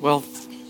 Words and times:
Well, 0.00 0.22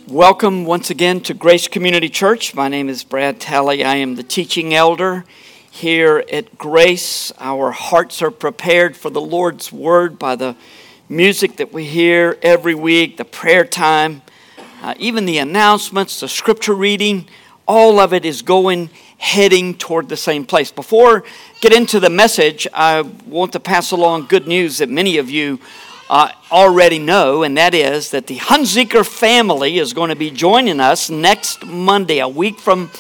welcome 0.07 0.65
once 0.65 0.89
again 0.89 1.21
to 1.25 1.35
Grace 1.35 1.69
Community 1.69 2.09
Church. 2.09 2.55
My 2.55 2.69
name 2.69 2.89
is 2.89 3.05
Brad 3.05 3.39
Talley. 3.39 3.85
I 3.85 3.97
am 3.97 4.15
the 4.15 4.23
teaching 4.23 4.73
elder 4.73 5.27
here 5.71 6.25
at 6.33 6.57
Grace. 6.57 7.31
Our 7.39 7.71
hearts 7.73 8.23
are 8.23 8.31
prepared 8.31 8.97
for 8.97 9.11
the 9.11 9.21
Lord's 9.21 9.71
Word 9.71 10.19
by 10.19 10.35
the 10.35 10.57
music 11.11 11.57
that 11.57 11.75
we 11.75 11.85
hear 11.85 12.39
every 12.41 12.75
week, 12.75 13.19
the 13.19 13.27
prayer 13.27 13.67
time, 13.67 14.23
uh, 14.81 14.95
even 14.99 15.27
the 15.27 15.37
announcements, 15.37 16.21
the 16.21 16.29
scripture 16.29 16.75
reading. 16.75 17.29
All 17.67 18.01
of 18.01 18.15
it 18.15 18.25
is 18.25 18.41
going 18.41 18.89
heading 19.19 19.75
toward 19.75 20.09
the 20.09 20.17
same 20.17 20.47
place. 20.47 20.73
Before 20.73 21.23
get 21.61 21.75
into 21.75 22.01
the 22.01 22.09
message, 22.09 22.67
I 22.73 23.03
want 23.03 23.53
to 23.53 23.61
pass 23.61 23.91
along 23.91 24.29
good 24.29 24.49
news 24.49 24.79
that 24.79 24.89
many 24.89 25.19
of 25.19 25.29
you 25.29 25.61
uh, 26.11 26.31
already 26.51 26.99
know, 26.99 27.43
and 27.43 27.57
that 27.57 27.75
is 27.75 28.11
that 28.11 28.27
the 28.27 28.37
Hunziker 28.37 29.07
family 29.07 29.79
is 29.79 29.93
going 29.93 30.09
to 30.09 30.17
be 30.17 30.31
joining 30.31 30.81
us 30.81 31.11
next 31.11 31.67
Monday, 31.67 32.19
a 32.21 32.29
week 32.29 32.59
from 32.59 32.91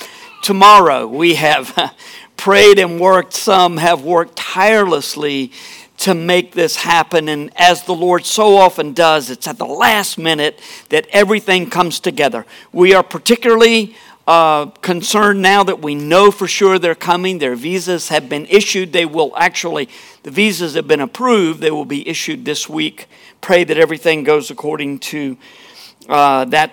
tomorrow. 0.43 1.07
We 1.07 1.37
have 1.37 1.95
prayed 2.37 2.79
and 2.79 3.01
worked, 3.01 3.33
some 3.33 3.79
have 3.79 4.03
worked 4.03 4.37
tirelessly 4.37 5.53
to 5.99 6.15
make 6.15 6.53
this 6.53 6.77
happen. 6.77 7.29
And 7.29 7.51
as 7.57 7.83
the 7.85 7.95
Lord 7.95 8.25
so 8.25 8.57
often 8.57 8.93
does, 8.93 9.31
it's 9.31 9.49
at 9.49 9.59
the 9.59 9.67
last 9.67 10.19
minute 10.19 10.61
that 10.91 11.07
everything 11.11 11.71
comes 11.71 12.01
together. 12.01 12.47
We 12.73 12.95
are 12.95 13.03
particularly 13.03 13.97
uh, 14.29 14.67
concerned 14.83 15.41
now 15.41 15.65
that 15.65 15.81
we 15.81 15.95
know 15.95 16.31
for 16.31 16.47
sure 16.47 16.79
they're 16.79 16.95
coming. 16.95 17.39
Their 17.39 17.57
visas 17.57 18.09
have 18.09 18.29
been 18.29 18.45
issued. 18.45 18.93
They 18.93 19.07
will 19.07 19.33
actually, 19.39 19.89
the 20.23 20.31
visas 20.31 20.75
have 20.75 20.87
been 20.87 21.01
approved. 21.01 21.63
They 21.63 21.71
will 21.71 21.87
be 21.87 22.07
issued 22.07 22.45
this 22.45 22.69
week. 22.69 23.07
Pray 23.41 23.65
that 23.65 23.79
everything 23.79 24.25
goes 24.25 24.51
according 24.51 24.99
to 24.99 25.39
uh, 26.11 26.45
that 26.45 26.73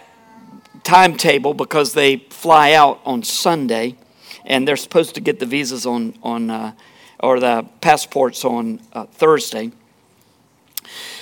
timetable 0.83 1.53
because 1.53 1.93
they 1.93 2.17
fly 2.29 2.73
out 2.73 2.99
on 3.05 3.23
Sunday 3.23 3.95
and 4.43 4.67
they're 4.67 4.75
supposed 4.75 5.15
to 5.15 5.21
get 5.21 5.39
the 5.39 5.45
visas 5.45 5.85
on, 5.85 6.13
on 6.21 6.49
uh, 6.49 6.73
or 7.21 7.39
the 7.39 7.65
passports 7.79 8.43
on 8.43 8.81
uh, 8.91 9.05
Thursday. 9.05 9.71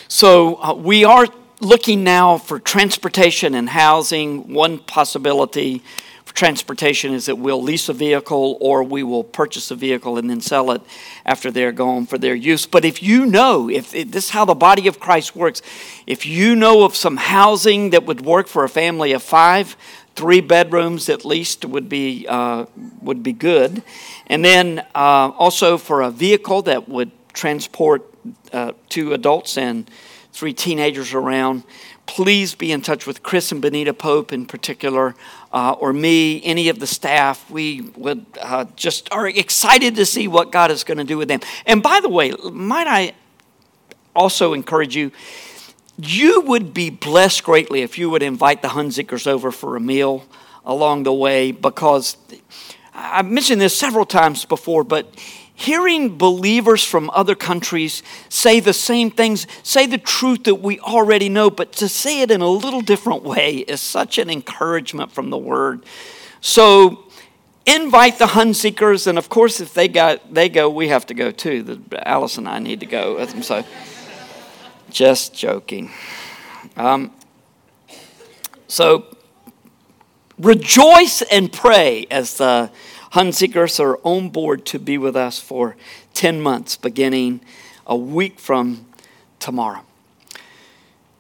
So 0.08 0.56
uh, 0.56 0.73
we 0.73 1.06
are 1.06 1.28
looking 1.62 2.03
now 2.03 2.40
for 2.40 2.58
transportation 2.58 3.53
and 3.53 3.70
housing. 3.70 4.52
One 4.52 4.80
possibility 4.80 5.84
transportation 6.34 7.14
is 7.14 7.28
that 7.28 7.38
we'll 7.38 7.62
lease 7.62 7.89
a 7.89 7.94
vehicle 7.94 8.58
or 8.59 8.84
we 8.84 9.03
will 9.03 9.23
purchase 9.23 9.72
a 9.72 9.76
vehicle 9.76 10.17
and 10.17 10.30
then 10.30 10.42
sell 10.42 10.72
it 10.72 10.81
after 11.25 11.52
they're 11.52 11.72
gone 11.72 12.06
for 12.06 12.17
their 12.17 12.36
use. 12.36 12.66
But 12.66 12.86
if 12.86 13.03
you 13.03 13.25
know, 13.25 13.70
if, 13.70 13.92
this 13.92 14.25
is 14.25 14.30
how 14.31 14.45
the 14.45 14.56
body 14.56 14.88
of 14.88 15.00
Christ 15.00 15.36
works, 15.36 15.62
if 16.08 16.25
you 16.25 16.56
know 16.56 16.84
of 16.84 16.95
some 16.95 17.17
housing 17.17 17.92
that 17.92 18.06
would 18.06 18.22
work 18.22 18.48
for 18.48 18.64
a 18.64 18.70
family 18.70 19.12
of 19.12 19.22
five, 19.22 19.78
three 20.16 20.42
bedrooms 20.42 21.09
at 21.09 21.25
least 21.25 21.66
would 21.66 21.90
be 21.90 22.25
uh, 22.28 22.66
would 23.02 23.23
be 23.23 23.34
good, 23.34 23.81
and 24.28 24.45
then 24.45 24.80
uh, 24.94 25.31
also 25.38 25.78
for 25.78 26.02
a 26.02 26.12
vehicle 26.12 26.62
that 26.64 26.88
would 26.88 27.12
transport 27.34 28.03
uh, 28.52 28.73
two 28.90 29.14
adults 29.14 29.58
and 29.58 29.90
three 30.31 30.53
teenagers 30.53 31.14
around 31.14 31.64
please 32.06 32.53
be 32.56 32.72
in 32.72 32.81
touch 32.81 33.08
with 33.08 33.23
Chris 33.23 33.52
and 33.52 33.62
Benita 33.62 33.94
Pope 33.94 34.34
in 34.34 34.45
particular, 34.45 35.16
uh, 35.54 35.76
or 35.80 35.94
me, 35.94 36.44
any 36.44 36.68
of 36.68 36.80
the 36.80 36.88
staff. 36.88 37.50
We 37.50 37.82
would 37.96 38.26
uh, 38.42 38.66
just 38.76 39.12
are 39.14 39.28
excited 39.28 39.96
to 39.96 40.06
see 40.06 40.28
what 40.28 40.52
God 40.52 40.72
is 40.72 40.84
going 40.84 40.98
to 40.98 41.04
do 41.04 41.18
with 41.18 41.28
them. 41.28 41.40
And 41.66 41.82
by 41.82 42.00
the 42.02 42.09
way, 42.09 42.34
might 42.52 42.88
I 42.88 43.14
also 44.16 44.54
encourage 44.54 44.96
you? 44.96 45.12
You 45.98 46.42
would 46.42 46.74
be 46.74 46.90
blessed 46.90 47.44
greatly 47.44 47.84
if 47.84 48.00
you 48.00 48.09
would 48.09 48.24
invite 48.24 48.64
the 48.64 48.70
Hunzikers 48.70 49.28
over 49.28 49.52
for 49.52 49.76
a 49.76 49.80
meal 49.80 50.26
along 50.66 51.04
the 51.04 51.14
way 51.14 51.52
because 51.52 52.18
I've 52.96 53.30
mentioned 53.30 53.62
this 53.62 53.78
several 53.78 54.06
times 54.06 54.46
before, 54.46 54.84
but 54.84 55.13
hearing 55.63 56.18
believers 56.18 56.84
from 56.84 57.09
other 57.12 57.35
countries 57.35 58.03
say 58.29 58.59
the 58.59 58.74
same 58.74 59.09
things, 59.09 59.47
say 59.63 59.85
the 59.85 59.97
truth 59.97 60.44
that 60.44 60.56
we 60.56 60.79
already 60.79 61.29
know, 61.29 61.50
but 61.50 61.72
to 61.72 61.88
say 61.88 62.22
it 62.22 62.31
in 62.31 62.41
a 62.41 62.50
little 62.50 62.81
different 62.81 63.24
way 63.24 63.57
is 63.57 63.79
such 63.79 64.18
an 64.18 64.29
encouragement 64.29 65.12
from 65.12 65.29
the 65.29 65.38
word. 65.38 65.85
So 66.41 67.06
invite 67.66 68.19
the 68.19 68.25
Hunzikers, 68.25 69.07
and 69.07 69.18
of 69.18 69.29
course, 69.29 69.62
if 69.62 69.74
they 69.74 69.88
got 69.88 70.34
they 70.34 70.50
go, 70.50 70.69
we 70.69 70.90
have 70.90 71.06
to 71.07 71.13
go 71.13 71.31
too. 71.31 71.63
The, 71.63 72.07
Alice 72.07 72.38
and 72.38 72.47
I 72.47 72.59
need 72.59 72.81
to 72.81 72.85
go 72.85 73.16
with 73.16 73.31
them. 73.31 73.44
So 73.44 73.63
just 74.90 75.34
joking. 75.34 75.91
Um, 76.75 77.12
so 78.68 79.06
rejoice 80.38 81.22
and 81.22 81.51
pray 81.51 82.07
as 82.12 82.38
the 82.38 82.72
Hunzikers 83.13 83.79
are 83.79 83.97
on 84.03 84.29
board 84.29 84.66
to 84.68 84.79
be 84.79 84.97
with 84.97 85.16
us 85.16 85.40
for 85.40 85.75
10 86.16 86.41
months, 86.41 86.75
beginning 86.78 87.41
a 87.85 87.96
week 87.96 88.40
from 88.40 88.88
tomorrow. 89.40 89.81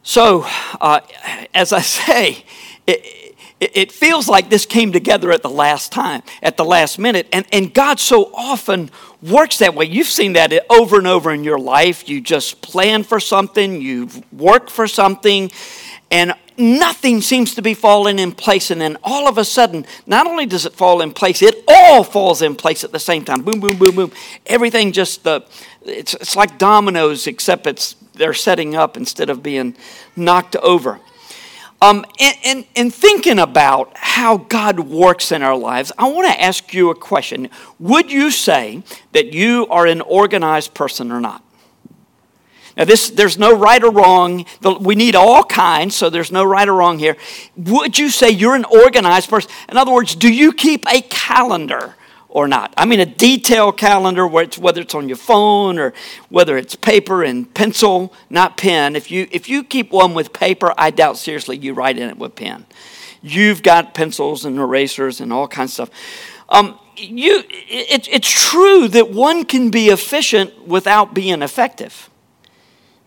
So, 0.01 0.45
uh, 0.81 1.01
as 1.53 1.71
I 1.71 1.81
say, 1.81 2.45
it, 2.87 3.35
it 3.59 3.91
feels 3.91 4.27
like 4.27 4.49
this 4.49 4.65
came 4.65 4.91
together 4.91 5.31
at 5.31 5.43
the 5.43 5.49
last 5.49 5.91
time, 5.91 6.23
at 6.41 6.57
the 6.57 6.65
last 6.65 6.97
minute. 6.97 7.27
And, 7.31 7.45
and 7.51 7.73
God 7.73 7.99
so 7.99 8.31
often 8.33 8.89
works 9.21 9.59
that 9.59 9.75
way. 9.75 9.85
You've 9.85 10.07
seen 10.07 10.33
that 10.33 10.51
over 10.71 10.97
and 10.97 11.07
over 11.07 11.31
in 11.31 11.43
your 11.43 11.59
life. 11.59 12.09
You 12.09 12.21
just 12.21 12.61
plan 12.61 13.03
for 13.03 13.19
something, 13.19 13.81
you've 13.81 14.33
worked 14.33 14.69
for 14.69 14.87
something, 14.87 15.51
and 16.09 16.33
nothing 16.57 17.21
seems 17.21 17.55
to 17.55 17.61
be 17.61 17.73
falling 17.73 18.19
in 18.19 18.31
place. 18.31 18.71
And 18.71 18.81
then 18.81 18.97
all 19.03 19.27
of 19.27 19.37
a 19.37 19.45
sudden, 19.45 19.85
not 20.05 20.27
only 20.27 20.45
does 20.45 20.65
it 20.65 20.73
fall 20.73 21.01
in 21.01 21.11
place, 21.11 21.41
it 21.41 21.63
all 21.67 22.03
falls 22.03 22.41
in 22.41 22.55
place 22.55 22.83
at 22.83 22.91
the 22.91 22.99
same 22.99 23.25
time. 23.25 23.41
Boom, 23.43 23.59
boom, 23.59 23.77
boom, 23.77 23.95
boom. 23.95 24.11
Everything 24.45 24.91
just, 24.91 25.25
uh, 25.27 25.41
it's, 25.83 26.13
it's 26.13 26.35
like 26.35 26.57
dominoes, 26.57 27.27
except 27.27 27.67
it's, 27.67 27.95
they're 28.13 28.33
setting 28.33 28.75
up 28.75 28.97
instead 28.97 29.29
of 29.29 29.41
being 29.41 29.75
knocked 30.15 30.55
over. 30.57 30.99
Um, 31.81 32.05
and, 32.17 32.37
and, 32.45 32.65
and 32.77 32.93
thinking 32.93 33.39
about 33.39 33.91
how 33.97 34.37
God 34.37 34.79
works 34.79 35.33
in 35.33 35.43
our 35.43 35.57
lives, 35.57 35.91
I 35.97 36.09
want 36.09 36.31
to 36.31 36.41
ask 36.41 36.73
you 36.73 36.89
a 36.91 36.95
question. 36.95 37.49
Would 37.79 38.09
you 38.09 38.31
say 38.31 38.83
that 39.11 39.33
you 39.33 39.67
are 39.69 39.85
an 39.85 39.99
organized 39.99 40.73
person 40.73 41.11
or 41.11 41.19
not? 41.19 41.43
Now, 42.75 42.85
this, 42.85 43.11
there's 43.11 43.37
no 43.37 43.55
right 43.55 43.83
or 43.83 43.91
wrong. 43.91 44.45
We 44.79 44.95
need 44.95 45.15
all 45.15 45.43
kinds, 45.43 45.95
so 45.95 46.09
there's 46.09 46.31
no 46.31 46.43
right 46.43 46.67
or 46.67 46.73
wrong 46.73 46.97
here. 46.97 47.17
Would 47.55 47.99
you 47.99 48.09
say 48.09 48.29
you're 48.31 48.55
an 48.55 48.65
organized 48.65 49.29
person? 49.29 49.51
In 49.69 49.77
other 49.77 49.91
words, 49.91 50.15
do 50.15 50.33
you 50.33 50.53
keep 50.53 50.85
a 50.91 51.01
calendar 51.01 51.95
or 52.29 52.47
not? 52.47 52.73
I 52.75 52.85
mean, 52.85 52.99
a 52.99 53.05
detailed 53.05 53.77
calendar, 53.77 54.27
it's, 54.39 54.57
whether 54.57 54.81
it's 54.81 54.95
on 54.95 55.07
your 55.07 55.17
phone 55.17 55.77
or 55.77 55.93
whether 56.29 56.57
it's 56.57 56.75
paper 56.75 57.23
and 57.23 57.53
pencil, 57.53 58.11
not 58.31 58.57
pen. 58.57 58.95
If 58.95 59.11
you, 59.11 59.27
if 59.31 59.47
you 59.47 59.63
keep 59.63 59.91
one 59.91 60.15
with 60.15 60.33
paper, 60.33 60.73
I 60.75 60.89
doubt 60.89 61.17
seriously 61.17 61.57
you 61.57 61.73
write 61.73 61.99
in 61.99 62.09
it 62.09 62.17
with 62.17 62.35
pen. 62.35 62.65
You've 63.21 63.61
got 63.61 63.93
pencils 63.93 64.45
and 64.45 64.57
erasers 64.57 65.21
and 65.21 65.31
all 65.31 65.47
kinds 65.47 65.77
of 65.79 65.89
stuff. 65.89 66.39
Um, 66.49 66.79
you, 66.97 67.43
it, 67.47 68.07
it's 68.11 68.29
true 68.29 68.87
that 68.89 69.11
one 69.11 69.45
can 69.45 69.69
be 69.69 69.89
efficient 69.89 70.67
without 70.67 71.13
being 71.13 71.41
effective. 71.41 72.09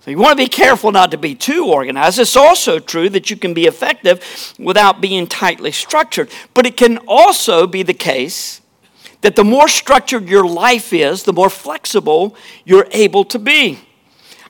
So 0.07 0.13
you 0.13 0.19
want 0.19 0.39
to 0.39 0.45
be 0.45 0.49
careful 0.49 0.93
not 0.93 1.11
to 1.11 1.19
be 1.19 1.35
too 1.35 1.67
organized. 1.67 2.21
It's 2.21 2.37
also 2.37 2.79
true 2.79 3.09
that 3.09 3.29
you 3.29 3.37
can 3.37 3.55
be 3.55 3.67
effective 3.67 4.55
without 4.57 5.01
being 5.01 5.27
tightly 5.27 5.73
structured. 5.73 6.31
But 6.55 6.65
it 6.65 6.77
can 6.77 6.99
also 7.09 7.67
be 7.67 7.83
the 7.83 7.93
case 7.93 8.61
that 9.23 9.35
the 9.35 9.43
more 9.43 9.67
structured 9.67 10.29
your 10.29 10.47
life 10.47 10.93
is, 10.93 11.25
the 11.25 11.33
more 11.33 11.51
flexible 11.51 12.37
you're 12.65 12.87
able 12.93 13.25
to 13.25 13.41
be. 13.41 13.81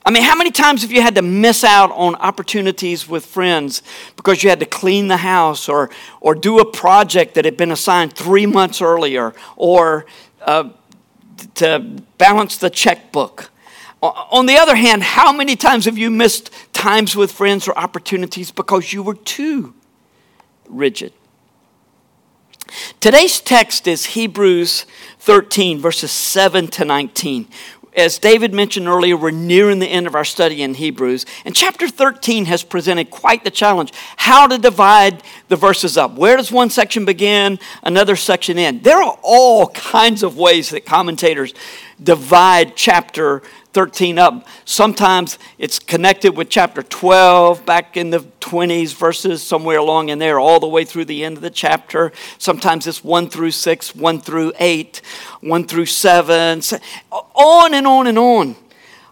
I 0.05 0.11
mean, 0.11 0.21
how 0.21 0.35
many 0.35 0.51
times 0.51 0.83
have 0.83 0.91
you 0.91 1.01
had 1.01 1.15
to 1.15 1.23
miss 1.23 1.63
out 1.63 1.89
on 1.89 2.13
opportunities 2.17 3.09
with 3.09 3.25
friends 3.25 3.81
because 4.15 4.43
you 4.43 4.51
had 4.51 4.59
to 4.59 4.67
clean 4.67 5.07
the 5.07 5.17
house 5.17 5.67
or, 5.67 5.89
or 6.21 6.35
do 6.35 6.59
a 6.59 6.71
project 6.71 7.33
that 7.33 7.45
had 7.45 7.57
been 7.57 7.71
assigned 7.71 8.13
three 8.13 8.45
months 8.45 8.79
earlier 8.79 9.33
or 9.55 10.05
uh, 10.43 10.69
to 11.55 11.79
balance 12.19 12.57
the 12.57 12.69
checkbook? 12.69 13.49
On 14.01 14.45
the 14.45 14.57
other 14.57 14.75
hand, 14.75 15.01
how 15.01 15.31
many 15.31 15.55
times 15.55 15.85
have 15.85 15.97
you 15.97 16.11
missed 16.11 16.51
times 16.71 17.15
with 17.15 17.31
friends 17.31 17.67
or 17.67 17.77
opportunities 17.77 18.51
because 18.51 18.93
you 18.93 19.01
were 19.01 19.15
too 19.15 19.73
rigid? 20.67 21.13
Today's 22.99 23.39
text 23.39 23.87
is 23.87 24.07
Hebrews 24.07 24.85
13, 25.19 25.79
verses 25.79 26.11
7 26.11 26.67
to 26.67 26.85
19. 26.85 27.47
As 27.95 28.19
David 28.19 28.53
mentioned 28.53 28.87
earlier, 28.87 29.17
we're 29.17 29.31
nearing 29.31 29.79
the 29.79 29.87
end 29.87 30.05
of 30.05 30.13
our 30.13 30.25
study 30.25 30.61
in 30.61 30.75
Hebrews. 30.75 31.25
And 31.45 31.55
chapter 31.55 31.87
13 31.87 32.45
has 32.45 32.63
presented 32.63 33.09
quite 33.09 33.43
the 33.43 33.49
challenge 33.49 33.91
how 34.17 34.45
to 34.45 34.59
divide 34.59 35.23
the 35.47 35.55
verses 35.55 35.97
up. 35.97 36.13
Where 36.13 36.37
does 36.37 36.51
one 36.51 36.69
section 36.69 37.05
begin, 37.05 37.57
another 37.81 38.15
section 38.15 38.59
end? 38.59 38.83
There 38.83 39.01
are 39.01 39.17
all 39.23 39.69
kinds 39.69 40.21
of 40.21 40.37
ways 40.37 40.69
that 40.69 40.85
commentators 40.85 41.55
divide 42.03 42.75
chapter 42.75 43.41
13 43.77 44.17
up. 44.17 44.47
Sometimes 44.65 45.37
it's 45.59 45.77
connected 45.77 46.35
with 46.35 46.49
chapter 46.49 46.81
12 46.81 47.63
back 47.63 47.95
in 47.95 48.09
the 48.09 48.21
20s, 48.41 48.95
verses 48.95 49.43
somewhere 49.43 49.77
along 49.77 50.09
in 50.09 50.17
there, 50.17 50.39
all 50.39 50.59
the 50.59 50.67
way 50.67 50.83
through 50.83 51.05
the 51.05 51.23
end 51.23 51.37
of 51.37 51.43
the 51.43 51.51
chapter. 51.51 52.11
Sometimes 52.39 52.87
it's 52.87 53.03
1 53.03 53.29
through 53.29 53.51
6, 53.51 53.95
1 53.95 54.19
through 54.21 54.51
8, 54.57 54.99
1 55.41 55.63
through 55.65 55.85
7, 55.85 56.61
on 57.11 57.73
and 57.75 57.85
on 57.85 58.07
and 58.07 58.17
on. 58.17 58.55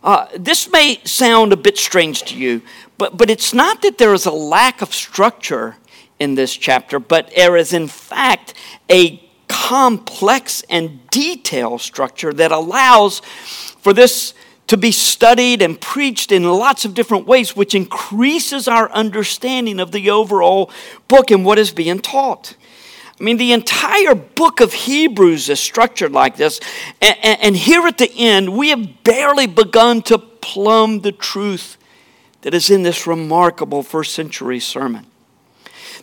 Uh, 0.03 0.25
this 0.35 0.71
may 0.71 0.99
sound 1.03 1.53
a 1.53 1.57
bit 1.57 1.77
strange 1.77 2.23
to 2.23 2.35
you, 2.35 2.63
but, 2.97 3.15
but 3.15 3.29
it's 3.29 3.53
not 3.53 3.83
that 3.83 3.99
there 3.99 4.15
is 4.15 4.25
a 4.25 4.31
lack 4.31 4.81
of 4.81 4.95
structure 4.95 5.75
in 6.19 6.33
this 6.33 6.57
chapter, 6.57 6.97
but 6.97 7.31
there 7.35 7.55
is, 7.55 7.71
in 7.71 7.87
fact, 7.87 8.55
a 8.89 9.21
complex 9.47 10.63
and 10.71 11.07
detailed 11.11 11.81
structure 11.81 12.33
that 12.33 12.51
allows 12.51 13.19
for 13.19 13.93
this 13.93 14.33
to 14.67 14.77
be 14.77 14.91
studied 14.91 15.61
and 15.61 15.79
preached 15.79 16.31
in 16.31 16.43
lots 16.43 16.85
of 16.85 16.93
different 16.93 17.27
ways, 17.27 17.55
which 17.55 17.75
increases 17.75 18.67
our 18.67 18.91
understanding 18.91 19.79
of 19.79 19.91
the 19.91 20.09
overall 20.09 20.71
book 21.07 21.29
and 21.31 21.45
what 21.45 21.59
is 21.59 21.71
being 21.71 21.99
taught. 21.99 22.55
I 23.19 23.23
mean, 23.23 23.37
the 23.37 23.53
entire 23.53 24.15
book 24.15 24.59
of 24.59 24.73
Hebrews 24.73 25.47
is 25.49 25.59
structured 25.59 26.11
like 26.11 26.35
this. 26.35 26.59
And, 27.01 27.17
and, 27.23 27.55
here 27.55 27.87
at 27.87 27.97
the 27.97 28.11
end, 28.13 28.57
we 28.57 28.69
have 28.69 29.03
barely 29.03 29.47
begun 29.47 30.01
to 30.03 30.17
plumb 30.17 30.99
the 31.01 31.13
truth 31.13 31.77
that 32.41 32.53
is 32.53 32.69
in 32.69 32.83
this 32.83 33.07
remarkable 33.07 33.83
first 33.83 34.13
century 34.13 34.59
sermon. 34.59 35.05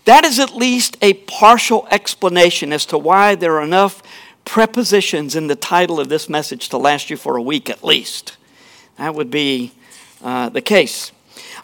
That 0.06 0.24
is 0.24 0.38
at 0.38 0.56
least 0.56 0.96
a 1.02 1.14
partial 1.14 1.86
explanation 1.90 2.72
as 2.72 2.86
to 2.86 2.98
why 2.98 3.34
there 3.34 3.56
are 3.56 3.62
enough 3.62 4.02
prepositions 4.44 5.36
in 5.36 5.46
the 5.46 5.54
title 5.54 6.00
of 6.00 6.08
this 6.08 6.28
message 6.28 6.68
to 6.70 6.78
last 6.78 7.10
you 7.10 7.16
for 7.16 7.36
a 7.36 7.42
week 7.42 7.68
at 7.68 7.84
least. 7.84 8.36
That 8.98 9.14
would 9.14 9.30
be 9.30 9.72
uh, 10.22 10.48
the 10.48 10.60
case. 10.60 11.12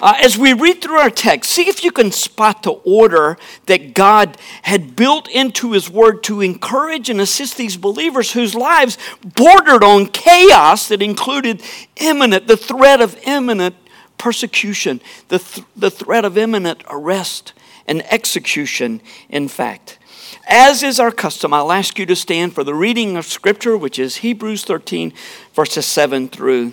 Uh, 0.00 0.14
as 0.22 0.38
we 0.38 0.52
read 0.52 0.80
through 0.80 0.98
our 0.98 1.10
text, 1.10 1.50
see 1.50 1.68
if 1.68 1.82
you 1.82 1.90
can 1.90 2.12
spot 2.12 2.62
the 2.62 2.70
order 2.70 3.36
that 3.66 3.94
God 3.94 4.36
had 4.62 4.94
built 4.94 5.28
into 5.28 5.72
His 5.72 5.90
Word 5.90 6.22
to 6.24 6.40
encourage 6.40 7.10
and 7.10 7.20
assist 7.20 7.56
these 7.56 7.76
believers 7.76 8.32
whose 8.32 8.54
lives 8.54 8.96
bordered 9.24 9.82
on 9.82 10.06
chaos 10.06 10.88
that 10.88 11.02
included 11.02 11.62
imminent, 11.96 12.46
the 12.46 12.56
threat 12.56 13.00
of 13.00 13.18
imminent 13.24 13.74
persecution, 14.18 15.00
the, 15.28 15.40
th- 15.40 15.66
the 15.76 15.90
threat 15.90 16.24
of 16.24 16.38
imminent 16.38 16.84
arrest 16.88 17.52
and 17.86 18.02
execution, 18.12 19.00
in 19.28 19.48
fact. 19.48 19.98
As 20.46 20.82
is 20.82 21.00
our 21.00 21.10
custom, 21.10 21.52
I'll 21.52 21.72
ask 21.72 21.98
you 21.98 22.06
to 22.06 22.16
stand 22.16 22.54
for 22.54 22.62
the 22.62 22.74
reading 22.74 23.16
of 23.16 23.26
Scripture, 23.26 23.76
which 23.76 23.98
is 23.98 24.18
Hebrews 24.18 24.64
13, 24.64 25.12
verses 25.54 25.86
7 25.86 26.28
through 26.28 26.72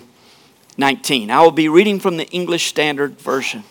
19. 0.76 1.30
I 1.30 1.42
will 1.42 1.50
be 1.50 1.68
reading 1.68 2.00
from 2.00 2.16
the 2.16 2.26
English 2.28 2.66
Standard 2.66 3.18
Version. 3.20 3.64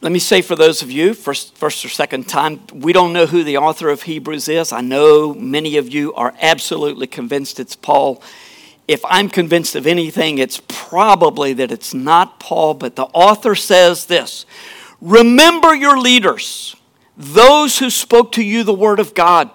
Let 0.00 0.12
me 0.12 0.18
say 0.18 0.42
for 0.42 0.54
those 0.54 0.80
of 0.82 0.90
you, 0.90 1.12
first, 1.12 1.56
first 1.56 1.84
or 1.84 1.88
second 1.88 2.28
time, 2.28 2.60
we 2.72 2.92
don't 2.92 3.12
know 3.12 3.26
who 3.26 3.42
the 3.42 3.56
author 3.56 3.88
of 3.88 4.02
Hebrews 4.02 4.48
is. 4.48 4.72
I 4.72 4.80
know 4.80 5.34
many 5.34 5.76
of 5.76 5.92
you 5.92 6.14
are 6.14 6.34
absolutely 6.40 7.06
convinced 7.08 7.58
it's 7.58 7.74
Paul 7.74 8.22
if 8.88 9.04
I'm 9.04 9.28
convinced 9.28 9.76
of 9.76 9.86
anything, 9.86 10.38
it's 10.38 10.62
probably 10.66 11.52
that 11.52 11.70
it's 11.70 11.92
not 11.92 12.40
Paul, 12.40 12.72
but 12.72 12.96
the 12.96 13.04
author 13.04 13.54
says 13.54 14.06
this 14.06 14.46
Remember 15.00 15.74
your 15.74 15.98
leaders, 15.98 16.74
those 17.16 17.78
who 17.78 17.90
spoke 17.90 18.32
to 18.32 18.42
you 18.42 18.64
the 18.64 18.74
word 18.74 18.98
of 18.98 19.14
God. 19.14 19.50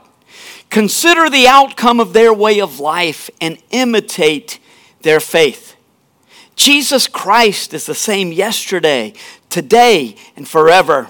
Consider 0.74 1.30
the 1.30 1.48
outcome 1.48 2.00
of 2.00 2.14
their 2.14 2.34
way 2.34 2.60
of 2.60 2.80
life 2.80 3.30
and 3.40 3.60
imitate 3.70 4.58
their 5.04 5.20
faith. 5.20 5.76
Jesus 6.56 7.06
Christ 7.06 7.76
is 7.76 7.86
the 7.86 7.94
same 7.94 8.32
yesterday, 8.32 9.14
today, 9.52 10.16
and 10.36 10.48
forever. 10.48 11.10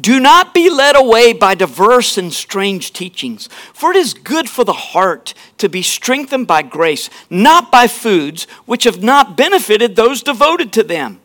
Do 0.00 0.20
not 0.20 0.54
be 0.54 0.70
led 0.70 0.94
away 0.94 1.32
by 1.32 1.56
diverse 1.56 2.16
and 2.16 2.32
strange 2.32 2.92
teachings, 2.92 3.48
for 3.74 3.90
it 3.90 3.96
is 3.96 4.14
good 4.14 4.48
for 4.48 4.62
the 4.62 4.72
heart 4.72 5.34
to 5.58 5.68
be 5.68 5.82
strengthened 5.82 6.46
by 6.46 6.62
grace, 6.62 7.10
not 7.28 7.72
by 7.72 7.88
foods 7.88 8.44
which 8.64 8.84
have 8.84 9.02
not 9.02 9.36
benefited 9.36 9.96
those 9.96 10.22
devoted 10.22 10.72
to 10.74 10.84
them. 10.84 11.20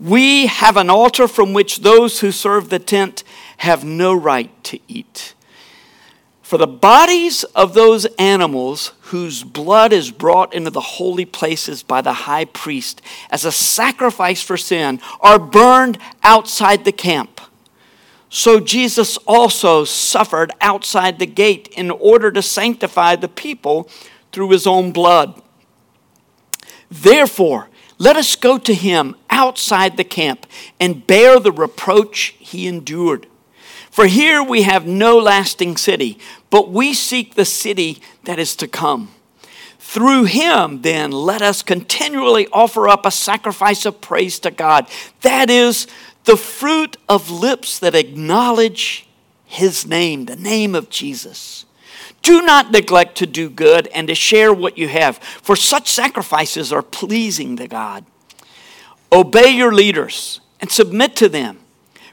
We 0.00 0.46
have 0.46 0.78
an 0.78 0.88
altar 0.88 1.28
from 1.28 1.52
which 1.52 1.80
those 1.80 2.20
who 2.20 2.32
serve 2.32 2.70
the 2.70 2.78
tent 2.78 3.22
have 3.58 3.84
no 3.84 4.14
right 4.14 4.64
to 4.64 4.80
eat. 4.88 5.34
For 6.46 6.58
the 6.58 6.68
bodies 6.68 7.42
of 7.56 7.74
those 7.74 8.04
animals 8.20 8.92
whose 9.00 9.42
blood 9.42 9.92
is 9.92 10.12
brought 10.12 10.54
into 10.54 10.70
the 10.70 10.80
holy 10.80 11.24
places 11.24 11.82
by 11.82 12.02
the 12.02 12.12
high 12.12 12.44
priest 12.44 13.02
as 13.30 13.44
a 13.44 13.50
sacrifice 13.50 14.42
for 14.42 14.56
sin 14.56 15.00
are 15.20 15.40
burned 15.40 15.98
outside 16.22 16.84
the 16.84 16.92
camp. 16.92 17.40
So 18.28 18.60
Jesus 18.60 19.16
also 19.26 19.82
suffered 19.82 20.52
outside 20.60 21.18
the 21.18 21.26
gate 21.26 21.66
in 21.76 21.90
order 21.90 22.30
to 22.30 22.42
sanctify 22.42 23.16
the 23.16 23.26
people 23.26 23.90
through 24.30 24.50
his 24.50 24.68
own 24.68 24.92
blood. 24.92 25.42
Therefore, 26.88 27.70
let 27.98 28.14
us 28.14 28.36
go 28.36 28.56
to 28.56 28.72
him 28.72 29.16
outside 29.30 29.96
the 29.96 30.04
camp 30.04 30.46
and 30.78 31.08
bear 31.08 31.40
the 31.40 31.50
reproach 31.50 32.36
he 32.38 32.68
endured. 32.68 33.26
For 33.96 34.04
here 34.04 34.42
we 34.42 34.60
have 34.60 34.86
no 34.86 35.16
lasting 35.16 35.78
city, 35.78 36.18
but 36.50 36.70
we 36.70 36.92
seek 36.92 37.34
the 37.34 37.46
city 37.46 38.02
that 38.24 38.38
is 38.38 38.54
to 38.56 38.68
come. 38.68 39.08
Through 39.78 40.24
him, 40.24 40.82
then, 40.82 41.10
let 41.10 41.40
us 41.40 41.62
continually 41.62 42.46
offer 42.52 42.90
up 42.90 43.06
a 43.06 43.10
sacrifice 43.10 43.86
of 43.86 44.02
praise 44.02 44.38
to 44.40 44.50
God. 44.50 44.86
That 45.22 45.48
is 45.48 45.86
the 46.24 46.36
fruit 46.36 46.98
of 47.08 47.30
lips 47.30 47.78
that 47.78 47.94
acknowledge 47.94 49.08
his 49.46 49.86
name, 49.86 50.26
the 50.26 50.36
name 50.36 50.74
of 50.74 50.90
Jesus. 50.90 51.64
Do 52.20 52.42
not 52.42 52.70
neglect 52.70 53.16
to 53.16 53.26
do 53.26 53.48
good 53.48 53.86
and 53.94 54.08
to 54.08 54.14
share 54.14 54.52
what 54.52 54.76
you 54.76 54.88
have, 54.88 55.16
for 55.16 55.56
such 55.56 55.88
sacrifices 55.90 56.70
are 56.70 56.82
pleasing 56.82 57.56
to 57.56 57.66
God. 57.66 58.04
Obey 59.10 59.48
your 59.48 59.72
leaders 59.72 60.42
and 60.60 60.70
submit 60.70 61.16
to 61.16 61.30
them, 61.30 61.60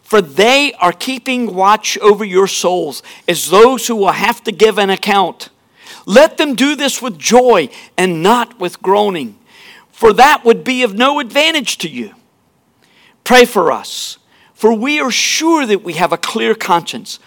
for 0.03 0.21
they 0.21 0.73
are 0.73 0.94
keeping 0.94 1.55
watch 1.55 1.97
over 1.97 2.23
your 2.23 2.45
souls 2.45 3.01
as 3.27 3.50
those 3.50 3.88
who 3.88 3.95
will 3.95 4.11
have 4.11 4.44
to 4.44 4.51
give 4.51 4.77
an 4.77 4.91
account. 4.91 5.50
Let 6.05 6.38
them 6.38 6.53
do 6.53 6.75
this 6.75 7.01
with 7.01 7.17
joy 7.17 7.69
and 7.97 8.21
not 8.21 8.59
with 8.59 8.81
groaning, 8.81 9.39
for 9.91 10.13
that 10.13 10.45
would 10.45 10.63
be 10.63 10.83
of 10.83 10.94
no 10.94 11.19
advantage 11.19 11.77
to 11.79 11.89
you. 11.89 12.13
Pray 13.24 13.45
for 13.45 13.72
us, 13.72 14.17
for 14.53 14.74
we 14.74 15.00
are 15.00 15.12
sure 15.12 15.65
that 15.65 15.83
we 15.83 15.93
have 15.93 16.12
a 16.12 16.17
clear 16.17 16.53
conscience, 16.53 17.19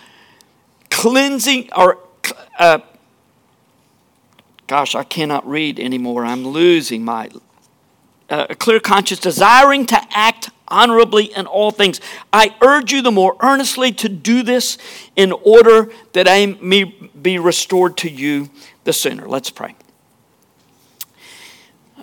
cleansing 0.90 1.71
or 1.75 1.99
uh, 2.59 2.78
gosh, 4.66 4.95
I 4.95 5.04
cannot 5.04 5.49
read 5.49 5.78
anymore. 5.78 6.25
I'm 6.25 6.47
losing 6.47 7.04
my 7.04 7.30
uh, 8.28 8.47
a 8.50 8.54
clear 8.54 8.80
conscience, 8.80 9.21
desiring 9.21 9.87
to 9.87 10.00
act 10.11 10.50
honorably 10.68 11.25
in 11.25 11.46
all 11.46 11.70
things. 11.70 12.00
I 12.32 12.54
urge 12.61 12.92
you 12.92 13.02
the 13.02 13.11
more 13.11 13.37
earnestly 13.40 13.92
to 13.92 14.08
do 14.08 14.42
this 14.42 14.78
in 15.14 15.32
order 15.32 15.90
that 16.12 16.26
I 16.28 16.46
may 16.61 16.85
be 16.85 17.38
restored 17.38 17.96
to 17.99 18.11
you 18.11 18.50
the 18.85 18.92
sooner. 18.92 19.28
Let's 19.28 19.50
pray. 19.50 19.75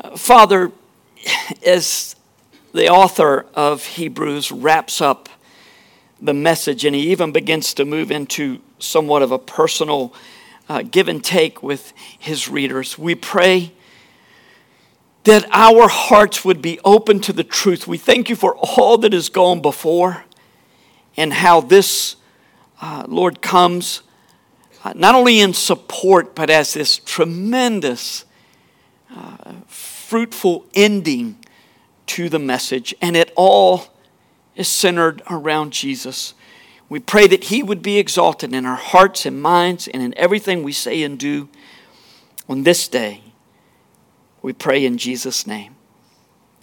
Uh, 0.01 0.17
Father, 0.17 0.71
as 1.65 2.15
the 2.73 2.89
author 2.89 3.45
of 3.53 3.85
Hebrews 3.85 4.51
wraps 4.51 5.01
up 5.01 5.29
the 6.21 6.33
message 6.33 6.85
and 6.85 6.95
he 6.95 7.11
even 7.11 7.31
begins 7.31 7.73
to 7.75 7.85
move 7.85 8.11
into 8.11 8.61
somewhat 8.79 9.21
of 9.21 9.31
a 9.31 9.39
personal 9.39 10.13
uh, 10.69 10.81
give 10.81 11.07
and 11.07 11.23
take 11.23 11.61
with 11.61 11.93
his 12.17 12.47
readers. 12.47 12.97
We 12.97 13.15
pray 13.15 13.73
that 15.23 15.45
our 15.51 15.87
hearts 15.87 16.43
would 16.43 16.61
be 16.61 16.79
open 16.83 17.19
to 17.21 17.33
the 17.33 17.43
truth. 17.43 17.87
We 17.87 17.97
thank 17.97 18.29
you 18.29 18.35
for 18.35 18.55
all 18.57 18.97
that 18.99 19.13
has 19.13 19.29
gone 19.29 19.61
before 19.61 20.25
and 21.15 21.31
how 21.31 21.61
this, 21.61 22.17
uh, 22.81 23.05
Lord, 23.07 23.41
comes 23.41 24.01
uh, 24.83 24.93
not 24.95 25.15
only 25.15 25.39
in 25.39 25.53
support, 25.53 26.35
but 26.35 26.49
as 26.49 26.73
this 26.73 26.97
tremendous, 26.97 28.25
uh, 29.15 29.53
fruitful 29.67 30.65
ending 30.73 31.37
to 32.05 32.27
the 32.27 32.39
message, 32.39 32.93
and 33.01 33.15
it 33.15 33.31
all 33.37 33.85
is 34.55 34.67
centered 34.67 35.21
around 35.29 35.71
Jesus. 35.71 36.33
We 36.89 36.99
pray 36.99 37.27
that 37.27 37.45
He 37.45 37.63
would 37.63 37.81
be 37.81 37.97
exalted 37.97 38.53
in 38.53 38.65
our 38.65 38.75
hearts 38.75 39.25
and 39.25 39.41
minds 39.41 39.87
and 39.87 40.03
in 40.03 40.13
everything 40.17 40.63
we 40.63 40.73
say 40.73 41.01
and 41.03 41.17
do 41.17 41.47
on 42.49 42.63
this 42.63 42.89
day. 42.89 43.22
We 44.43 44.53
pray 44.53 44.85
in 44.85 44.99
Jesus' 44.99 45.47
name. 45.47 45.75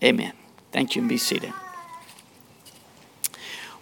Amen. 0.04 0.34
Thank 0.70 0.94
you 0.94 1.02
and 1.02 1.08
be 1.08 1.16
seated. 1.16 1.52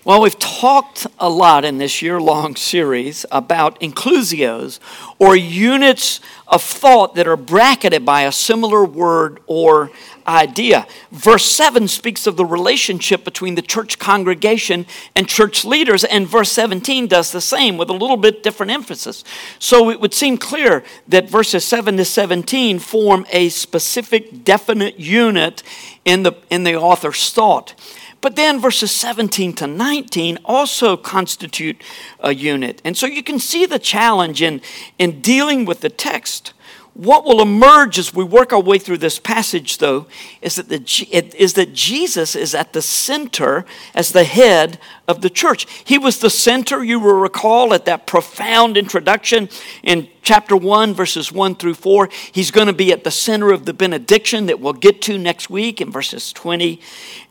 Well, 0.05 0.23
we've 0.23 0.39
talked 0.39 1.09
a 1.19 1.29
lot 1.29 1.65
in 1.65 1.79
this 1.79 2.03
year 2.03 2.21
long 2.21 2.55
series 2.55 3.27
about 3.33 3.81
inclusios, 3.81 4.79
or 5.19 5.35
units 5.35 6.21
of 6.47 6.63
thought 6.63 7.17
that 7.17 7.27
are 7.27 7.37
bracketed 7.37 8.07
by 8.07 8.23
a 8.23 8.31
similar 8.31 8.85
word 8.85 9.41
or 9.49 9.91
idea. 10.25 10.87
Verse 11.11 11.45
7 11.45 11.89
speaks 11.89 12.29
of 12.29 12.37
the 12.37 12.45
relationship 12.45 13.25
between 13.25 13.57
the 13.57 13.63
church 13.63 13.99
congregation 13.99 14.87
and 15.17 15.27
church 15.27 15.65
leaders, 15.65 16.05
and 16.05 16.29
verse 16.29 16.53
17 16.53 17.09
does 17.09 17.33
the 17.33 17.41
same 17.41 17.77
with 17.77 17.91
a 17.91 17.93
little 17.95 18.17
bit 18.17 18.45
different 18.45 18.71
emphasis. 18.71 19.25
So 19.59 19.91
it 19.91 20.01
would 20.01 20.15
seem 20.15 20.39
clear 20.39 20.85
that 21.09 21.29
verses 21.29 21.65
7 21.65 21.97
to 21.97 22.05
17 22.05 22.79
form 22.79 23.27
a 23.33 23.49
specific, 23.49 24.45
definite 24.45 25.01
unit 25.01 25.65
in 26.05 26.23
the, 26.23 26.35
in 26.51 26.63
the 26.63 26.77
author's 26.77 27.31
thought. 27.31 27.75
But 28.21 28.37
then 28.37 28.61
verses 28.61 28.91
17 28.91 29.53
to 29.55 29.67
19 29.67 30.39
also 30.45 30.97
constitute 30.97 31.81
a 32.21 32.35
unit. 32.35 32.83
And 32.85 32.97
so 32.97 33.07
you 33.07 33.23
can 33.23 33.39
see 33.39 33.65
the 33.65 33.79
challenge 33.79 34.43
in, 34.43 34.61
in 34.99 35.21
dealing 35.21 35.65
with 35.65 35.81
the 35.81 35.89
text. 35.89 36.53
What 36.99 37.25
will 37.25 37.41
emerge 37.41 37.97
as 37.97 38.13
we 38.13 38.25
work 38.25 38.53
our 38.53 38.61
way 38.61 38.77
through 38.77 38.99
this 38.99 39.21
passage, 39.21 39.79
though, 39.79 40.09
is 40.43 40.57
that, 40.57 40.69
the, 40.69 40.83
is 41.13 41.53
that 41.53 41.73
Jesus 41.73 42.35
is 42.35 42.57
at 42.57 42.73
the 42.73 42.83
center 42.83 43.65
as 43.95 44.11
the 44.11 44.25
head 44.25 44.81
of 45.07 45.21
the 45.21 45.31
church. 45.31 45.69
He 45.85 45.97
was 45.97 46.19
the 46.19 46.29
center, 46.29 46.83
you 46.83 46.99
will 46.99 47.21
recall, 47.21 47.73
at 47.73 47.85
that 47.85 48.09
profound 48.09 48.77
introduction 48.77 49.49
in 49.85 50.09
chapter 50.23 50.57
1, 50.57 50.93
verses 50.93 51.31
1 51.31 51.55
through 51.55 51.75
4. 51.75 52.09
He's 52.33 52.51
going 52.51 52.67
to 52.67 52.73
be 52.73 52.91
at 52.91 53.05
the 53.05 53.13
center 53.13 53.53
of 53.53 53.65
the 53.65 53.73
benediction 53.73 54.47
that 54.47 54.59
we'll 54.59 54.73
get 54.73 55.01
to 55.03 55.19
next 55.19 55.49
week 55.49 55.81
in 55.81 55.93
verses 55.93 56.33
20 56.33 56.81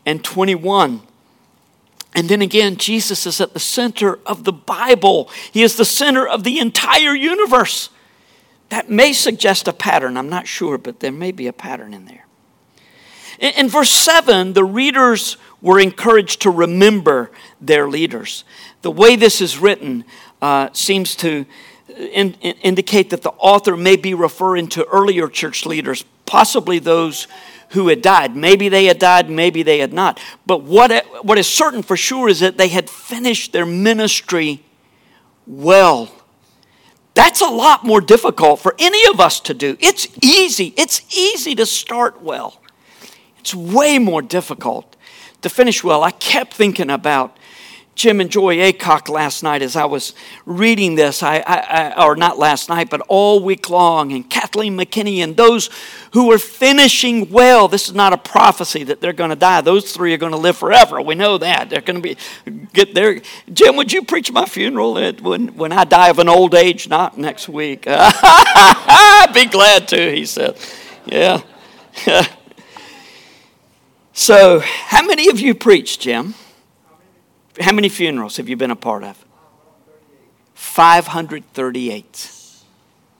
and 0.06 0.24
21. 0.24 1.02
And 2.14 2.28
then 2.30 2.40
again, 2.40 2.76
Jesus 2.76 3.26
is 3.26 3.38
at 3.38 3.52
the 3.52 3.60
center 3.60 4.18
of 4.24 4.44
the 4.44 4.52
Bible. 4.52 5.28
He 5.52 5.62
is 5.62 5.76
the 5.76 5.84
center 5.84 6.26
of 6.26 6.42
the 6.42 6.58
entire 6.58 7.14
universe. 7.14 7.90
That 8.68 8.90
may 8.90 9.12
suggest 9.12 9.68
a 9.68 9.72
pattern. 9.72 10.16
I'm 10.16 10.28
not 10.28 10.46
sure, 10.46 10.78
but 10.78 11.00
there 11.00 11.12
may 11.12 11.32
be 11.32 11.46
a 11.46 11.52
pattern 11.52 11.94
in 11.94 12.04
there. 12.04 12.26
In, 13.38 13.54
in 13.54 13.68
verse 13.68 13.90
7, 13.90 14.52
the 14.52 14.64
readers 14.64 15.36
were 15.62 15.80
encouraged 15.80 16.42
to 16.42 16.50
remember 16.50 17.30
their 17.60 17.88
leaders. 17.88 18.44
The 18.82 18.90
way 18.90 19.16
this 19.16 19.40
is 19.40 19.58
written 19.58 20.04
uh, 20.40 20.68
seems 20.72 21.16
to 21.16 21.46
in, 21.98 22.34
in, 22.40 22.54
indicate 22.62 23.10
that 23.10 23.22
the 23.22 23.30
author 23.32 23.76
may 23.76 23.96
be 23.96 24.14
referring 24.14 24.68
to 24.68 24.84
earlier 24.86 25.28
church 25.28 25.66
leaders, 25.66 26.04
possibly 26.26 26.78
those 26.78 27.26
who 27.70 27.88
had 27.88 28.02
died. 28.02 28.36
Maybe 28.36 28.68
they 28.68 28.86
had 28.86 28.98
died, 28.98 29.28
maybe 29.28 29.62
they 29.62 29.78
had 29.78 29.92
not. 29.92 30.20
But 30.46 30.62
what, 30.62 31.04
what 31.24 31.38
is 31.38 31.46
certain 31.46 31.82
for 31.82 31.96
sure 31.96 32.28
is 32.28 32.40
that 32.40 32.56
they 32.56 32.68
had 32.68 32.88
finished 32.88 33.52
their 33.52 33.66
ministry 33.66 34.62
well. 35.46 36.10
That's 37.18 37.40
a 37.40 37.48
lot 37.48 37.84
more 37.84 38.00
difficult 38.00 38.60
for 38.60 38.76
any 38.78 39.04
of 39.12 39.18
us 39.18 39.40
to 39.40 39.52
do. 39.52 39.76
It's 39.80 40.06
easy. 40.22 40.72
It's 40.76 41.02
easy 41.18 41.56
to 41.56 41.66
start 41.66 42.22
well. 42.22 42.60
It's 43.40 43.52
way 43.52 43.98
more 43.98 44.22
difficult 44.22 44.94
to 45.42 45.48
finish 45.48 45.82
well. 45.82 46.04
I 46.04 46.12
kept 46.12 46.54
thinking 46.54 46.90
about 46.90 47.36
Jim 47.98 48.20
and 48.20 48.30
Joy 48.30 48.58
Acock 48.58 49.08
last 49.08 49.42
night 49.42 49.60
as 49.60 49.74
I 49.74 49.84
was 49.84 50.14
reading 50.46 50.94
this, 50.94 51.20
I, 51.20 51.38
I, 51.44 51.56
I, 51.56 52.06
or 52.06 52.14
not 52.14 52.38
last 52.38 52.68
night, 52.68 52.90
but 52.90 53.00
all 53.08 53.42
week 53.42 53.68
long, 53.68 54.12
and 54.12 54.30
Kathleen 54.30 54.78
McKinney 54.78 55.18
and 55.18 55.36
those 55.36 55.68
who 56.12 56.30
are 56.30 56.38
finishing 56.38 57.28
well. 57.28 57.66
This 57.66 57.88
is 57.88 57.94
not 57.96 58.12
a 58.12 58.16
prophecy 58.16 58.84
that 58.84 59.00
they're 59.00 59.12
going 59.12 59.30
to 59.30 59.36
die. 59.36 59.62
Those 59.62 59.92
three 59.92 60.14
are 60.14 60.16
going 60.16 60.30
to 60.30 60.38
live 60.38 60.56
forever. 60.56 61.02
We 61.02 61.16
know 61.16 61.38
that. 61.38 61.70
They're 61.70 61.80
going 61.80 62.00
to 62.00 62.00
be 62.00 62.16
get 62.72 62.94
there. 62.94 63.20
Jim, 63.52 63.74
would 63.74 63.92
you 63.92 64.04
preach 64.04 64.30
my 64.30 64.46
funeral 64.46 64.94
when, 64.94 65.48
when 65.56 65.72
I 65.72 65.82
die 65.82 66.10
of 66.10 66.20
an 66.20 66.28
old 66.28 66.54
age? 66.54 66.88
Not 66.88 67.18
next 67.18 67.48
week. 67.48 67.84
I'd 67.88 69.30
be 69.34 69.46
glad 69.46 69.88
to, 69.88 70.14
he 70.14 70.24
said. 70.24 70.56
Yeah. 71.04 71.42
so, 74.12 74.60
how 74.60 75.04
many 75.04 75.28
of 75.28 75.40
you 75.40 75.52
preached, 75.56 76.02
Jim? 76.02 76.34
How 77.60 77.72
many 77.72 77.88
funerals 77.88 78.36
have 78.36 78.48
you 78.48 78.56
been 78.56 78.70
a 78.70 78.76
part 78.76 79.04
of? 79.04 79.24
538. 80.54 82.30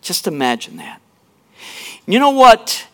Just 0.01 0.27
imagine 0.27 0.77
that. 0.77 1.01
You 2.07 2.19
know 2.19 2.31
what? 2.31 2.87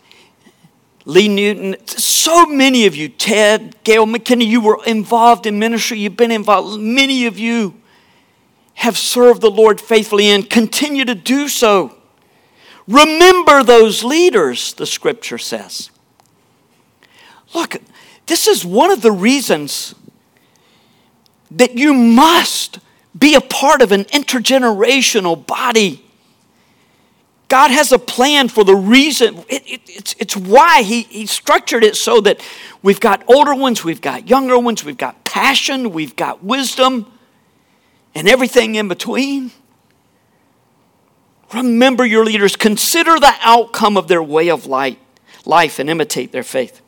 Lee 1.06 1.28
Newton, 1.28 1.76
so 1.86 2.46
many 2.46 2.86
of 2.86 2.96
you, 2.96 3.08
Ted, 3.10 3.76
Gail 3.84 4.06
McKinney, 4.06 4.46
you 4.46 4.60
were 4.60 4.82
involved 4.86 5.46
in 5.46 5.58
ministry, 5.58 5.98
you've 5.98 6.16
been 6.16 6.30
involved. 6.30 6.80
Many 6.80 7.26
of 7.26 7.38
you 7.38 7.74
have 8.74 8.96
served 8.96 9.42
the 9.42 9.50
Lord 9.50 9.80
faithfully 9.80 10.28
and 10.28 10.48
continue 10.48 11.04
to 11.04 11.14
do 11.14 11.48
so. 11.48 11.94
Remember 12.88 13.62
those 13.62 14.02
leaders, 14.02 14.74
the 14.74 14.86
scripture 14.86 15.38
says. 15.38 15.90
Look, 17.54 17.76
this 18.26 18.46
is 18.46 18.64
one 18.64 18.90
of 18.90 19.02
the 19.02 19.12
reasons 19.12 19.94
that 21.54 21.76
you 21.76 21.94
must 21.94 22.78
be 23.16 23.34
a 23.34 23.40
part 23.40 23.82
of 23.82 23.92
an 23.92 24.04
intergenerational 24.04 25.46
body. 25.46 26.04
God 27.48 27.70
has 27.70 27.92
a 27.92 27.98
plan 27.98 28.48
for 28.48 28.64
the 28.64 28.74
reason, 28.74 29.38
it, 29.48 29.62
it, 29.66 29.80
it's, 29.86 30.14
it's 30.18 30.36
why 30.36 30.82
he, 30.82 31.02
he 31.02 31.26
structured 31.26 31.84
it 31.84 31.94
so 31.94 32.20
that 32.22 32.40
we've 32.82 33.00
got 33.00 33.22
older 33.28 33.54
ones, 33.54 33.84
we've 33.84 34.00
got 34.00 34.28
younger 34.28 34.58
ones, 34.58 34.84
we've 34.84 34.96
got 34.96 35.24
passion, 35.24 35.92
we've 35.92 36.16
got 36.16 36.42
wisdom, 36.42 37.06
and 38.14 38.28
everything 38.28 38.74
in 38.74 38.88
between. 38.88 39.52
Remember 41.52 42.04
your 42.04 42.24
leaders, 42.24 42.56
consider 42.56 43.20
the 43.20 43.34
outcome 43.42 43.96
of 43.96 44.08
their 44.08 44.22
way 44.22 44.48
of 44.48 44.66
life, 44.66 44.96
life 45.44 45.78
and 45.78 45.88
imitate 45.88 46.32
their 46.32 46.42
faith. 46.42 46.80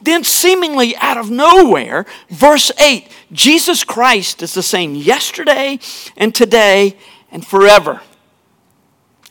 Then, 0.00 0.24
seemingly 0.24 0.96
out 0.96 1.16
of 1.16 1.30
nowhere, 1.30 2.06
verse 2.30 2.70
8 2.80 3.08
Jesus 3.32 3.84
Christ 3.84 4.42
is 4.42 4.54
the 4.54 4.62
same 4.62 4.94
yesterday 4.94 5.78
and 6.16 6.34
today 6.34 6.96
and 7.30 7.46
forever. 7.46 8.00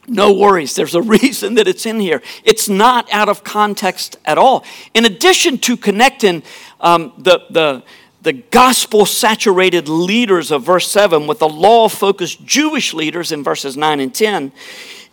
No 0.08 0.32
worries, 0.32 0.76
there's 0.76 0.96
a 0.96 1.02
reason 1.20 1.56
that 1.56 1.68
it's 1.68 1.86
in 1.86 2.00
here. 2.00 2.22
It's 2.44 2.70
not 2.70 3.12
out 3.12 3.30
of 3.30 3.44
context 3.44 4.18
at 4.26 4.38
all. 4.38 4.64
In 4.94 5.06
addition 5.06 5.58
to 5.60 5.76
connecting 5.76 6.44
um, 6.80 7.14
the, 7.18 7.42
the, 7.50 7.84
the 8.22 8.34
gospel 8.34 9.06
saturated 9.06 9.90
leaders 9.90 10.52
of 10.52 10.64
verse 10.64 10.90
7 10.90 11.28
with 11.28 11.40
the 11.40 11.50
law 11.50 11.90
focused 11.90 12.46
Jewish 12.46 12.94
leaders 12.94 13.32
in 13.32 13.44
verses 13.44 13.76
9 13.76 14.00
and 14.00 14.14
10, 14.14 14.52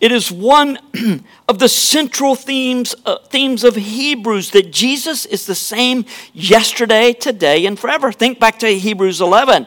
it 0.00 0.12
is 0.12 0.30
one 0.30 0.78
of 1.48 1.58
the 1.58 1.68
central 1.68 2.34
themes, 2.34 2.94
uh, 3.04 3.18
themes 3.28 3.64
of 3.64 3.76
Hebrews 3.76 4.50
that 4.50 4.72
Jesus 4.72 5.24
is 5.24 5.46
the 5.46 5.54
same 5.54 6.04
yesterday, 6.32 7.12
today, 7.12 7.66
and 7.66 7.78
forever. 7.78 8.12
Think 8.12 8.40
back 8.40 8.58
to 8.60 8.68
Hebrews 8.68 9.20
11, 9.20 9.66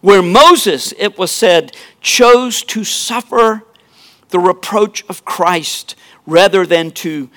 where 0.00 0.22
Moses, 0.22 0.92
it 0.98 1.18
was 1.18 1.30
said, 1.30 1.76
chose 2.00 2.62
to 2.64 2.84
suffer 2.84 3.64
the 4.28 4.38
reproach 4.38 5.04
of 5.08 5.24
Christ 5.24 5.94
rather 6.26 6.66
than 6.66 6.90
to 6.90 7.30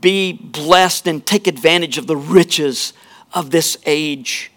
be 0.00 0.32
blessed 0.32 1.06
and 1.06 1.24
take 1.24 1.46
advantage 1.46 1.98
of 1.98 2.06
the 2.06 2.16
riches 2.16 2.92
of 3.32 3.50
this 3.50 3.76
age. 3.86 4.50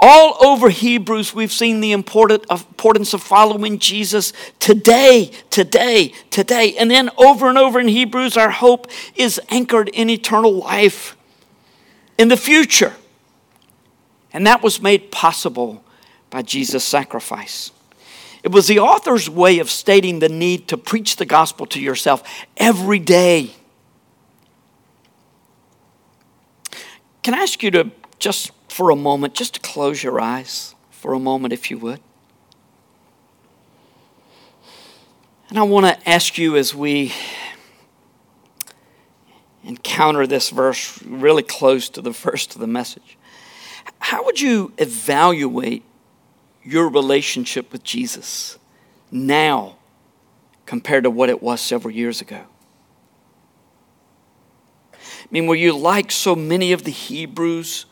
All 0.00 0.36
over 0.44 0.68
Hebrews, 0.68 1.34
we've 1.34 1.52
seen 1.52 1.80
the 1.80 1.92
importance 1.92 3.14
of 3.14 3.22
following 3.22 3.78
Jesus 3.78 4.32
today, 4.58 5.30
today, 5.48 6.12
today. 6.30 6.76
And 6.76 6.90
then 6.90 7.08
over 7.16 7.48
and 7.48 7.56
over 7.56 7.80
in 7.80 7.88
Hebrews, 7.88 8.36
our 8.36 8.50
hope 8.50 8.88
is 9.14 9.40
anchored 9.48 9.88
in 9.88 10.10
eternal 10.10 10.52
life 10.52 11.16
in 12.18 12.28
the 12.28 12.36
future. 12.36 12.92
And 14.32 14.46
that 14.46 14.62
was 14.62 14.82
made 14.82 15.10
possible 15.10 15.82
by 16.28 16.42
Jesus' 16.42 16.84
sacrifice. 16.84 17.70
It 18.42 18.52
was 18.52 18.66
the 18.66 18.80
author's 18.80 19.30
way 19.30 19.58
of 19.58 19.70
stating 19.70 20.18
the 20.18 20.28
need 20.28 20.68
to 20.68 20.76
preach 20.76 21.16
the 21.16 21.24
gospel 21.24 21.64
to 21.66 21.80
yourself 21.80 22.22
every 22.58 22.98
day. 22.98 23.52
Can 27.22 27.32
I 27.32 27.38
ask 27.38 27.62
you 27.62 27.70
to 27.70 27.90
just 28.18 28.50
for 28.74 28.90
a 28.90 28.96
moment, 28.96 29.34
just 29.34 29.54
to 29.54 29.60
close 29.60 30.02
your 30.02 30.20
eyes 30.20 30.74
for 30.90 31.12
a 31.12 31.18
moment, 31.20 31.52
if 31.52 31.70
you 31.70 31.78
would. 31.78 32.00
And 35.48 35.60
I 35.60 35.62
want 35.62 35.86
to 35.86 36.10
ask 36.10 36.36
you 36.38 36.56
as 36.56 36.74
we 36.74 37.12
encounter 39.62 40.26
this 40.26 40.50
verse 40.50 41.00
really 41.04 41.44
close 41.44 41.88
to 41.90 42.02
the 42.02 42.12
first 42.12 42.56
of 42.56 42.60
the 42.60 42.66
message, 42.66 43.16
how 44.00 44.24
would 44.24 44.40
you 44.40 44.72
evaluate 44.78 45.84
your 46.64 46.88
relationship 46.88 47.70
with 47.70 47.84
Jesus 47.84 48.58
now 49.08 49.76
compared 50.66 51.04
to 51.04 51.10
what 51.10 51.28
it 51.28 51.40
was 51.40 51.60
several 51.60 51.94
years 51.94 52.20
ago? 52.20 52.42
I 54.92 55.28
mean, 55.30 55.46
were 55.46 55.54
you 55.54 55.78
like 55.78 56.10
so 56.10 56.34
many 56.34 56.72
of 56.72 56.82
the 56.82 56.90
Hebrews? 56.90 57.86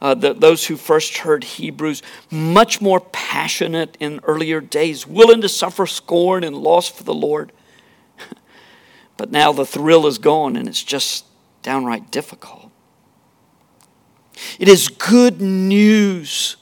Uh, 0.00 0.14
the, 0.14 0.32
those 0.32 0.66
who 0.66 0.76
first 0.76 1.18
heard 1.18 1.42
Hebrews, 1.42 2.02
much 2.30 2.80
more 2.80 3.00
passionate 3.00 3.96
in 3.98 4.20
earlier 4.22 4.60
days, 4.60 5.06
willing 5.06 5.40
to 5.40 5.48
suffer 5.48 5.86
scorn 5.86 6.44
and 6.44 6.56
loss 6.56 6.88
for 6.88 7.02
the 7.02 7.14
Lord. 7.14 7.52
but 9.16 9.30
now 9.32 9.52
the 9.52 9.66
thrill 9.66 10.06
is 10.06 10.18
gone 10.18 10.56
and 10.56 10.68
it's 10.68 10.82
just 10.82 11.24
downright 11.62 12.10
difficult. 12.10 12.70
It 14.58 14.68
is 14.68 14.88
good 14.88 15.40
news 15.40 16.56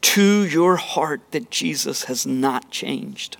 to 0.00 0.44
your 0.44 0.76
heart 0.76 1.20
that 1.32 1.50
Jesus 1.50 2.04
has 2.04 2.24
not 2.24 2.70
changed. 2.70 3.36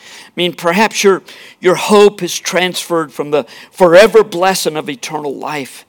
I 0.00 0.32
mean, 0.34 0.54
perhaps 0.54 1.04
your, 1.04 1.22
your 1.60 1.76
hope 1.76 2.22
is 2.22 2.38
transferred 2.38 3.12
from 3.12 3.30
the 3.30 3.44
forever 3.70 4.24
blessing 4.24 4.76
of 4.76 4.90
eternal 4.90 5.34
life 5.34 5.86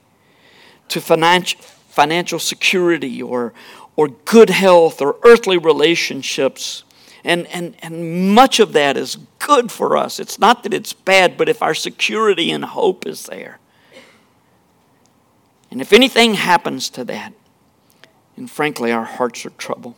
to 0.88 1.00
financial, 1.00 1.60
financial 1.98 2.38
security 2.38 3.20
or, 3.20 3.52
or 3.96 4.06
good 4.06 4.50
health 4.50 5.02
or 5.02 5.16
earthly 5.24 5.58
relationships. 5.58 6.84
And, 7.24 7.48
and, 7.48 7.74
and 7.82 8.32
much 8.32 8.60
of 8.60 8.72
that 8.74 8.96
is 8.96 9.16
good 9.40 9.72
for 9.72 9.96
us. 9.96 10.20
It's 10.20 10.38
not 10.38 10.62
that 10.62 10.72
it's 10.72 10.92
bad, 10.92 11.36
but 11.36 11.48
if 11.48 11.60
our 11.60 11.74
security 11.74 12.52
and 12.52 12.64
hope 12.64 13.04
is 13.04 13.26
there. 13.26 13.58
And 15.72 15.80
if 15.80 15.92
anything 15.92 16.34
happens 16.34 16.88
to 16.90 17.04
that, 17.06 17.32
and 18.36 18.48
frankly, 18.48 18.92
our 18.92 19.04
hearts 19.04 19.44
are 19.44 19.50
troubled. 19.50 19.96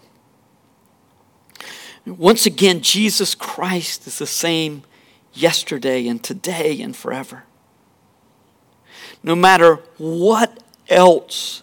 Once 2.06 2.46
again, 2.46 2.80
Jesus 2.80 3.34
Christ 3.34 4.06
is 4.06 4.18
the 4.18 4.26
same 4.26 4.84
yesterday 5.34 6.08
and 6.08 6.24
today 6.24 6.80
and 6.80 6.96
forever. 6.96 7.44
No 9.22 9.36
matter 9.36 9.80
what 9.98 10.62
else 10.88 11.62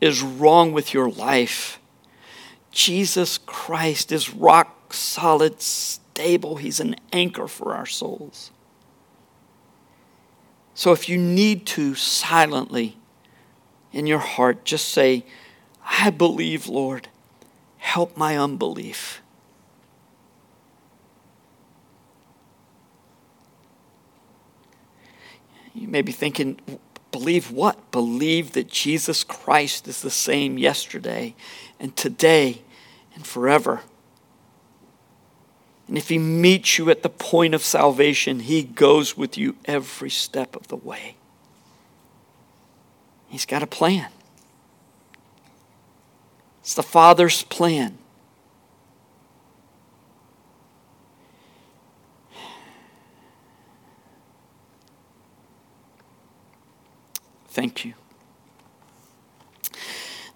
is 0.00 0.22
wrong 0.22 0.72
with 0.72 0.94
your 0.94 1.10
life, 1.10 1.80
Jesus 2.70 3.38
Christ 3.38 4.12
is 4.12 4.32
rock 4.32 4.92
solid, 4.92 5.60
stable. 5.60 6.56
He's 6.56 6.80
an 6.80 6.96
anchor 7.12 7.48
for 7.48 7.74
our 7.74 7.86
souls. 7.86 8.50
So 10.74 10.92
if 10.92 11.08
you 11.08 11.18
need 11.18 11.66
to 11.66 11.94
silently 11.94 12.96
in 13.92 14.06
your 14.06 14.20
heart, 14.20 14.64
just 14.64 14.88
say, 14.88 15.24
I 15.84 16.10
believe, 16.10 16.68
Lord. 16.68 17.08
Help 17.78 18.16
my 18.16 18.36
unbelief. 18.36 19.22
You 25.74 25.88
may 25.88 26.02
be 26.02 26.12
thinking, 26.12 26.60
believe 27.18 27.50
what? 27.50 27.90
Believe 27.90 28.52
that 28.52 28.68
Jesus 28.68 29.24
Christ 29.24 29.88
is 29.88 30.02
the 30.02 30.10
same 30.10 30.56
yesterday 30.56 31.34
and 31.80 31.96
today 31.96 32.62
and 33.14 33.26
forever. 33.26 33.80
And 35.88 35.98
if 35.98 36.08
He 36.08 36.18
meets 36.18 36.78
you 36.78 36.90
at 36.90 37.02
the 37.02 37.08
point 37.08 37.54
of 37.54 37.62
salvation, 37.62 38.40
He 38.40 38.62
goes 38.62 39.16
with 39.16 39.36
you 39.36 39.56
every 39.64 40.10
step 40.10 40.54
of 40.54 40.68
the 40.68 40.76
way. 40.76 41.16
He's 43.28 43.46
got 43.46 43.64
a 43.64 43.66
plan. 43.66 44.10
It's 46.60 46.74
the 46.74 46.84
Father's 46.84 47.42
plan. 47.42 47.98
Thank 57.58 57.84
you. 57.84 57.94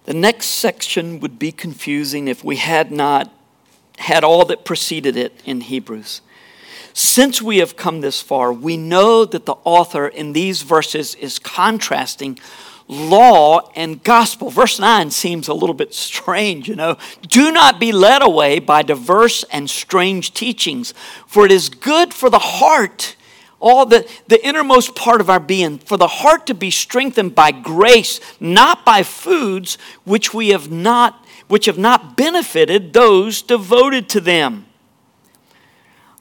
The 0.03 0.13
next 0.13 0.47
section 0.47 1.21
would 1.21 1.39
be 1.39 1.53
confusing 1.53 2.27
if 2.27 2.43
we 2.43 2.57
had 2.57 2.91
not 2.91 3.31
had 3.99 4.25
all 4.25 4.43
that 4.43 4.65
preceded 4.65 5.15
it 5.15 5.41
in 5.45 5.61
Hebrews. 5.61 6.19
Since 6.91 7.41
we 7.41 7.59
have 7.59 7.77
come 7.77 8.01
this 8.01 8.21
far, 8.21 8.51
we 8.51 8.75
know 8.75 9.23
that 9.23 9.45
the 9.45 9.55
author 9.63 10.05
in 10.05 10.33
these 10.33 10.63
verses 10.63 11.15
is 11.15 11.39
contrasting 11.39 12.39
law 12.89 13.71
and 13.73 14.03
gospel. 14.03 14.49
Verse 14.49 14.77
9 14.77 15.09
seems 15.09 15.47
a 15.47 15.53
little 15.53 15.73
bit 15.73 15.93
strange, 15.93 16.67
you 16.67 16.75
know. 16.75 16.97
Do 17.29 17.53
not 17.53 17.79
be 17.79 17.93
led 17.93 18.21
away 18.21 18.59
by 18.59 18.81
diverse 18.83 19.45
and 19.45 19.69
strange 19.69 20.33
teachings, 20.33 20.93
for 21.25 21.45
it 21.45 21.53
is 21.53 21.69
good 21.69 22.13
for 22.13 22.29
the 22.29 22.39
heart, 22.39 23.15
all 23.63 23.85
the, 23.85 24.05
the 24.27 24.45
innermost 24.45 24.93
part 24.93 25.21
of 25.21 25.29
our 25.29 25.39
being, 25.39 25.79
for 25.79 25.95
the 25.95 26.07
heart 26.07 26.45
to 26.47 26.53
be 26.53 26.69
strengthened 26.69 27.33
by 27.33 27.49
grace, 27.49 28.19
not 28.37 28.83
by 28.83 29.03
foods 29.03 29.77
which 30.03 30.33
we 30.33 30.49
have 30.49 30.69
not 30.69 31.25
which 31.47 31.65
have 31.65 31.77
not 31.77 32.17
benefited 32.17 32.93
those 32.93 33.41
devoted 33.41 34.09
to 34.09 34.19
them. 34.19 34.65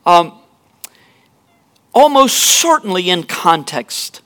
Um, 0.04 0.38
almost 1.94 2.36
certainly 2.36 3.08
in 3.08 3.22
context 3.22 4.20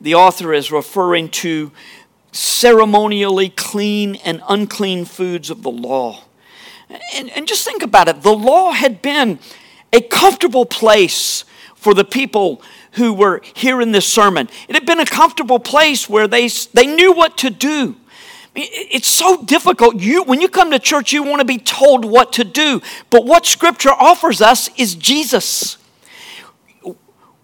the 0.00 0.14
author 0.14 0.52
is 0.52 0.70
referring 0.70 1.28
to 1.28 1.70
ceremonially 2.32 3.50
clean 3.50 4.14
and 4.16 4.40
unclean 4.48 5.04
foods 5.04 5.50
of 5.50 5.62
the 5.62 5.70
law. 5.70 6.24
And, 7.14 7.30
and 7.30 7.46
just 7.46 7.64
think 7.64 7.82
about 7.82 8.08
it 8.08 8.22
the 8.22 8.34
law 8.34 8.72
had 8.72 9.00
been 9.00 9.38
a 9.92 10.00
comfortable 10.00 10.66
place 10.66 11.44
for 11.78 11.94
the 11.94 12.04
people 12.04 12.60
who 12.92 13.12
were 13.12 13.40
hearing 13.54 13.92
this 13.92 14.06
sermon. 14.06 14.48
It 14.68 14.74
had 14.74 14.84
been 14.84 15.00
a 15.00 15.06
comfortable 15.06 15.58
place 15.58 16.08
where 16.08 16.26
they, 16.26 16.48
they 16.74 16.86
knew 16.86 17.12
what 17.12 17.38
to 17.38 17.50
do. 17.50 17.96
It's 18.54 19.06
so 19.06 19.44
difficult. 19.44 20.00
You, 20.00 20.24
when 20.24 20.40
you 20.40 20.48
come 20.48 20.72
to 20.72 20.80
church, 20.80 21.12
you 21.12 21.22
want 21.22 21.38
to 21.40 21.44
be 21.44 21.58
told 21.58 22.04
what 22.04 22.32
to 22.34 22.44
do. 22.44 22.82
But 23.10 23.24
what 23.24 23.46
Scripture 23.46 23.92
offers 23.92 24.40
us 24.40 24.68
is 24.76 24.96
Jesus. 24.96 25.76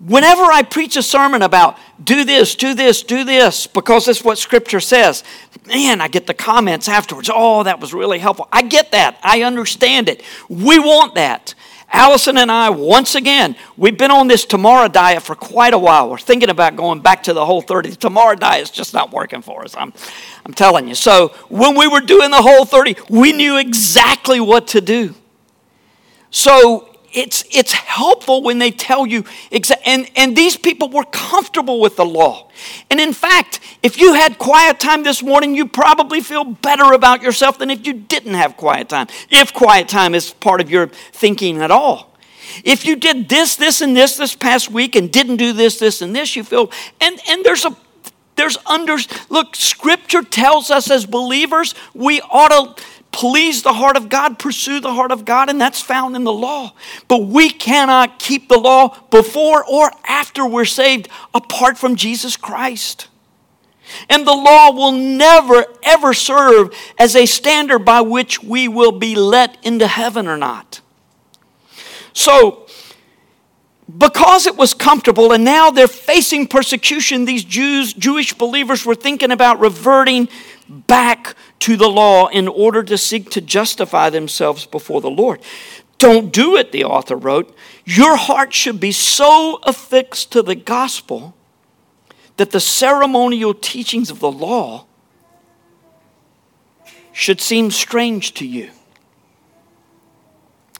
Whenever 0.00 0.42
I 0.42 0.62
preach 0.62 0.96
a 0.96 1.02
sermon 1.02 1.40
about 1.42 1.78
do 2.02 2.24
this, 2.24 2.56
do 2.56 2.74
this, 2.74 3.04
do 3.04 3.22
this, 3.22 3.68
because 3.68 4.06
that's 4.06 4.24
what 4.24 4.38
Scripture 4.38 4.80
says, 4.80 5.22
man, 5.66 6.00
I 6.00 6.08
get 6.08 6.26
the 6.26 6.34
comments 6.34 6.88
afterwards. 6.88 7.30
Oh, 7.32 7.62
that 7.62 7.80
was 7.80 7.94
really 7.94 8.18
helpful. 8.18 8.48
I 8.52 8.62
get 8.62 8.90
that. 8.90 9.18
I 9.22 9.42
understand 9.42 10.08
it. 10.08 10.22
We 10.48 10.80
want 10.80 11.14
that. 11.14 11.54
Allison 11.94 12.36
and 12.38 12.50
I, 12.50 12.70
once 12.70 13.14
again, 13.14 13.54
we've 13.76 13.96
been 13.96 14.10
on 14.10 14.26
this 14.26 14.44
Tamara 14.44 14.88
diet 14.88 15.22
for 15.22 15.36
quite 15.36 15.74
a 15.74 15.78
while. 15.78 16.10
We're 16.10 16.18
thinking 16.18 16.50
about 16.50 16.74
going 16.74 17.00
back 17.00 17.22
to 17.22 17.32
the 17.32 17.46
whole 17.46 17.62
30. 17.62 17.90
The 17.90 18.36
diet 18.38 18.62
is 18.62 18.70
just 18.70 18.92
not 18.92 19.12
working 19.12 19.42
for 19.42 19.64
us. 19.64 19.76
I'm, 19.76 19.92
I'm 20.44 20.52
telling 20.52 20.88
you. 20.88 20.96
So 20.96 21.28
when 21.48 21.76
we 21.76 21.86
were 21.86 22.00
doing 22.00 22.32
the 22.32 22.42
whole 22.42 22.64
30, 22.64 22.96
we 23.08 23.32
knew 23.32 23.58
exactly 23.58 24.40
what 24.40 24.66
to 24.68 24.80
do. 24.80 25.14
So 26.32 26.93
it's, 27.14 27.44
it's 27.50 27.72
helpful 27.72 28.42
when 28.42 28.58
they 28.58 28.70
tell 28.70 29.06
you, 29.06 29.22
exa- 29.50 29.80
and, 29.86 30.10
and 30.16 30.36
these 30.36 30.56
people 30.56 30.88
were 30.88 31.04
comfortable 31.04 31.80
with 31.80 31.96
the 31.96 32.04
law. 32.04 32.50
And 32.90 33.00
in 33.00 33.12
fact, 33.12 33.60
if 33.82 33.98
you 33.98 34.14
had 34.14 34.38
quiet 34.38 34.80
time 34.80 35.02
this 35.04 35.22
morning, 35.22 35.54
you 35.54 35.66
probably 35.66 36.20
feel 36.20 36.44
better 36.44 36.92
about 36.92 37.22
yourself 37.22 37.58
than 37.58 37.70
if 37.70 37.86
you 37.86 37.92
didn't 37.94 38.34
have 38.34 38.56
quiet 38.56 38.88
time, 38.88 39.06
if 39.30 39.54
quiet 39.54 39.88
time 39.88 40.14
is 40.14 40.32
part 40.32 40.60
of 40.60 40.70
your 40.70 40.88
thinking 40.88 41.62
at 41.62 41.70
all. 41.70 42.14
If 42.64 42.84
you 42.84 42.96
did 42.96 43.28
this, 43.28 43.56
this, 43.56 43.80
and 43.80 43.96
this 43.96 44.16
this 44.16 44.34
past 44.34 44.70
week 44.70 44.96
and 44.96 45.10
didn't 45.10 45.36
do 45.36 45.52
this, 45.52 45.78
this, 45.78 46.02
and 46.02 46.14
this, 46.14 46.36
you 46.36 46.44
feel, 46.44 46.70
and, 47.00 47.18
and 47.28 47.44
there's 47.44 47.64
a, 47.64 47.76
there's 48.36 48.58
under, 48.66 48.96
look, 49.28 49.54
scripture 49.56 50.22
tells 50.22 50.70
us 50.70 50.90
as 50.90 51.06
believers, 51.06 51.74
we 51.94 52.20
ought 52.22 52.48
to, 52.76 52.82
please 53.14 53.62
the 53.62 53.72
heart 53.72 53.96
of 53.96 54.08
God, 54.08 54.40
pursue 54.40 54.80
the 54.80 54.92
heart 54.92 55.12
of 55.12 55.24
God, 55.24 55.48
and 55.48 55.60
that's 55.60 55.80
found 55.80 56.16
in 56.16 56.24
the 56.24 56.32
law. 56.32 56.74
But 57.06 57.18
we 57.18 57.48
cannot 57.48 58.18
keep 58.18 58.48
the 58.48 58.58
law 58.58 58.98
before 59.10 59.64
or 59.64 59.92
after 60.04 60.44
we're 60.44 60.64
saved 60.64 61.08
apart 61.32 61.78
from 61.78 61.94
Jesus 61.94 62.36
Christ. 62.36 63.06
And 64.08 64.26
the 64.26 64.34
law 64.34 64.72
will 64.72 64.90
never, 64.90 65.64
ever 65.84 66.12
serve 66.12 66.74
as 66.98 67.14
a 67.14 67.26
standard 67.26 67.80
by 67.80 68.00
which 68.00 68.42
we 68.42 68.66
will 68.66 68.92
be 68.92 69.14
let 69.14 69.64
into 69.64 69.86
heaven 69.86 70.26
or 70.26 70.36
not. 70.36 70.80
So, 72.12 72.66
because 73.96 74.46
it 74.46 74.56
was 74.56 74.74
comfortable 74.74 75.32
and 75.32 75.44
now 75.44 75.70
they're 75.70 75.86
facing 75.86 76.48
persecution, 76.48 77.26
these 77.26 77.44
Jews, 77.44 77.92
Jewish 77.92 78.32
believers 78.32 78.84
were 78.84 78.94
thinking 78.94 79.30
about 79.30 79.60
reverting 79.60 80.28
back 80.68 81.34
to 81.60 81.76
the 81.76 81.88
law 81.88 82.28
in 82.28 82.48
order 82.48 82.82
to 82.82 82.98
seek 82.98 83.30
to 83.30 83.40
justify 83.40 84.10
themselves 84.10 84.66
before 84.66 85.00
the 85.00 85.10
Lord. 85.10 85.40
Don't 85.98 86.32
do 86.32 86.56
it, 86.56 86.72
the 86.72 86.84
author 86.84 87.16
wrote. 87.16 87.54
Your 87.84 88.16
heart 88.16 88.52
should 88.52 88.80
be 88.80 88.92
so 88.92 89.60
affixed 89.62 90.32
to 90.32 90.42
the 90.42 90.54
gospel 90.54 91.34
that 92.36 92.50
the 92.50 92.60
ceremonial 92.60 93.54
teachings 93.54 94.10
of 94.10 94.20
the 94.20 94.30
law 94.30 94.86
should 97.12 97.40
seem 97.40 97.70
strange 97.70 98.34
to 98.34 98.46
you. 98.46 98.70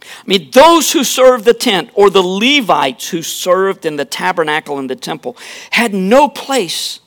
I 0.03 0.27
mean, 0.27 0.51
those 0.51 0.93
who 0.93 1.05
served 1.05 1.45
the 1.45 1.55
tent 1.55 1.91
or 1.95 2.11
the 2.11 2.23
Levites 2.23 3.09
who 3.09 3.23
served 3.23 3.87
in 3.87 3.97
the 3.97 4.05
tabernacle 4.05 4.79
and 4.79 4.91
the 4.91 4.97
temple 4.97 5.37
had 5.71 5.95
no 5.95 6.29
place 6.29 7.01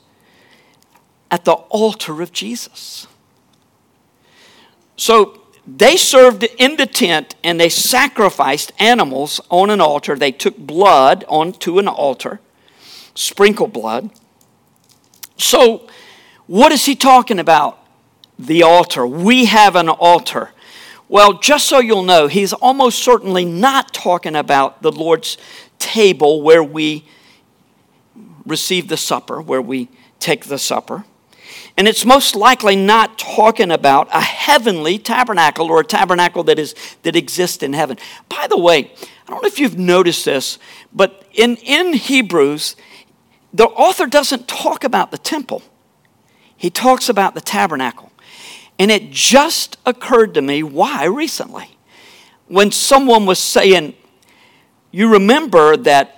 at 1.30 1.44
the 1.44 1.52
altar 1.52 2.22
of 2.22 2.32
Jesus. 2.32 3.06
So 4.96 5.40
they 5.66 5.96
served 5.96 6.44
in 6.44 6.76
the 6.76 6.86
tent 6.86 7.34
and 7.44 7.60
they 7.60 7.68
sacrificed 7.68 8.72
animals 8.78 9.40
on 9.50 9.68
an 9.68 9.80
altar. 9.80 10.16
They 10.16 10.32
took 10.32 10.56
blood 10.56 11.24
onto 11.28 11.78
an 11.78 11.88
altar, 11.88 12.40
sprinkled 13.14 13.72
blood. 13.72 14.10
So, 15.36 15.86
what 16.46 16.72
is 16.72 16.86
he 16.86 16.96
talking 16.96 17.38
about? 17.38 17.78
The 18.38 18.62
altar. 18.62 19.06
We 19.06 19.44
have 19.44 19.76
an 19.76 19.88
altar. 19.88 20.50
Well, 21.08 21.34
just 21.34 21.66
so 21.66 21.80
you'll 21.80 22.02
know, 22.02 22.26
he's 22.26 22.52
almost 22.52 23.00
certainly 23.00 23.44
not 23.44 23.92
talking 23.92 24.34
about 24.34 24.82
the 24.82 24.90
Lord's 24.90 25.36
table 25.78 26.42
where 26.42 26.64
we 26.64 27.04
receive 28.46 28.88
the 28.88 28.96
supper, 28.96 29.40
where 29.40 29.62
we 29.62 29.88
take 30.18 30.46
the 30.46 30.58
supper. 30.58 31.04
And 31.78 31.86
it's 31.86 32.04
most 32.04 32.34
likely 32.34 32.74
not 32.74 33.18
talking 33.18 33.70
about 33.70 34.08
a 34.12 34.20
heavenly 34.20 34.98
tabernacle 34.98 35.68
or 35.68 35.78
a 35.78 35.84
tabernacle 35.84 36.42
that, 36.42 36.58
is, 36.58 36.74
that 37.04 37.14
exists 37.14 37.62
in 37.62 37.72
heaven. 37.72 37.96
By 38.28 38.48
the 38.48 38.58
way, 38.58 38.90
I 39.00 39.30
don't 39.30 39.40
know 39.40 39.46
if 39.46 39.60
you've 39.60 39.78
noticed 39.78 40.24
this, 40.24 40.58
but 40.92 41.24
in, 41.32 41.54
in 41.58 41.92
Hebrews, 41.92 42.74
the 43.54 43.66
author 43.66 44.06
doesn't 44.06 44.48
talk 44.48 44.82
about 44.82 45.12
the 45.12 45.18
temple, 45.18 45.62
he 46.56 46.68
talks 46.68 47.08
about 47.08 47.36
the 47.36 47.40
tabernacle. 47.40 48.10
And 48.80 48.90
it 48.90 49.12
just 49.12 49.76
occurred 49.86 50.34
to 50.34 50.42
me 50.42 50.64
why 50.64 51.04
recently. 51.04 51.76
When 52.48 52.72
someone 52.72 53.24
was 53.24 53.38
saying, 53.38 53.94
you 54.90 55.12
remember 55.12 55.76
that 55.76 56.16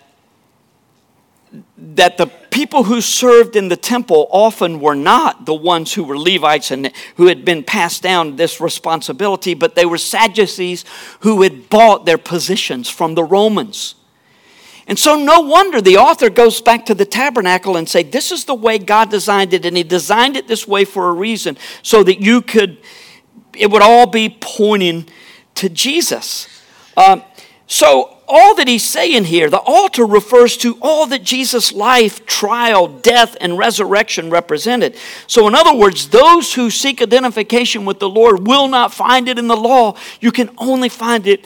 that 1.77 2.17
the 2.17 2.31
people 2.51 2.85
who 2.85 3.01
served 3.01 3.57
in 3.57 3.69
the 3.69 3.77
temple 3.77 4.29
often 4.31 4.81
were 4.81 4.95
not 4.95 5.47
the 5.47 5.55
ones 5.55 5.95
who 5.95 6.05
were 6.05 6.19
Levites 6.19 6.71
and 6.71 6.93
who 7.17 7.27
had 7.27 7.45
been 7.45 7.63
passed 7.63 8.03
down 8.03 8.37
this 8.37 8.61
responsibility, 8.61 9.55
but 9.55 9.75
they 9.75 9.87
were 9.87 9.99
Sadducees 9.99 10.85
who 11.21 11.43
had 11.43 11.69
bought 11.69 12.07
their 12.07 12.19
positions 12.19 12.89
from 12.89 13.15
the 13.15 13.25
Romans. 13.25 13.95
And 14.87 14.99
so 14.99 15.17
no 15.17 15.41
wonder 15.41 15.81
the 15.81 15.99
author 15.99 16.31
goes 16.31 16.61
back 16.61 16.87
to 16.87 16.95
the 16.95 17.05
tabernacle 17.05 17.77
and 17.77 17.89
say 17.89 18.03
this 18.03 18.33
is 18.33 18.45
the 18.45 18.55
way 18.55 18.79
God 18.79 19.11
designed 19.11 19.55
it 19.55 19.65
and 19.65 19.77
he 19.77 19.85
designed 19.85 20.37
it 20.37 20.49
this 20.49 20.67
way 20.67 20.85
for 20.85 21.09
a 21.09 21.13
reason 21.13 21.57
so 21.83 22.03
that 22.03 22.21
you 22.21 22.43
could 22.43 22.79
it 23.57 23.71
would 23.71 23.83
all 23.83 24.07
be 24.07 24.37
pointing 24.41 25.07
to 25.57 25.69
Jesus. 25.69 26.49
Um, 26.97 27.23
so 27.67 28.17
all 28.31 28.55
that 28.55 28.69
he's 28.69 28.85
saying 28.85 29.25
here, 29.25 29.51
the 29.51 29.59
altar 29.59 30.07
refers 30.07 30.57
to 30.59 30.79
all 30.81 31.07
that 31.07 31.23
Jesus' 31.23 31.73
life, 31.73 32.25
trial, 32.27 32.87
death, 32.87 33.37
and 33.41 33.59
resurrection 33.59 34.31
represented. 34.31 34.97
So, 35.27 35.49
in 35.49 35.55
other 35.55 35.77
words, 35.77 36.09
those 36.09 36.55
who 36.55 36.71
seek 36.71 37.03
identification 37.03 37.85
with 37.85 37.99
the 37.99 38.09
Lord 38.09 38.47
will 38.47 38.69
not 38.69 38.95
find 38.95 39.29
it 39.29 39.39
in 39.39 39.49
the 39.49 39.57
law. 39.57 39.97
You 40.21 40.33
can 40.33 40.51
only 40.59 40.89
find 40.89 41.27
it 41.27 41.45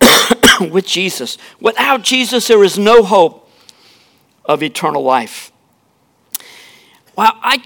with 0.60 0.86
Jesus. 0.86 1.38
Without 1.60 2.02
Jesus, 2.02 2.48
there 2.48 2.64
is 2.64 2.78
no 2.78 3.02
hope 3.02 3.48
of 4.44 4.62
eternal 4.62 5.02
life. 5.02 5.52
Well, 7.16 7.32
I 7.42 7.62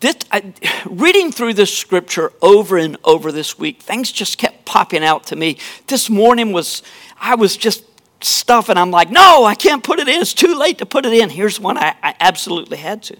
this, 0.00 0.16
I, 0.30 0.54
reading 0.86 1.32
through 1.32 1.54
this 1.54 1.76
scripture 1.76 2.32
over 2.40 2.78
and 2.78 2.96
over 3.04 3.30
this 3.30 3.58
week, 3.58 3.82
things 3.82 4.10
just 4.10 4.38
kept 4.38 4.64
popping 4.64 5.04
out 5.04 5.26
to 5.26 5.36
me. 5.36 5.58
This 5.86 6.08
morning 6.08 6.52
was, 6.52 6.82
I 7.20 7.34
was 7.34 7.56
just 7.56 7.84
stuff 8.24 8.68
and 8.68 8.78
I'm 8.78 8.90
like, 8.90 9.10
no, 9.10 9.44
I 9.44 9.54
can't 9.54 9.82
put 9.82 9.98
it 9.98 10.08
in. 10.08 10.20
It's 10.20 10.34
too 10.34 10.54
late 10.54 10.78
to 10.78 10.86
put 10.86 11.04
it 11.04 11.12
in. 11.12 11.28
Here's 11.28 11.58
one 11.58 11.76
I, 11.76 11.94
I, 12.02 12.14
absolutely 12.20 12.78
had 12.78 13.02
to. 13.04 13.16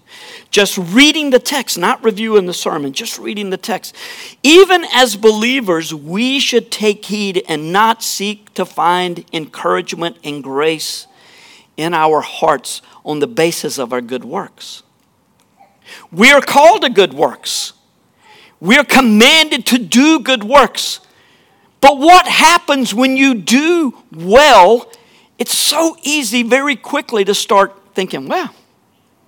Just 0.49 0.77
reading 0.77 1.29
the 1.29 1.39
text, 1.39 1.77
not 1.77 2.03
reviewing 2.03 2.45
the 2.45 2.53
sermon, 2.53 2.93
just 2.93 3.19
reading 3.19 3.49
the 3.49 3.57
text. 3.57 3.95
Even 4.41 4.85
as 4.93 5.15
believers, 5.15 5.93
we 5.93 6.39
should 6.39 6.71
take 6.71 7.05
heed 7.05 7.43
and 7.47 7.73
not 7.73 8.01
seek 8.01 8.53
to 8.53 8.65
find 8.65 9.25
encouragement 9.33 10.17
and 10.23 10.43
grace 10.43 11.07
in 11.75 11.93
our 11.93 12.21
hearts 12.21 12.81
on 13.03 13.19
the 13.19 13.27
basis 13.27 13.77
of 13.77 13.91
our 13.91 14.01
good 14.01 14.23
works. 14.23 14.83
We 16.11 16.31
are 16.31 16.41
called 16.41 16.83
to 16.83 16.89
good 16.89 17.13
works. 17.13 17.73
We 18.59 18.77
are 18.77 18.83
commanded 18.83 19.65
to 19.67 19.77
do 19.77 20.19
good 20.19 20.43
works. 20.43 20.99
But 21.81 21.97
what 21.97 22.27
happens 22.27 22.93
when 22.93 23.17
you 23.17 23.33
do 23.33 23.93
well? 24.13 24.89
It's 25.37 25.57
so 25.57 25.97
easy 26.01 26.43
very 26.43 26.75
quickly 26.75 27.25
to 27.25 27.35
start 27.35 27.77
thinking, 27.93 28.27
well, 28.27 28.53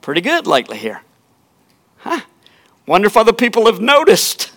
pretty 0.02 0.22
good 0.22 0.48
lately 0.48 0.78
here. 0.78 1.02
Huh? 1.98 2.22
Wonder 2.86 3.08
if 3.08 3.18
other 3.18 3.34
people 3.34 3.66
have 3.66 3.82
noticed. 3.82 4.52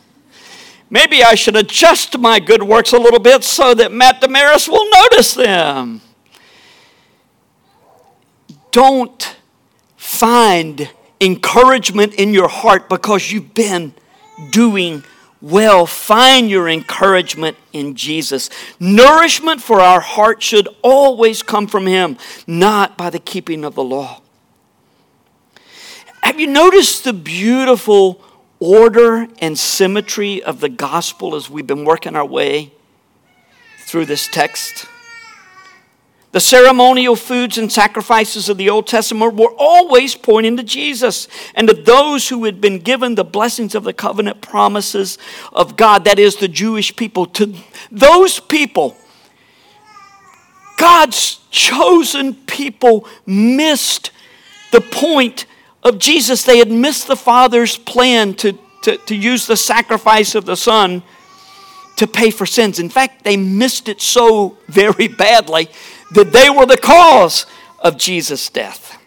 Maybe 0.91 1.23
I 1.23 1.35
should 1.35 1.57
adjust 1.57 2.19
my 2.19 2.39
good 2.41 2.63
works 2.63 2.93
a 2.93 2.99
little 2.99 3.19
bit 3.19 3.45
so 3.45 3.75
that 3.75 3.93
Matt 3.93 4.21
Damaris 4.21 4.69
will 4.69 4.89
notice 4.91 5.35
them. 5.35 6.01
Don't 8.71 9.37
find 9.97 10.91
encouragement 11.21 12.15
in 12.15 12.33
your 12.33 12.49
heart 12.49 12.89
because 12.89 13.31
you've 13.31 13.55
been 13.55 13.95
doing 14.51 15.03
well. 15.41 15.87
Find 15.87 16.51
your 16.51 16.69
encouragement 16.69 17.57
in 17.73 17.95
Jesus. 17.95 18.51
Nourishment 18.81 19.63
for 19.63 19.81
our 19.81 20.01
heart 20.01 20.43
should 20.43 20.69
always 20.83 21.43
come 21.43 21.67
from 21.67 21.87
Him, 21.87 22.17
not 22.47 22.97
by 22.97 23.11
the 23.11 23.19
keeping 23.19 23.65
of 23.65 23.75
the 23.75 23.85
law. 23.85 24.23
Have 26.23 26.39
you 26.41 26.47
noticed 26.47 27.05
the 27.05 27.13
beautiful 27.13 28.23
order 28.61 29.29
and 29.39 29.59
symmetry 29.59 30.43
of 30.43 30.61
the 30.61 30.69
gospel 30.69 31.35
as 31.35 31.49
we've 31.49 31.67
been 31.67 31.85
working 31.85 32.17
our 32.17 32.27
way 32.27 32.73
through 33.87 34.05
this 34.05 34.29
text? 34.29 34.87
The 36.31 36.41
ceremonial 36.41 37.17
foods 37.17 37.57
and 37.57 37.73
sacrifices 37.73 38.51
of 38.51 38.59
the 38.59 38.69
Old 38.69 38.87
Testament 38.87 39.35
were 39.35 39.55
always 39.57 40.15
pointing 40.15 40.59
to 40.59 40.63
Jesus 40.63 41.27
and 41.55 41.69
to 41.69 41.75
those 41.75 42.29
who 42.29 42.45
had 42.45 42.61
been 42.61 42.81
given 42.81 43.15
the 43.15 43.25
blessings 43.25 43.75
of 43.75 43.85
the 43.85 43.95
covenant 43.95 44.43
promises 44.43 45.17
of 45.55 45.77
God, 45.77 46.05
that 46.05 46.19
is, 46.19 46.37
the 46.37 46.49
Jewish 46.49 46.95
people. 46.95 47.25
To 47.27 47.55
those 47.91 48.41
people, 48.41 48.95
God's 50.77 51.41
chosen 51.51 52.35
people 52.35 53.09
missed 53.25 54.11
the 54.71 54.83
point 54.83 55.47
of 55.83 55.99
Jesus. 55.99 56.45
They 56.45 56.59
had 56.59 56.71
missed 56.71 57.07
the 57.07 57.17
Father's 57.17 57.79
plan 57.79 58.35
to, 58.35 58.59
to, 58.83 58.99
to 58.99 59.17
use 59.17 59.47
the 59.47 59.57
sacrifice 59.57 60.35
of 60.35 60.45
the 60.45 60.57
Son 60.57 61.03
to 61.97 62.07
pay 62.07 62.31
for 62.31 62.47
sins. 62.47 62.79
In 62.79 62.91
fact, 62.91 63.25
they 63.25 63.37
missed 63.37 63.89
it 63.89 64.01
so 64.01 64.59
very 64.69 65.09
badly 65.09 65.69
that 66.13 66.33
they 66.33 66.51
were 66.51 66.67
the 66.67 66.79
cause 66.79 67.47
of 67.79 67.97
Jesus' 67.97 68.49
death. 68.49 68.99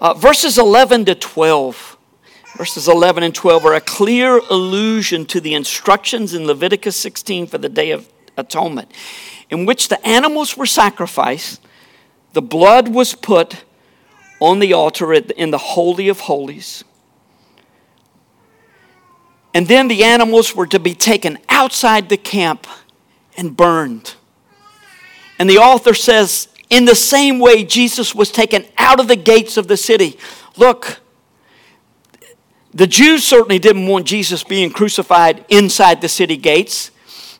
Uh, 0.00 0.14
verses 0.14 0.58
11 0.58 1.06
to 1.06 1.14
12. 1.14 1.96
Verses 2.56 2.88
11 2.88 3.22
and 3.22 3.34
12 3.34 3.64
are 3.64 3.74
a 3.74 3.80
clear 3.80 4.38
allusion 4.50 5.26
to 5.26 5.40
the 5.40 5.54
instructions 5.54 6.34
in 6.34 6.46
Leviticus 6.46 6.96
16 6.96 7.46
for 7.46 7.58
the 7.58 7.68
Day 7.68 7.90
of 7.90 8.08
Atonement, 8.36 8.90
in 9.50 9.66
which 9.66 9.88
the 9.88 10.04
animals 10.06 10.56
were 10.56 10.66
sacrificed, 10.66 11.60
the 12.32 12.42
blood 12.42 12.88
was 12.88 13.14
put 13.14 13.64
on 14.40 14.60
the 14.60 14.72
altar 14.72 15.12
in 15.12 15.50
the 15.50 15.58
Holy 15.58 16.08
of 16.08 16.20
Holies. 16.20 16.84
And 19.54 19.66
then 19.66 19.88
the 19.88 20.04
animals 20.04 20.54
were 20.54 20.66
to 20.66 20.78
be 20.78 20.94
taken 20.94 21.38
outside 21.48 22.08
the 22.08 22.16
camp 22.16 22.66
and 23.36 23.56
burned. 23.56 24.14
And 25.38 25.48
the 25.48 25.58
author 25.58 25.94
says, 25.94 26.48
in 26.70 26.84
the 26.84 26.94
same 26.94 27.38
way, 27.38 27.64
Jesus 27.64 28.14
was 28.14 28.30
taken 28.30 28.66
out 28.76 29.00
of 29.00 29.08
the 29.08 29.16
gates 29.16 29.56
of 29.56 29.68
the 29.68 29.76
city. 29.76 30.18
Look, 30.56 31.00
the 32.74 32.86
Jews 32.86 33.24
certainly 33.24 33.58
didn't 33.58 33.86
want 33.86 34.06
Jesus 34.06 34.44
being 34.44 34.70
crucified 34.70 35.44
inside 35.48 36.00
the 36.00 36.08
city 36.08 36.36
gates, 36.36 36.90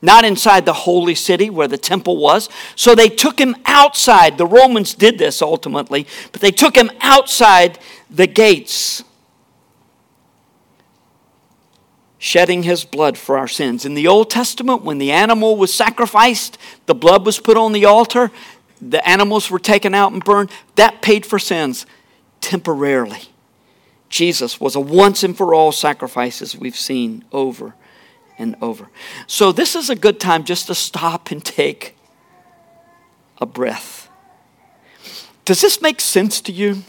not 0.00 0.24
inside 0.24 0.64
the 0.64 0.72
holy 0.72 1.14
city 1.14 1.50
where 1.50 1.68
the 1.68 1.76
temple 1.76 2.16
was. 2.16 2.48
So 2.76 2.94
they 2.94 3.08
took 3.08 3.38
him 3.38 3.56
outside. 3.66 4.38
The 4.38 4.46
Romans 4.46 4.94
did 4.94 5.18
this 5.18 5.42
ultimately, 5.42 6.06
but 6.32 6.40
they 6.40 6.52
took 6.52 6.76
him 6.76 6.90
outside 7.00 7.78
the 8.10 8.26
gates 8.26 9.02
shedding 12.18 12.64
his 12.64 12.84
blood 12.84 13.16
for 13.16 13.38
our 13.38 13.48
sins. 13.48 13.84
In 13.84 13.94
the 13.94 14.08
Old 14.08 14.30
Testament, 14.30 14.82
when 14.82 14.98
the 14.98 15.12
animal 15.12 15.56
was 15.56 15.72
sacrificed, 15.72 16.58
the 16.86 16.94
blood 16.94 17.24
was 17.24 17.38
put 17.38 17.56
on 17.56 17.72
the 17.72 17.84
altar, 17.84 18.30
the 18.80 19.06
animals 19.08 19.50
were 19.50 19.58
taken 19.58 19.94
out 19.94 20.12
and 20.12 20.24
burned. 20.24 20.50
That 20.76 21.02
paid 21.02 21.24
for 21.24 21.38
sins 21.38 21.86
temporarily. 22.40 23.22
Jesus 24.08 24.60
was 24.60 24.74
a 24.74 24.80
once 24.80 25.22
and 25.22 25.36
for 25.36 25.54
all 25.54 25.72
sacrifice, 25.72 26.40
as 26.40 26.56
we've 26.56 26.76
seen 26.76 27.24
over 27.32 27.74
and 28.38 28.56
over. 28.62 28.88
So, 29.26 29.52
this 29.52 29.74
is 29.74 29.90
a 29.90 29.96
good 29.96 30.18
time 30.18 30.44
just 30.44 30.68
to 30.68 30.74
stop 30.74 31.30
and 31.30 31.44
take 31.44 31.96
a 33.38 33.46
breath. 33.46 34.08
Does 35.44 35.60
this 35.60 35.82
make 35.82 36.00
sense 36.00 36.40
to 36.42 36.52
you? 36.52 36.84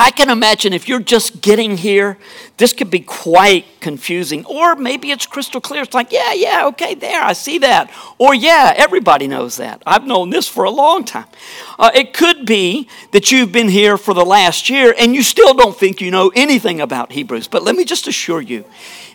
I 0.00 0.12
can 0.12 0.30
imagine 0.30 0.72
if 0.72 0.88
you're 0.88 1.00
just 1.00 1.40
getting 1.40 1.76
here, 1.76 2.18
this 2.56 2.72
could 2.72 2.88
be 2.88 3.00
quite 3.00 3.66
confusing. 3.80 4.44
Or 4.44 4.76
maybe 4.76 5.10
it's 5.10 5.26
crystal 5.26 5.60
clear. 5.60 5.82
It's 5.82 5.92
like, 5.92 6.12
yeah, 6.12 6.32
yeah, 6.34 6.66
okay, 6.68 6.94
there, 6.94 7.20
I 7.20 7.32
see 7.32 7.58
that. 7.58 7.90
Or, 8.16 8.32
yeah, 8.32 8.72
everybody 8.76 9.26
knows 9.26 9.56
that. 9.56 9.82
I've 9.84 10.06
known 10.06 10.30
this 10.30 10.46
for 10.46 10.62
a 10.62 10.70
long 10.70 11.02
time. 11.02 11.26
Uh, 11.80 11.90
it 11.92 12.14
could 12.14 12.46
be 12.46 12.88
that 13.10 13.32
you've 13.32 13.50
been 13.50 13.68
here 13.68 13.98
for 13.98 14.14
the 14.14 14.24
last 14.24 14.70
year 14.70 14.94
and 14.96 15.16
you 15.16 15.24
still 15.24 15.52
don't 15.52 15.76
think 15.76 16.00
you 16.00 16.12
know 16.12 16.30
anything 16.36 16.80
about 16.80 17.10
Hebrews. 17.10 17.48
But 17.48 17.64
let 17.64 17.74
me 17.74 17.84
just 17.84 18.06
assure 18.06 18.40
you 18.40 18.64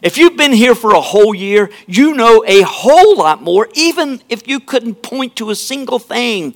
if 0.02 0.18
you've 0.18 0.36
been 0.36 0.52
here 0.52 0.76
for 0.76 0.94
a 0.94 1.02
whole 1.02 1.34
year, 1.34 1.72
you 1.88 2.14
know 2.14 2.44
a 2.46 2.62
whole 2.64 3.16
lot 3.16 3.42
more, 3.42 3.70
even 3.74 4.22
if 4.28 4.50
you 4.50 4.60
couldn't 4.60 4.96
point 4.96 5.38
to 5.38 5.50
a 5.50 5.56
single 5.56 5.98
thing 5.98 6.56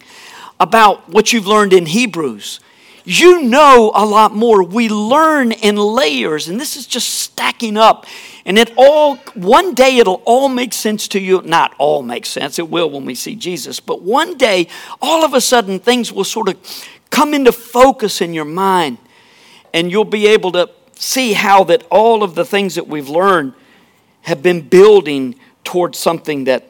about 0.59 1.07
what 1.07 1.31
you've 1.31 1.47
learned 1.47 1.71
in 1.71 1.85
Hebrews 1.85 2.59
you 3.07 3.41
know 3.43 3.93
a 3.95 4.05
lot 4.05 4.35
more. 4.35 4.61
We 4.61 4.89
learn 4.89 5.53
in 5.53 5.77
layers, 5.77 6.49
and 6.49 6.59
this 6.59 6.75
is 6.75 6.85
just 6.85 7.07
stacking 7.07 7.77
up. 7.77 8.05
And 8.45 8.57
it 8.57 8.73
all, 8.75 9.15
one 9.33 9.73
day 9.73 9.99
it'll 9.99 10.21
all 10.25 10.49
make 10.49 10.73
sense 10.73 11.07
to 11.09 11.19
you. 11.19 11.41
Not 11.43 11.73
all 11.77 12.03
make 12.03 12.25
sense, 12.25 12.59
it 12.59 12.69
will 12.69 12.89
when 12.89 13.05
we 13.05 13.15
see 13.15 13.35
Jesus. 13.35 13.79
But 13.79 14.01
one 14.01 14.37
day, 14.37 14.67
all 15.01 15.23
of 15.23 15.33
a 15.33 15.39
sudden, 15.39 15.79
things 15.79 16.11
will 16.11 16.25
sort 16.25 16.49
of 16.49 16.57
come 17.09 17.33
into 17.33 17.53
focus 17.53 18.19
in 18.19 18.33
your 18.33 18.43
mind, 18.43 18.97
and 19.73 19.89
you'll 19.89 20.03
be 20.03 20.27
able 20.27 20.51
to 20.51 20.69
see 20.95 21.31
how 21.31 21.63
that 21.63 21.85
all 21.89 22.23
of 22.23 22.35
the 22.35 22.43
things 22.43 22.75
that 22.75 22.89
we've 22.89 23.07
learned 23.07 23.53
have 24.23 24.43
been 24.43 24.67
building 24.67 25.35
towards 25.63 25.97
something 25.97 26.43
that 26.43 26.69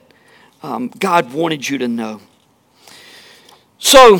um, 0.62 0.90
God 1.00 1.34
wanted 1.34 1.68
you 1.68 1.80
to 1.80 1.88
know. 1.88 2.22
So, 3.80 4.20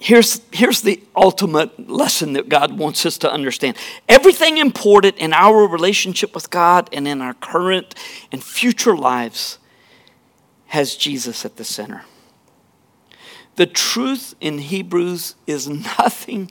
here's, 0.00 0.40
here's 0.50 0.80
the 0.80 1.00
ultimate 1.14 1.88
lesson 1.88 2.32
that 2.32 2.48
God 2.48 2.76
wants 2.76 3.06
us 3.06 3.18
to 3.18 3.30
understand. 3.30 3.76
Everything 4.08 4.58
important 4.58 5.18
in 5.18 5.32
our 5.32 5.68
relationship 5.68 6.34
with 6.34 6.50
God 6.50 6.88
and 6.92 7.06
in 7.06 7.20
our 7.20 7.34
current 7.34 7.94
and 8.32 8.42
future 8.42 8.96
lives 8.96 9.58
has 10.68 10.96
Jesus 10.96 11.44
at 11.44 11.56
the 11.56 11.64
center. 11.64 12.04
The 13.56 13.66
truth 13.66 14.34
in 14.40 14.58
Hebrews 14.58 15.34
is 15.46 15.68
nothing 15.98 16.50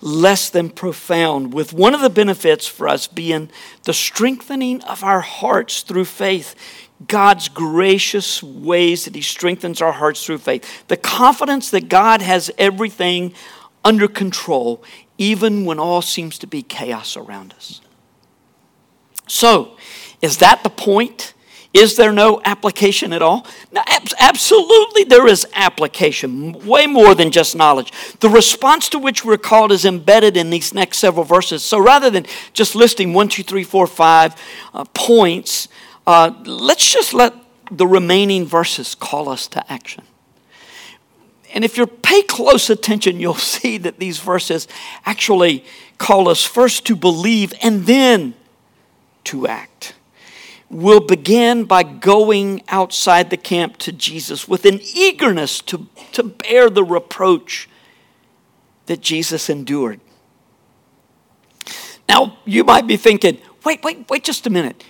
less 0.00 0.50
than 0.50 0.70
profound, 0.70 1.52
with 1.52 1.72
one 1.72 1.94
of 1.94 2.00
the 2.00 2.10
benefits 2.10 2.66
for 2.66 2.88
us 2.88 3.06
being 3.06 3.50
the 3.84 3.92
strengthening 3.92 4.82
of 4.82 5.02
our 5.02 5.20
hearts 5.20 5.82
through 5.82 6.04
faith. 6.04 6.54
God's 7.06 7.48
gracious 7.48 8.42
ways 8.42 9.04
that 9.04 9.14
He 9.14 9.22
strengthens 9.22 9.80
our 9.80 9.92
hearts 9.92 10.24
through 10.24 10.38
faith. 10.38 10.86
The 10.88 10.96
confidence 10.96 11.70
that 11.70 11.88
God 11.88 12.22
has 12.22 12.50
everything 12.58 13.34
under 13.84 14.08
control, 14.08 14.82
even 15.16 15.64
when 15.64 15.78
all 15.78 16.02
seems 16.02 16.38
to 16.38 16.46
be 16.46 16.62
chaos 16.62 17.16
around 17.16 17.54
us. 17.54 17.80
So, 19.28 19.76
is 20.20 20.38
that 20.38 20.62
the 20.62 20.70
point? 20.70 21.34
Is 21.74 21.96
there 21.96 22.12
no 22.12 22.40
application 22.44 23.12
at 23.12 23.20
all? 23.20 23.46
No, 23.70 23.82
absolutely, 24.18 25.04
there 25.04 25.26
is 25.26 25.46
application, 25.54 26.66
way 26.66 26.86
more 26.86 27.14
than 27.14 27.30
just 27.30 27.54
knowledge. 27.54 27.92
The 28.20 28.30
response 28.30 28.88
to 28.90 28.98
which 28.98 29.24
we're 29.24 29.36
called 29.36 29.70
is 29.70 29.84
embedded 29.84 30.36
in 30.36 30.48
these 30.48 30.72
next 30.72 30.98
several 30.98 31.24
verses. 31.24 31.62
So 31.62 31.78
rather 31.78 32.08
than 32.08 32.26
just 32.54 32.74
listing 32.74 33.12
one, 33.12 33.28
two, 33.28 33.42
three, 33.42 33.64
four, 33.64 33.86
five 33.86 34.34
uh, 34.72 34.84
points, 34.94 35.68
uh, 36.08 36.32
let's 36.46 36.90
just 36.90 37.12
let 37.12 37.34
the 37.70 37.86
remaining 37.86 38.46
verses 38.46 38.94
call 38.94 39.28
us 39.28 39.46
to 39.46 39.70
action. 39.70 40.04
And 41.52 41.66
if 41.66 41.76
you 41.76 41.86
pay 41.86 42.22
close 42.22 42.70
attention, 42.70 43.20
you'll 43.20 43.34
see 43.58 43.76
that 43.76 43.98
these 43.98 44.18
verses 44.18 44.66
actually 45.04 45.66
call 45.98 46.30
us 46.30 46.42
first 46.44 46.86
to 46.86 46.96
believe 46.96 47.52
and 47.62 47.84
then 47.84 48.32
to 49.24 49.46
act. 49.46 49.96
We'll 50.70 51.00
begin 51.00 51.64
by 51.64 51.82
going 51.82 52.62
outside 52.68 53.28
the 53.28 53.36
camp 53.36 53.76
to 53.78 53.92
Jesus 53.92 54.48
with 54.48 54.64
an 54.64 54.80
eagerness 54.94 55.60
to, 55.60 55.88
to 56.12 56.22
bear 56.22 56.70
the 56.70 56.84
reproach 56.84 57.68
that 58.86 59.02
Jesus 59.02 59.50
endured. 59.50 60.00
Now, 62.08 62.38
you 62.46 62.64
might 62.64 62.86
be 62.86 62.96
thinking, 62.96 63.42
wait, 63.62 63.82
wait, 63.84 64.08
wait 64.08 64.24
just 64.24 64.46
a 64.46 64.50
minute 64.50 64.82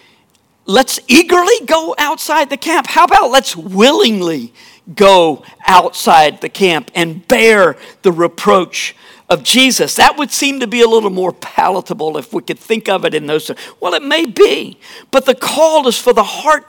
let's 0.68 1.00
eagerly 1.08 1.64
go 1.64 1.94
outside 1.98 2.50
the 2.50 2.56
camp. 2.56 2.86
How 2.86 3.04
about 3.04 3.30
let's 3.30 3.56
willingly 3.56 4.52
go 4.94 5.42
outside 5.66 6.40
the 6.40 6.48
camp 6.48 6.90
and 6.94 7.26
bear 7.26 7.76
the 8.02 8.12
reproach 8.12 8.94
of 9.28 9.42
Jesus? 9.42 9.96
That 9.96 10.16
would 10.16 10.30
seem 10.30 10.60
to 10.60 10.68
be 10.68 10.82
a 10.82 10.86
little 10.86 11.10
more 11.10 11.32
palatable 11.32 12.16
if 12.18 12.32
we 12.32 12.42
could 12.42 12.58
think 12.58 12.88
of 12.88 13.04
it 13.04 13.14
in 13.14 13.26
those 13.26 13.46
terms. 13.46 13.58
Well, 13.80 13.94
it 13.94 14.02
may 14.02 14.26
be, 14.26 14.78
but 15.10 15.24
the 15.24 15.34
call 15.34 15.88
is 15.88 15.98
for 15.98 16.12
the 16.12 16.22
heart 16.22 16.68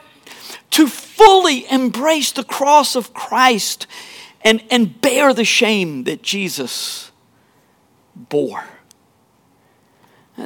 to 0.72 0.88
fully 0.88 1.70
embrace 1.70 2.32
the 2.32 2.44
cross 2.44 2.96
of 2.96 3.14
Christ 3.14 3.86
and, 4.42 4.64
and 4.72 5.02
bear 5.02 5.34
the 5.34 5.44
shame 5.44 6.06
that 6.06 6.24
Jesus 6.24 7.12
bore. 8.16 8.64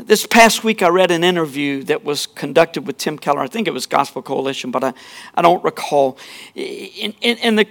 This 0.02 0.26
past 0.26 0.64
week, 0.64 0.82
I 0.82 0.88
read 0.88 1.12
an 1.12 1.24
interview 1.24 1.84
that 1.84 2.04
was 2.04 2.26
conducted 2.26 2.88
with 2.88 2.98
Tim 2.98 3.20
Keller. 3.20 3.42
I 3.42 3.48
think 3.48 3.68
it 3.68 3.74
was 3.76 3.86
Gospel 3.86 4.24
Coalition, 4.24 4.72
but 4.72 4.84
I, 4.84 4.94
I 5.36 5.44
don't 5.44 5.64
recall. 5.64 6.18
The, 6.56 7.68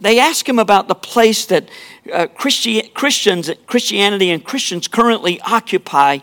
they 0.00 0.18
asked 0.18 0.48
him 0.48 0.58
about 0.58 0.88
the 0.88 0.96
place 0.96 1.46
that 1.46 1.68
uh, 2.12 2.26
Christi- 2.26 2.88
Christians, 2.88 3.52
Christianity 3.68 4.30
and 4.30 4.44
Christians 4.44 4.88
currently 4.88 5.40
occupy 5.42 6.18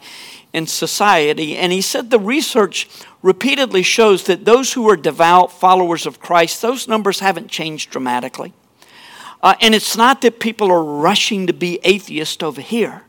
in 0.51 0.67
society. 0.67 1.55
And 1.55 1.71
he 1.71 1.79
said 1.79 2.09
the 2.09 2.19
research 2.19 2.89
repeatedly 3.21 3.83
shows 3.83 4.25
that 4.25 4.43
those 4.43 4.73
who 4.73 4.89
are 4.89 4.97
devout 4.97 5.53
followers 5.53 6.05
of 6.05 6.19
Christ, 6.19 6.61
those 6.61 6.89
numbers 6.89 7.21
haven't 7.21 7.47
changed 7.47 7.89
dramatically. 7.89 8.51
Uh, 9.41 9.55
and 9.61 9.73
it's 9.73 9.95
not 9.95 10.19
that 10.21 10.41
people 10.41 10.69
are 10.69 10.83
rushing 10.83 11.47
to 11.47 11.53
be 11.53 11.79
atheist 11.83 12.43
over 12.43 12.59
here 12.59 13.05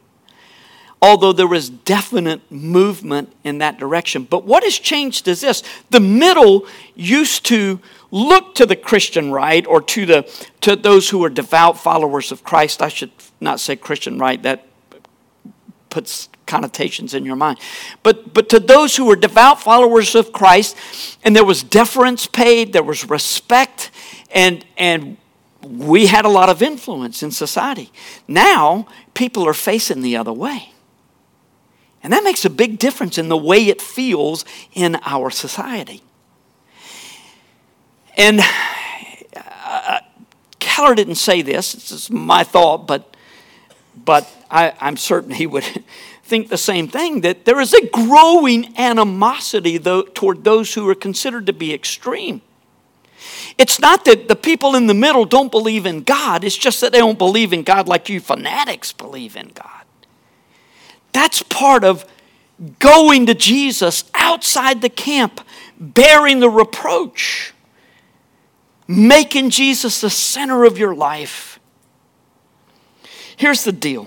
although 1.02 1.32
there 1.32 1.48
was 1.48 1.68
definite 1.68 2.40
movement 2.50 3.32
in 3.42 3.58
that 3.58 3.78
direction. 3.78 4.22
But 4.22 4.44
what 4.44 4.62
has 4.62 4.78
changed 4.78 5.26
is 5.26 5.40
this 5.40 5.64
the 5.90 6.00
middle 6.00 6.66
used 6.94 7.44
to 7.46 7.80
look 8.12 8.54
to 8.54 8.64
the 8.64 8.76
Christian 8.76 9.32
right 9.32 9.66
or 9.66 9.82
to, 9.82 10.06
the, 10.06 10.46
to 10.60 10.76
those 10.76 11.10
who 11.10 11.24
are 11.24 11.30
devout 11.30 11.76
followers 11.76 12.30
of 12.30 12.44
Christ. 12.44 12.80
I 12.80 12.88
should 12.88 13.10
not 13.40 13.58
say 13.58 13.74
Christian 13.74 14.18
right, 14.18 14.40
that 14.44 14.66
puts 15.90 16.28
connotations 16.46 17.14
in 17.14 17.24
your 17.24 17.36
mind. 17.36 17.58
But, 18.02 18.32
but 18.32 18.48
to 18.50 18.60
those 18.60 18.96
who 18.96 19.06
were 19.06 19.16
devout 19.16 19.60
followers 19.60 20.14
of 20.14 20.32
Christ, 20.32 20.76
and 21.24 21.34
there 21.34 21.44
was 21.44 21.62
deference 21.62 22.26
paid, 22.26 22.72
there 22.72 22.82
was 22.82 23.08
respect, 23.08 23.90
and, 24.30 24.64
and 24.76 25.16
we 25.62 26.06
had 26.06 26.24
a 26.24 26.28
lot 26.28 26.48
of 26.48 26.62
influence 26.62 27.22
in 27.22 27.30
society. 27.30 27.90
Now, 28.28 28.86
people 29.14 29.46
are 29.48 29.54
facing 29.54 30.02
the 30.02 30.16
other 30.16 30.32
way. 30.32 30.71
And 32.02 32.12
that 32.12 32.24
makes 32.24 32.44
a 32.44 32.50
big 32.50 32.78
difference 32.78 33.16
in 33.16 33.28
the 33.28 33.36
way 33.36 33.68
it 33.68 33.80
feels 33.80 34.44
in 34.72 34.96
our 35.04 35.30
society. 35.30 36.02
And 38.16 38.40
uh, 39.36 40.00
Keller 40.58 40.94
didn't 40.94 41.14
say 41.14 41.42
this, 41.42 41.74
it's 41.74 41.88
just 41.88 42.10
my 42.10 42.44
thought, 42.44 42.86
but, 42.86 43.16
but 44.04 44.28
I, 44.50 44.74
I'm 44.80 44.96
certain 44.96 45.32
he 45.32 45.46
would 45.46 45.64
think 46.24 46.48
the 46.48 46.58
same 46.58 46.88
thing 46.88 47.20
that 47.22 47.44
there 47.44 47.60
is 47.60 47.72
a 47.72 47.86
growing 47.88 48.76
animosity 48.78 49.78
though, 49.78 50.02
toward 50.02 50.44
those 50.44 50.74
who 50.74 50.88
are 50.88 50.94
considered 50.94 51.46
to 51.46 51.52
be 51.52 51.72
extreme. 51.72 52.42
It's 53.58 53.78
not 53.78 54.04
that 54.06 54.28
the 54.28 54.36
people 54.36 54.74
in 54.74 54.86
the 54.86 54.94
middle 54.94 55.24
don't 55.24 55.50
believe 55.50 55.86
in 55.86 56.02
God, 56.02 56.42
it's 56.42 56.56
just 56.56 56.80
that 56.80 56.92
they 56.92 56.98
don't 56.98 57.18
believe 57.18 57.52
in 57.52 57.62
God 57.62 57.86
like 57.86 58.08
you 58.08 58.20
fanatics 58.20 58.92
believe 58.92 59.36
in 59.36 59.48
God. 59.54 59.81
That's 61.12 61.42
part 61.42 61.84
of 61.84 62.04
going 62.78 63.26
to 63.26 63.34
Jesus 63.34 64.04
outside 64.14 64.82
the 64.82 64.88
camp, 64.88 65.40
bearing 65.78 66.40
the 66.40 66.50
reproach, 66.50 67.52
making 68.86 69.50
Jesus 69.50 70.00
the 70.00 70.10
center 70.10 70.64
of 70.64 70.78
your 70.78 70.94
life. 70.94 71.58
Here's 73.36 73.64
the 73.64 73.72
deal. 73.72 74.06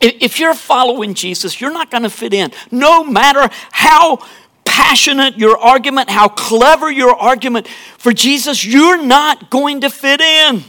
If 0.00 0.40
you're 0.40 0.54
following 0.54 1.12
Jesus, 1.12 1.60
you're 1.60 1.72
not 1.72 1.90
going 1.90 2.04
to 2.04 2.10
fit 2.10 2.32
in. 2.32 2.52
No 2.70 3.04
matter 3.04 3.50
how 3.70 4.24
passionate 4.64 5.36
your 5.36 5.58
argument, 5.58 6.08
how 6.08 6.28
clever 6.28 6.90
your 6.90 7.14
argument 7.14 7.68
for 7.98 8.12
Jesus, 8.12 8.64
you're 8.64 9.02
not 9.02 9.50
going 9.50 9.82
to 9.82 9.90
fit 9.90 10.20
in. 10.20 10.64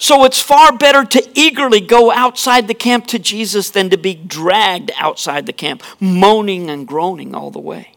So 0.00 0.24
it's 0.24 0.40
far 0.40 0.72
better 0.72 1.04
to 1.04 1.30
eagerly 1.38 1.80
go 1.80 2.10
outside 2.10 2.68
the 2.68 2.74
camp 2.74 3.06
to 3.08 3.18
Jesus 3.18 3.68
than 3.68 3.90
to 3.90 3.98
be 3.98 4.14
dragged 4.14 4.90
outside 4.96 5.44
the 5.44 5.52
camp, 5.52 5.82
moaning 6.00 6.70
and 6.70 6.88
groaning 6.88 7.34
all 7.34 7.50
the 7.50 7.60
way. 7.60 7.92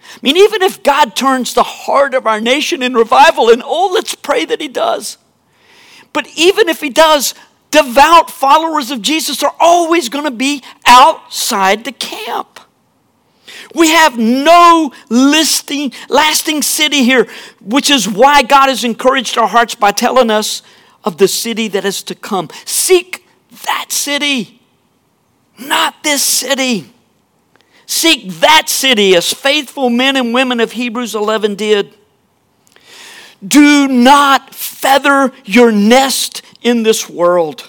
I 0.00 0.18
mean, 0.22 0.36
even 0.36 0.62
if 0.62 0.84
God 0.84 1.16
turns 1.16 1.52
the 1.52 1.64
heart 1.64 2.14
of 2.14 2.28
our 2.28 2.40
nation 2.40 2.84
in 2.84 2.94
revival, 2.94 3.50
and 3.50 3.60
oh, 3.64 3.90
let's 3.92 4.14
pray 4.14 4.44
that 4.44 4.60
He 4.60 4.68
does. 4.68 5.18
But 6.12 6.28
even 6.36 6.68
if 6.68 6.80
He 6.80 6.90
does, 6.90 7.34
devout 7.72 8.30
followers 8.30 8.92
of 8.92 9.02
Jesus 9.02 9.42
are 9.42 9.56
always 9.58 10.08
going 10.08 10.26
to 10.26 10.30
be 10.30 10.62
outside 10.86 11.84
the 11.84 11.92
camp. 11.92 12.60
We 13.74 13.90
have 13.90 14.18
no 14.18 14.92
listing, 15.08 15.92
lasting 16.08 16.62
city 16.62 17.04
here, 17.04 17.28
which 17.60 17.90
is 17.90 18.08
why 18.08 18.42
God 18.42 18.68
has 18.68 18.84
encouraged 18.84 19.36
our 19.36 19.48
hearts 19.48 19.74
by 19.74 19.92
telling 19.92 20.30
us 20.30 20.62
of 21.04 21.18
the 21.18 21.28
city 21.28 21.68
that 21.68 21.84
is 21.84 22.02
to 22.04 22.14
come. 22.14 22.48
Seek 22.64 23.26
that 23.64 23.86
city, 23.90 24.60
not 25.58 26.02
this 26.02 26.22
city. 26.22 26.92
Seek 27.86 28.30
that 28.40 28.68
city 28.68 29.14
as 29.14 29.32
faithful 29.32 29.90
men 29.90 30.16
and 30.16 30.34
women 30.34 30.60
of 30.60 30.72
Hebrews 30.72 31.14
11 31.14 31.54
did. 31.54 31.94
Do 33.46 33.86
not 33.86 34.54
feather 34.54 35.32
your 35.44 35.70
nest 35.72 36.42
in 36.60 36.82
this 36.82 37.08
world, 37.08 37.68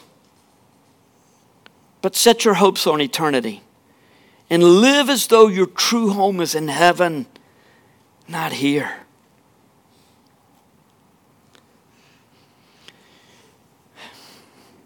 but 2.02 2.16
set 2.16 2.44
your 2.44 2.56
hopes 2.56 2.88
on 2.88 3.02
eternity 3.02 3.62
and 4.50 4.64
live 4.64 5.10
as 5.10 5.28
though 5.28 5.48
your 5.48 5.68
true 5.68 6.10
home 6.10 6.42
is 6.42 6.56
in 6.56 6.68
heaven, 6.68 7.28
not 8.28 8.54
here. 8.54 8.92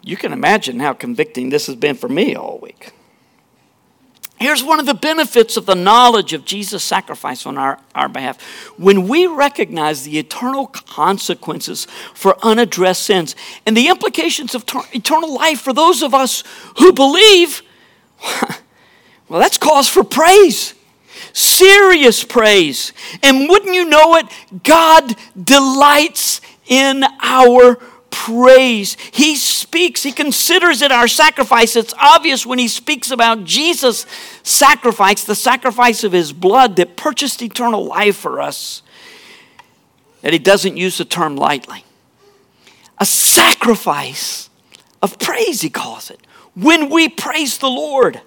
You 0.02 0.16
can 0.16 0.32
imagine 0.32 0.80
how 0.80 0.92
convicting 0.92 1.48
this 1.48 1.66
has 1.66 1.76
been 1.76 1.96
for 1.96 2.08
me 2.08 2.34
all 2.34 2.58
week. 2.58 2.92
Here's 4.38 4.62
one 4.62 4.78
of 4.78 4.84
the 4.84 4.92
benefits 4.92 5.56
of 5.56 5.64
the 5.64 5.74
knowledge 5.74 6.34
of 6.34 6.44
Jesus' 6.44 6.84
sacrifice 6.84 7.46
on 7.46 7.56
our, 7.56 7.78
our 7.94 8.10
behalf. 8.10 8.42
When 8.76 9.08
we 9.08 9.26
recognize 9.26 10.02
the 10.02 10.18
eternal 10.18 10.66
consequences 10.66 11.86
for 12.12 12.36
unaddressed 12.42 13.04
sins 13.04 13.34
and 13.64 13.74
the 13.74 13.88
implications 13.88 14.54
of 14.54 14.66
ter- 14.66 14.82
eternal 14.92 15.34
life 15.34 15.60
for 15.60 15.72
those 15.72 16.02
of 16.02 16.12
us 16.12 16.44
who 16.76 16.92
believe, 16.92 17.62
well, 19.34 19.40
that's 19.40 19.58
cause 19.58 19.88
for 19.88 20.04
praise. 20.04 20.74
Serious 21.32 22.22
praise. 22.22 22.92
And 23.20 23.48
wouldn't 23.48 23.74
you 23.74 23.84
know 23.84 24.14
it, 24.14 24.26
God 24.62 25.16
delights 25.36 26.40
in 26.68 27.02
our 27.20 27.74
praise. 28.12 28.96
He 29.10 29.34
speaks, 29.34 30.04
he 30.04 30.12
considers 30.12 30.82
it 30.82 30.92
our 30.92 31.08
sacrifice. 31.08 31.74
It's 31.74 31.92
obvious 32.00 32.46
when 32.46 32.60
he 32.60 32.68
speaks 32.68 33.10
about 33.10 33.42
Jesus' 33.42 34.06
sacrifice, 34.44 35.24
the 35.24 35.34
sacrifice 35.34 36.04
of 36.04 36.12
his 36.12 36.32
blood 36.32 36.76
that 36.76 36.96
purchased 36.96 37.42
eternal 37.42 37.84
life 37.84 38.14
for 38.14 38.40
us, 38.40 38.82
that 40.22 40.32
he 40.32 40.38
doesn't 40.38 40.76
use 40.76 40.98
the 40.98 41.04
term 41.04 41.34
lightly. 41.34 41.84
A 42.98 43.04
sacrifice 43.04 44.48
of 45.02 45.18
praise, 45.18 45.62
he 45.62 45.70
calls 45.70 46.08
it. 46.08 46.24
When 46.54 46.88
we 46.88 47.08
praise 47.08 47.58
the 47.58 47.66
Lord, 47.68 48.20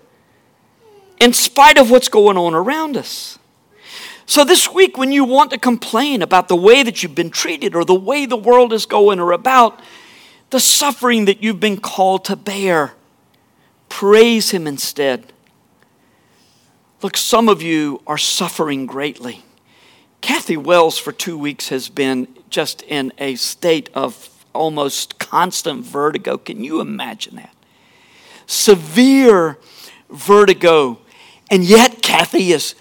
in 1.20 1.34
spite 1.34 1.78
of 1.78 1.90
what's 1.90 2.10
going 2.10 2.38
on 2.38 2.54
around 2.54 2.98
us. 2.98 3.40
So, 4.26 4.44
this 4.44 4.74
week, 4.74 4.98
when 4.98 5.12
you 5.12 5.24
want 5.24 5.52
to 5.52 5.58
complain 5.58 6.22
about 6.22 6.50
the 6.50 6.56
way 6.56 6.84
that 6.84 7.02
you've 7.02 7.16
been 7.16 7.30
treated 7.30 7.76
or 7.76 7.86
the 7.86 7.96
way 7.96 8.26
the 8.26 8.36
world 8.36 8.74
is 8.74 8.86
going 8.86 9.20
or 9.20 9.32
about 9.32 9.80
the 10.50 10.60
suffering 10.60 11.26
that 11.26 11.42
you've 11.42 11.62
been 11.62 11.80
called 11.80 12.26
to 12.26 12.36
bear, 12.36 12.94
praise 13.88 14.52
Him 14.52 14.68
instead. 14.68 15.32
Look, 17.02 17.16
some 17.16 17.48
of 17.48 17.62
you 17.62 18.02
are 18.06 18.18
suffering 18.18 18.86
greatly. 18.86 19.44
Kathy 20.20 20.58
Wells, 20.58 20.98
for 20.98 21.12
two 21.12 21.38
weeks, 21.38 21.70
has 21.70 21.90
been 21.90 22.28
just 22.50 22.82
in 22.82 23.14
a 23.20 23.36
state 23.36 23.90
of 23.94 24.30
almost 24.54 25.20
constant 25.20 25.86
vertigo. 25.86 26.38
Can 26.38 26.64
you 26.64 26.82
imagine 26.82 27.36
that? 27.36 27.56
Severe 28.46 29.58
vertigo. 30.10 31.00
And 31.50 31.64
yet, 31.64 32.02
Kathy 32.02 32.52
is 32.52 32.76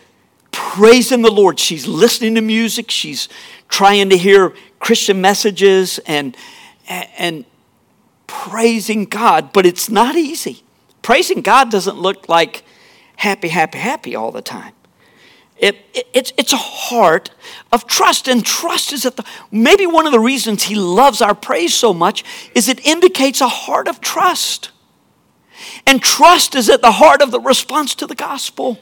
praising 0.50 1.22
the 1.22 1.30
Lord. 1.30 1.58
She's 1.58 1.86
listening 1.86 2.34
to 2.34 2.40
music, 2.40 2.90
she's 2.90 3.28
trying 3.68 4.10
to 4.10 4.16
hear 4.16 4.54
Christian 4.78 5.20
messages 5.20 5.98
and, 6.06 6.36
and 6.88 7.44
praising 8.26 9.04
God, 9.04 9.52
but 9.52 9.66
it's 9.66 9.88
not 9.88 10.16
easy. 10.16 10.62
Praising 11.02 11.40
God 11.40 11.70
doesn't 11.70 11.98
look 11.98 12.28
like 12.28 12.64
happy, 13.16 13.48
happy, 13.48 13.78
happy 13.78 14.16
all 14.16 14.32
the 14.32 14.42
time. 14.42 14.72
It, 15.58 15.76
it, 15.94 16.08
it's, 16.12 16.32
it's 16.36 16.52
a 16.52 16.58
heart 16.58 17.30
of 17.72 17.86
trust, 17.86 18.28
and 18.28 18.44
trust 18.44 18.92
is 18.92 19.06
at 19.06 19.16
the 19.16 19.24
maybe 19.50 19.86
one 19.86 20.06
of 20.06 20.12
the 20.12 20.20
reasons 20.20 20.64
he 20.64 20.74
loves 20.74 21.22
our 21.22 21.34
praise 21.34 21.72
so 21.72 21.94
much 21.94 22.24
is 22.54 22.68
it 22.68 22.84
indicates 22.86 23.40
a 23.40 23.48
heart 23.48 23.88
of 23.88 24.00
trust. 24.00 24.70
And 25.86 26.02
trust 26.02 26.54
is 26.54 26.68
at 26.68 26.82
the 26.82 26.92
heart 26.92 27.22
of 27.22 27.30
the 27.30 27.40
response 27.40 27.94
to 27.96 28.06
the 28.06 28.14
gospel. 28.14 28.78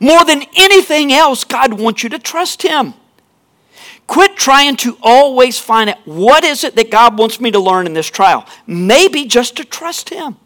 More 0.00 0.24
than 0.24 0.42
anything 0.56 1.12
else, 1.12 1.44
God 1.44 1.74
wants 1.74 2.02
you 2.02 2.08
to 2.10 2.18
trust 2.18 2.62
Him. 2.62 2.94
Quit 4.06 4.36
trying 4.36 4.76
to 4.76 4.96
always 5.02 5.58
find 5.58 5.90
out 5.90 5.98
what 6.06 6.44
is 6.44 6.64
it 6.64 6.74
that 6.76 6.90
God 6.90 7.18
wants 7.18 7.40
me 7.40 7.50
to 7.50 7.60
learn 7.60 7.86
in 7.86 7.92
this 7.92 8.08
trial. 8.08 8.46
Maybe 8.66 9.26
just 9.26 9.56
to 9.56 9.64
trust 9.64 10.08
Him. 10.08 10.36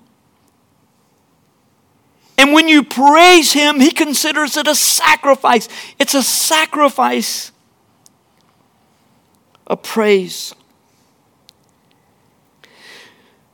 And 2.36 2.52
when 2.52 2.68
you 2.68 2.82
praise 2.82 3.52
Him, 3.52 3.80
He 3.80 3.92
considers 3.92 4.56
it 4.56 4.66
a 4.66 4.74
sacrifice. 4.74 5.68
It's 5.98 6.14
a 6.14 6.22
sacrifice 6.22 7.52
a 9.66 9.76
praise. 9.76 10.54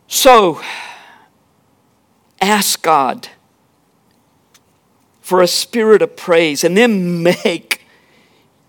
So, 0.08 0.60
ask 2.40 2.82
God 2.82 3.28
for 5.20 5.42
a 5.42 5.46
spirit 5.46 6.02
of 6.02 6.16
praise 6.16 6.64
and 6.64 6.76
then 6.76 7.22
make 7.22 7.82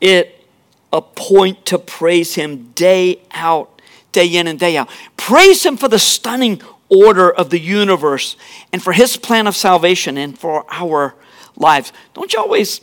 it 0.01 0.45
a 0.91 1.01
point 1.01 1.65
to 1.67 1.79
praise 1.79 2.35
Him 2.35 2.71
day 2.71 3.21
out, 3.31 3.81
day 4.11 4.27
in 4.27 4.47
and 4.47 4.59
day 4.59 4.75
out. 4.75 4.89
Praise 5.17 5.65
Him 5.65 5.77
for 5.77 5.87
the 5.87 5.99
stunning 5.99 6.61
order 6.89 7.31
of 7.31 7.49
the 7.49 7.59
universe 7.59 8.35
and 8.73 8.81
for 8.81 8.93
His 8.93 9.17
plan 9.17 9.47
of 9.47 9.55
salvation 9.55 10.17
and 10.17 10.37
for 10.37 10.65
our 10.69 11.15
lives. 11.55 11.93
Don't 12.13 12.33
you 12.33 12.39
always, 12.39 12.81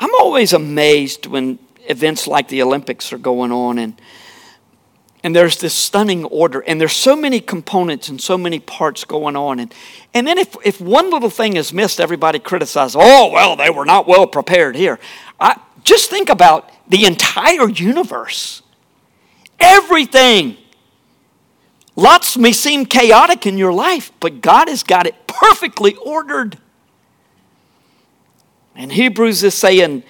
I'm 0.00 0.14
always 0.16 0.52
amazed 0.52 1.26
when 1.26 1.58
events 1.86 2.26
like 2.26 2.48
the 2.48 2.62
Olympics 2.62 3.12
are 3.12 3.18
going 3.18 3.52
on 3.52 3.78
and 3.78 4.00
and 5.24 5.34
there's 5.34 5.56
this 5.56 5.72
stunning 5.72 6.26
order 6.26 6.60
and 6.60 6.78
there's 6.78 6.92
so 6.92 7.16
many 7.16 7.40
components 7.40 8.10
and 8.10 8.20
so 8.20 8.36
many 8.36 8.60
parts 8.60 9.04
going 9.04 9.36
on. 9.36 9.58
And, 9.58 9.74
and 10.12 10.26
then 10.26 10.36
if, 10.36 10.54
if 10.62 10.82
one 10.82 11.10
little 11.10 11.30
thing 11.30 11.56
is 11.56 11.72
missed 11.72 11.98
everybody 11.98 12.38
criticizes 12.38 12.94
oh 12.96 13.32
well 13.32 13.56
they 13.56 13.70
were 13.70 13.86
not 13.86 14.06
well 14.06 14.26
prepared 14.26 14.76
here. 14.76 15.00
I, 15.40 15.58
just 15.82 16.10
think 16.10 16.28
about 16.28 16.70
the 16.88 17.06
entire 17.06 17.68
universe. 17.68 18.62
Everything. 19.58 20.58
Lots 21.96 22.36
may 22.36 22.52
seem 22.52 22.84
chaotic 22.84 23.46
in 23.46 23.56
your 23.56 23.72
life 23.72 24.12
but 24.20 24.42
god 24.42 24.68
has 24.68 24.82
got 24.82 25.06
it 25.06 25.26
perfectly 25.26 25.96
ordered. 25.96 26.58
And 28.76 28.92
hebrews 28.92 29.42
is 29.42 29.54
saying 29.54 30.02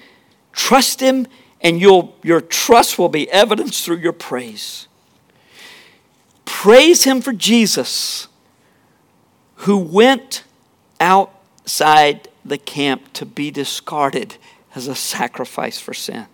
trust 0.52 0.98
him 0.98 1.28
and 1.60 1.80
your 1.80 2.40
trust 2.40 2.98
will 2.98 3.08
be 3.08 3.30
evidenced 3.30 3.84
through 3.84 3.98
your 3.98 4.12
praise 4.12 4.88
Praise 6.64 7.04
Him 7.04 7.20
for 7.20 7.34
Jesus, 7.34 8.26
who 9.56 9.76
went 9.76 10.44
outside 10.98 12.26
the 12.42 12.56
camp 12.56 13.12
to 13.12 13.26
be 13.26 13.50
discarded 13.50 14.38
as 14.74 14.88
a 14.88 14.94
sacrifice 14.94 15.78
for 15.78 15.92
sin. 15.92 16.24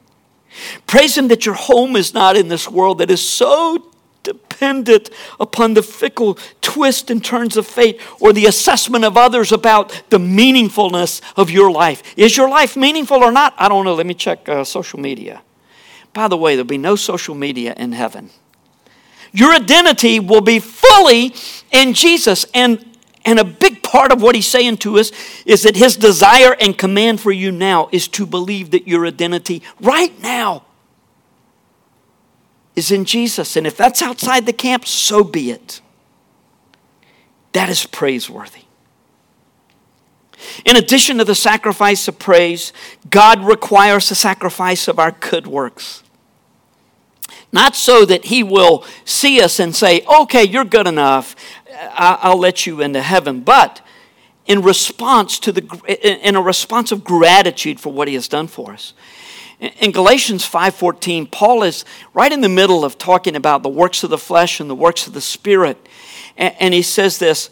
Praise 0.87 1.19
Him 1.19 1.27
that 1.27 1.47
your 1.47 1.57
home 1.57 1.97
is 1.97 2.15
not 2.15 2.37
in 2.37 2.47
this 2.47 2.71
world 2.71 2.99
that 2.99 3.11
is 3.11 3.29
so 3.29 3.91
dependent 4.23 5.11
upon 5.41 5.75
the 5.75 5.83
fickle 5.83 6.39
twists 6.61 7.11
and 7.11 7.25
turns 7.25 7.57
of 7.57 7.67
fate 7.67 8.01
or 8.21 8.33
the 8.33 8.47
assessment 8.47 9.05
of 9.05 9.17
others 9.17 9.51
about 9.51 10.01
the 10.11 10.19
meaningfulness 10.19 11.21
of 11.37 11.51
your 11.51 11.73
life. 11.73 12.05
Is 12.17 12.37
your 12.37 12.49
life 12.49 12.77
meaningful 12.77 13.17
or 13.17 13.33
not? 13.33 13.53
I 13.59 13.69
don't 13.69 13.85
know. 13.85 13.95
Let 13.95 14.07
me 14.07 14.15
check 14.15 14.49
uh, 14.49 14.63
social 14.63 15.01
media. 15.01 15.43
By 16.13 16.29
the 16.29 16.37
way, 16.37 16.55
there'll 16.55 16.69
be 16.69 16.79
no 16.79 16.95
social 16.95 17.35
media 17.35 17.75
in 17.77 17.91
heaven. 17.91 18.31
Your 19.33 19.55
identity 19.55 20.21
will 20.21 20.41
be 20.41 20.59
fully 20.59 21.35
in 21.71 21.95
Jesus. 21.95 22.47
And, 22.55 22.85
and 23.25 23.39
a 23.39 23.45
big 23.45 23.83
part 23.83 24.13
of 24.13 24.23
what 24.23 24.35
he's 24.35 24.47
saying 24.47 24.79
to 24.79 24.99
us 24.99 25.13
is 25.45 25.63
that 25.63 25.77
his 25.77 25.97
desire 25.97 26.57
and 26.61 26.77
command 26.77 27.21
for 27.21 27.31
you 27.31 27.53
now 27.53 27.89
is 27.93 28.09
to 28.09 28.27
believe 28.27 28.71
that 28.73 28.89
your 28.89 29.07
identity 29.07 29.63
right 29.81 30.19
now 30.21 30.65
is 32.77 32.91
in 32.91 33.05
Jesus. 33.05 33.57
And 33.57 33.67
if 33.67 33.77
that's 33.77 34.03
outside 34.03 34.47
the 34.47 34.53
camp, 34.53 34.87
so 34.87 35.23
be 35.23 35.51
it. 35.51 35.81
That 37.53 37.69
is 37.69 37.87
praiseworthy. 37.87 38.63
In 40.65 40.77
addition 40.77 41.19
to 41.19 41.25
the 41.25 41.35
sacrifice 41.35 42.09
of 42.09 42.19
praise, 42.19 42.73
God 43.09 43.45
requires 43.45 44.09
the 44.09 44.15
sacrifice 44.15 44.89
of 44.89 44.99
our 44.99 45.13
good 45.13 45.47
works. 45.47 46.03
Not 47.53 47.75
so 47.75 48.05
that 48.05 48.27
he 48.27 48.43
will 48.43 48.85
see 49.05 49.41
us 49.41 49.59
and 49.59 49.75
say, 49.75 50.03
okay, 50.21 50.45
you're 50.45 50.65
good 50.65 50.87
enough. 50.87 51.35
I'll 51.93 52.39
let 52.39 52.67
you 52.67 52.81
into 52.81 53.03
heaven. 53.03 53.41
But 53.41 53.81
in 54.47 54.63
response 54.63 55.39
to 55.41 55.53
the 55.53 55.63
in 56.25 56.37
a 56.37 56.43
response 56.43 56.93
of 56.93 57.05
gratitude 57.05 57.79
for 57.79 57.93
what 57.93 58.09
he 58.09 58.15
has 58.15 58.29
done 58.29 58.47
for 58.47 58.73
us. 58.73 58.95
In 59.61 59.93
Galatians 59.93 60.45
5:14, 60.49 61.31
Paul 61.31 61.63
is 61.63 61.85
right 62.15 62.33
in 62.33 62.41
the 62.41 62.49
middle 62.49 62.85
of 62.85 62.99
talking 62.99 63.37
about 63.37 63.63
the 63.63 63.69
works 63.69 64.03
of 64.03 64.11
the 64.11 64.19
flesh 64.19 64.59
and 64.59 64.71
the 64.71 64.75
works 64.75 65.07
of 65.07 65.13
the 65.13 65.21
spirit. 65.21 65.89
And 66.37 66.73
he 66.73 66.83
says 66.83 67.19
this 67.19 67.51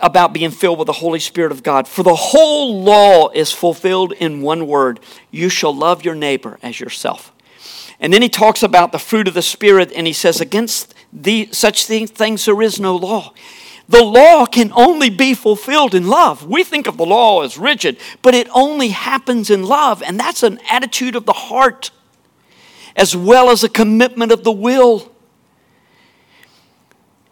about 0.00 0.32
being 0.32 0.50
filled 0.50 0.78
with 0.78 0.86
the 0.86 0.94
Holy 0.94 1.20
Spirit 1.20 1.52
of 1.52 1.62
God. 1.62 1.86
For 1.86 2.02
the 2.02 2.14
whole 2.14 2.82
law 2.82 3.28
is 3.28 3.52
fulfilled 3.52 4.12
in 4.12 4.42
one 4.42 4.66
word 4.66 4.98
you 5.30 5.48
shall 5.48 5.74
love 5.74 6.04
your 6.04 6.14
neighbor 6.14 6.58
as 6.62 6.80
yourself. 6.80 7.32
And 8.02 8.12
then 8.12 8.20
he 8.20 8.28
talks 8.28 8.64
about 8.64 8.90
the 8.90 8.98
fruit 8.98 9.28
of 9.28 9.34
the 9.34 9.42
Spirit, 9.42 9.92
and 9.94 10.08
he 10.08 10.12
says, 10.12 10.40
Against 10.40 10.92
the, 11.12 11.48
such 11.52 11.86
things 11.86 12.44
there 12.44 12.60
is 12.60 12.80
no 12.80 12.96
law. 12.96 13.32
The 13.88 14.02
law 14.02 14.44
can 14.44 14.72
only 14.74 15.08
be 15.08 15.34
fulfilled 15.34 15.94
in 15.94 16.08
love. 16.08 16.44
We 16.44 16.64
think 16.64 16.88
of 16.88 16.96
the 16.96 17.06
law 17.06 17.42
as 17.42 17.56
rigid, 17.56 17.98
but 18.20 18.34
it 18.34 18.48
only 18.52 18.88
happens 18.88 19.50
in 19.50 19.62
love, 19.62 20.02
and 20.02 20.18
that's 20.18 20.42
an 20.42 20.58
attitude 20.68 21.14
of 21.14 21.26
the 21.26 21.32
heart 21.32 21.92
as 22.96 23.16
well 23.16 23.50
as 23.50 23.62
a 23.62 23.68
commitment 23.68 24.32
of 24.32 24.42
the 24.42 24.52
will. 24.52 25.10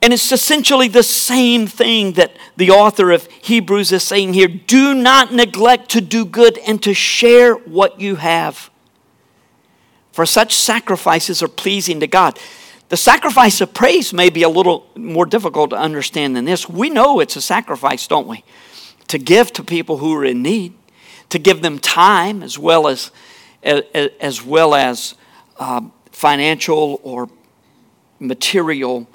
And 0.00 0.12
it's 0.12 0.32
essentially 0.32 0.88
the 0.88 1.02
same 1.02 1.66
thing 1.66 2.12
that 2.12 2.36
the 2.56 2.70
author 2.70 3.10
of 3.10 3.26
Hebrews 3.26 3.92
is 3.92 4.02
saying 4.02 4.34
here 4.34 4.48
do 4.48 4.94
not 4.94 5.32
neglect 5.32 5.90
to 5.90 6.00
do 6.00 6.24
good 6.24 6.58
and 6.58 6.82
to 6.82 6.94
share 6.94 7.54
what 7.54 8.00
you 8.00 8.16
have. 8.16 8.70
For 10.12 10.26
such 10.26 10.54
sacrifices 10.54 11.42
are 11.42 11.48
pleasing 11.48 12.00
to 12.00 12.06
God. 12.06 12.38
The 12.88 12.96
sacrifice 12.96 13.60
of 13.60 13.72
praise 13.72 14.12
may 14.12 14.30
be 14.30 14.42
a 14.42 14.48
little 14.48 14.86
more 14.96 15.24
difficult 15.24 15.70
to 15.70 15.76
understand 15.76 16.34
than 16.34 16.44
this. 16.44 16.68
We 16.68 16.90
know 16.90 17.20
it's 17.20 17.36
a 17.36 17.40
sacrifice, 17.40 18.08
don't 18.08 18.26
we? 18.26 18.42
To 19.08 19.18
give 19.18 19.52
to 19.52 19.62
people 19.62 19.98
who 19.98 20.14
are 20.16 20.24
in 20.24 20.42
need, 20.42 20.74
to 21.28 21.38
give 21.38 21.62
them 21.62 21.78
time 21.78 22.42
as 22.42 22.58
well 22.58 22.88
as, 22.88 23.12
as, 23.62 24.44
well 24.44 24.74
as 24.74 25.14
uh, 25.58 25.82
financial 26.10 27.00
or 27.04 27.28
material 28.18 29.08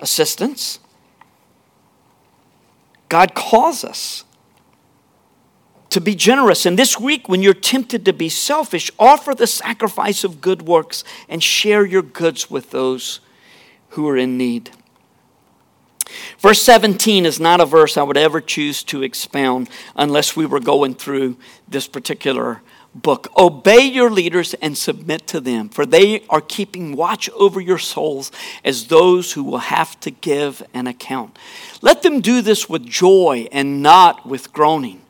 assistance. 0.00 0.80
God 3.08 3.34
calls 3.34 3.84
us 3.84 4.24
to 5.92 6.00
be 6.00 6.14
generous. 6.14 6.66
And 6.66 6.78
this 6.78 6.98
week, 6.98 7.28
when 7.28 7.42
you're 7.42 7.54
tempted 7.54 8.04
to 8.06 8.12
be 8.12 8.28
selfish, 8.28 8.90
offer 8.98 9.34
the 9.34 9.46
sacrifice 9.46 10.24
of 10.24 10.40
good 10.40 10.62
works 10.62 11.04
and 11.28 11.42
share 11.42 11.84
your 11.84 12.02
goods 12.02 12.50
with 12.50 12.70
those 12.70 13.20
who 13.90 14.08
are 14.08 14.16
in 14.16 14.38
need. 14.38 14.70
Verse 16.38 16.62
17 16.62 17.26
is 17.26 17.38
not 17.38 17.60
a 17.60 17.66
verse 17.66 17.96
I 17.96 18.02
would 18.02 18.16
ever 18.16 18.40
choose 18.40 18.82
to 18.84 19.02
expound 19.02 19.68
unless 19.94 20.34
we 20.34 20.46
were 20.46 20.60
going 20.60 20.94
through 20.94 21.36
this 21.68 21.86
particular 21.86 22.62
book. 22.94 23.28
Obey 23.36 23.82
your 23.82 24.10
leaders 24.10 24.54
and 24.54 24.76
submit 24.76 25.26
to 25.28 25.40
them, 25.40 25.68
for 25.68 25.86
they 25.86 26.24
are 26.28 26.40
keeping 26.40 26.96
watch 26.96 27.30
over 27.30 27.60
your 27.60 27.78
souls 27.78 28.32
as 28.64 28.86
those 28.86 29.32
who 29.32 29.44
will 29.44 29.58
have 29.58 29.98
to 30.00 30.10
give 30.10 30.62
an 30.74 30.86
account. 30.86 31.38
Let 31.80 32.02
them 32.02 32.20
do 32.20 32.42
this 32.42 32.68
with 32.68 32.84
joy 32.84 33.48
and 33.52 33.82
not 33.82 34.26
with 34.26 34.52
groaning 34.52 35.01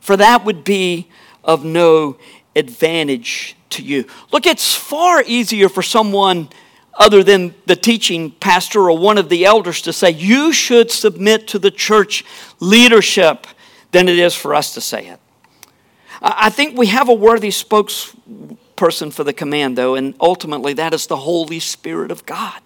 for 0.00 0.16
that 0.16 0.44
would 0.44 0.64
be 0.64 1.08
of 1.44 1.64
no 1.64 2.16
advantage 2.56 3.56
to 3.70 3.82
you. 3.82 4.06
Look, 4.32 4.46
it's 4.46 4.74
far 4.74 5.22
easier 5.26 5.68
for 5.68 5.82
someone 5.82 6.48
other 6.94 7.22
than 7.22 7.54
the 7.66 7.76
teaching 7.76 8.30
pastor 8.30 8.90
or 8.90 8.98
one 8.98 9.16
of 9.16 9.28
the 9.28 9.44
elders 9.44 9.80
to 9.82 9.92
say, 9.92 10.10
you 10.10 10.52
should 10.52 10.90
submit 10.90 11.48
to 11.48 11.58
the 11.58 11.70
church 11.70 12.24
leadership 12.58 13.46
than 13.92 14.08
it 14.08 14.18
is 14.18 14.34
for 14.34 14.54
us 14.54 14.74
to 14.74 14.80
say 14.80 15.06
it. 15.06 15.20
I 16.20 16.50
think 16.50 16.76
we 16.76 16.88
have 16.88 17.08
a 17.08 17.14
worthy 17.14 17.48
spokesperson 17.48 19.12
for 19.12 19.24
the 19.24 19.32
command, 19.32 19.78
though, 19.78 19.94
and 19.94 20.14
ultimately 20.20 20.74
that 20.74 20.92
is 20.92 21.06
the 21.06 21.16
Holy 21.16 21.60
Spirit 21.60 22.10
of 22.10 22.26
God 22.26 22.60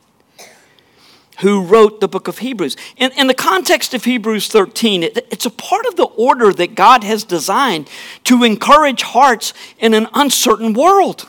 who 1.41 1.63
wrote 1.63 2.01
the 2.01 2.09
book 2.09 2.29
of 2.29 2.39
Hebrews. 2.39 2.77
In, 2.97 3.13
in 3.13 3.27
the 3.27 3.35
context 3.35 3.95
of 3.95 4.05
Hebrews 4.05 4.49
13, 4.49 5.03
it, 5.03 5.27
it's 5.31 5.47
a 5.47 5.51
part 5.51 5.87
of 5.87 5.97
the 5.97 6.05
order 6.05 6.53
that 6.53 6.75
God 6.75 7.05
has 7.05 7.25
designed 7.25 7.89
to 8.25 8.45
encourage 8.45 9.03
hearts 9.03 9.53
in 9.79 9.95
an 9.95 10.09
uncertain 10.15 10.73
world. 10.73 11.29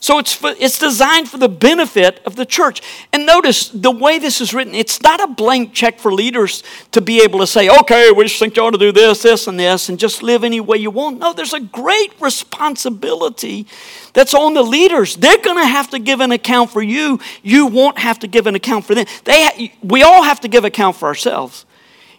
So 0.00 0.18
it's, 0.18 0.32
for, 0.32 0.54
it's 0.58 0.78
designed 0.78 1.28
for 1.28 1.36
the 1.36 1.48
benefit 1.48 2.20
of 2.24 2.34
the 2.34 2.46
church. 2.46 2.80
And 3.12 3.26
notice 3.26 3.68
the 3.68 3.90
way 3.90 4.18
this 4.18 4.40
is 4.40 4.54
written, 4.54 4.74
it's 4.74 5.02
not 5.02 5.22
a 5.22 5.26
blank 5.26 5.74
check 5.74 5.98
for 5.98 6.10
leaders 6.10 6.62
to 6.92 7.02
be 7.02 7.20
able 7.22 7.38
to 7.40 7.46
say, 7.46 7.68
okay, 7.68 8.10
we 8.10 8.24
just 8.24 8.38
think 8.38 8.56
you 8.56 8.62
ought 8.62 8.70
to 8.70 8.78
do 8.78 8.92
this, 8.92 9.20
this, 9.22 9.46
and 9.46 9.60
this, 9.60 9.90
and 9.90 9.98
just 9.98 10.22
live 10.22 10.42
any 10.42 10.58
way 10.58 10.78
you 10.78 10.90
want. 10.90 11.18
No, 11.18 11.34
there's 11.34 11.52
a 11.52 11.60
great 11.60 12.14
responsibility 12.18 13.66
that's 14.14 14.32
on 14.32 14.54
the 14.54 14.62
leaders. 14.62 15.16
They're 15.16 15.42
going 15.42 15.58
to 15.58 15.66
have 15.66 15.90
to 15.90 15.98
give 15.98 16.20
an 16.20 16.32
account 16.32 16.70
for 16.70 16.82
you. 16.82 17.20
You 17.42 17.66
won't 17.66 17.98
have 17.98 18.18
to 18.20 18.26
give 18.26 18.46
an 18.46 18.54
account 18.54 18.86
for 18.86 18.94
them. 18.94 19.04
They 19.24 19.44
ha- 19.44 19.78
we 19.82 20.02
all 20.02 20.22
have 20.22 20.40
to 20.40 20.48
give 20.48 20.64
account 20.64 20.96
for 20.96 21.08
ourselves. 21.08 21.66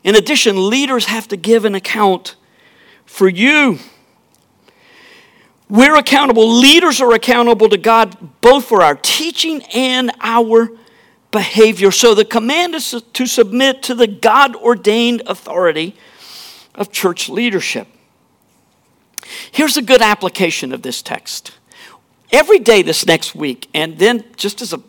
In 0.03 0.15
addition, 0.15 0.69
leaders 0.69 1.05
have 1.05 1.27
to 1.29 1.37
give 1.37 1.65
an 1.65 1.73
account 1.73 2.35
for 3.05 3.27
you. 3.27 3.79
We're 5.71 5.95
accountable. 5.95 6.59
Leaders 6.59 6.99
are 6.99 7.13
accountable 7.13 7.69
to 7.69 7.77
God 7.77 8.41
both 8.41 8.65
for 8.65 8.81
our 8.81 8.93
teaching 8.93 9.63
and 9.73 10.11
our 10.19 10.69
behavior. 11.31 11.91
So 11.91 12.13
the 12.13 12.25
command 12.25 12.75
is 12.75 13.01
to 13.13 13.25
submit 13.25 13.81
to 13.83 13.95
the 13.95 14.05
God 14.05 14.53
ordained 14.57 15.23
authority 15.27 15.95
of 16.75 16.91
church 16.91 17.29
leadership. 17.29 17.87
Here's 19.53 19.77
a 19.77 19.81
good 19.81 20.01
application 20.01 20.73
of 20.73 20.81
this 20.81 21.01
text. 21.01 21.53
Every 22.33 22.59
day 22.59 22.81
this 22.81 23.05
next 23.05 23.33
week, 23.33 23.69
and 23.73 23.97
then 23.97 24.25
just 24.35 24.61
as 24.61 24.73
a, 24.73 24.81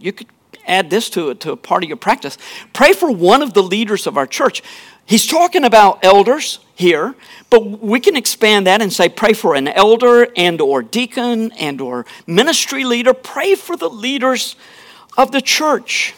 you 0.00 0.12
could 0.12 0.26
add 0.66 0.90
this 0.90 1.08
to, 1.10 1.34
to 1.34 1.52
a 1.52 1.56
part 1.56 1.82
of 1.82 1.88
your 1.88 1.96
practice, 1.96 2.38
pray 2.72 2.92
for 2.92 3.10
one 3.10 3.42
of 3.42 3.54
the 3.54 3.62
leaders 3.62 4.06
of 4.06 4.16
our 4.16 4.26
church. 4.26 4.62
He's 5.06 5.26
talking 5.26 5.64
about 5.64 6.04
elders 6.04 6.58
here, 6.74 7.14
but 7.48 7.64
we 7.80 8.00
can 8.00 8.16
expand 8.16 8.66
that 8.66 8.82
and 8.82 8.92
say 8.92 9.08
pray 9.08 9.32
for 9.32 9.54
an 9.54 9.68
elder 9.68 10.28
and 10.36 10.60
or 10.60 10.82
deacon 10.82 11.52
and 11.52 11.80
or 11.80 12.06
ministry 12.26 12.84
leader. 12.84 13.14
Pray 13.14 13.54
for 13.54 13.76
the 13.76 13.88
leaders 13.88 14.56
of 15.16 15.30
the 15.32 15.40
church. 15.40 16.14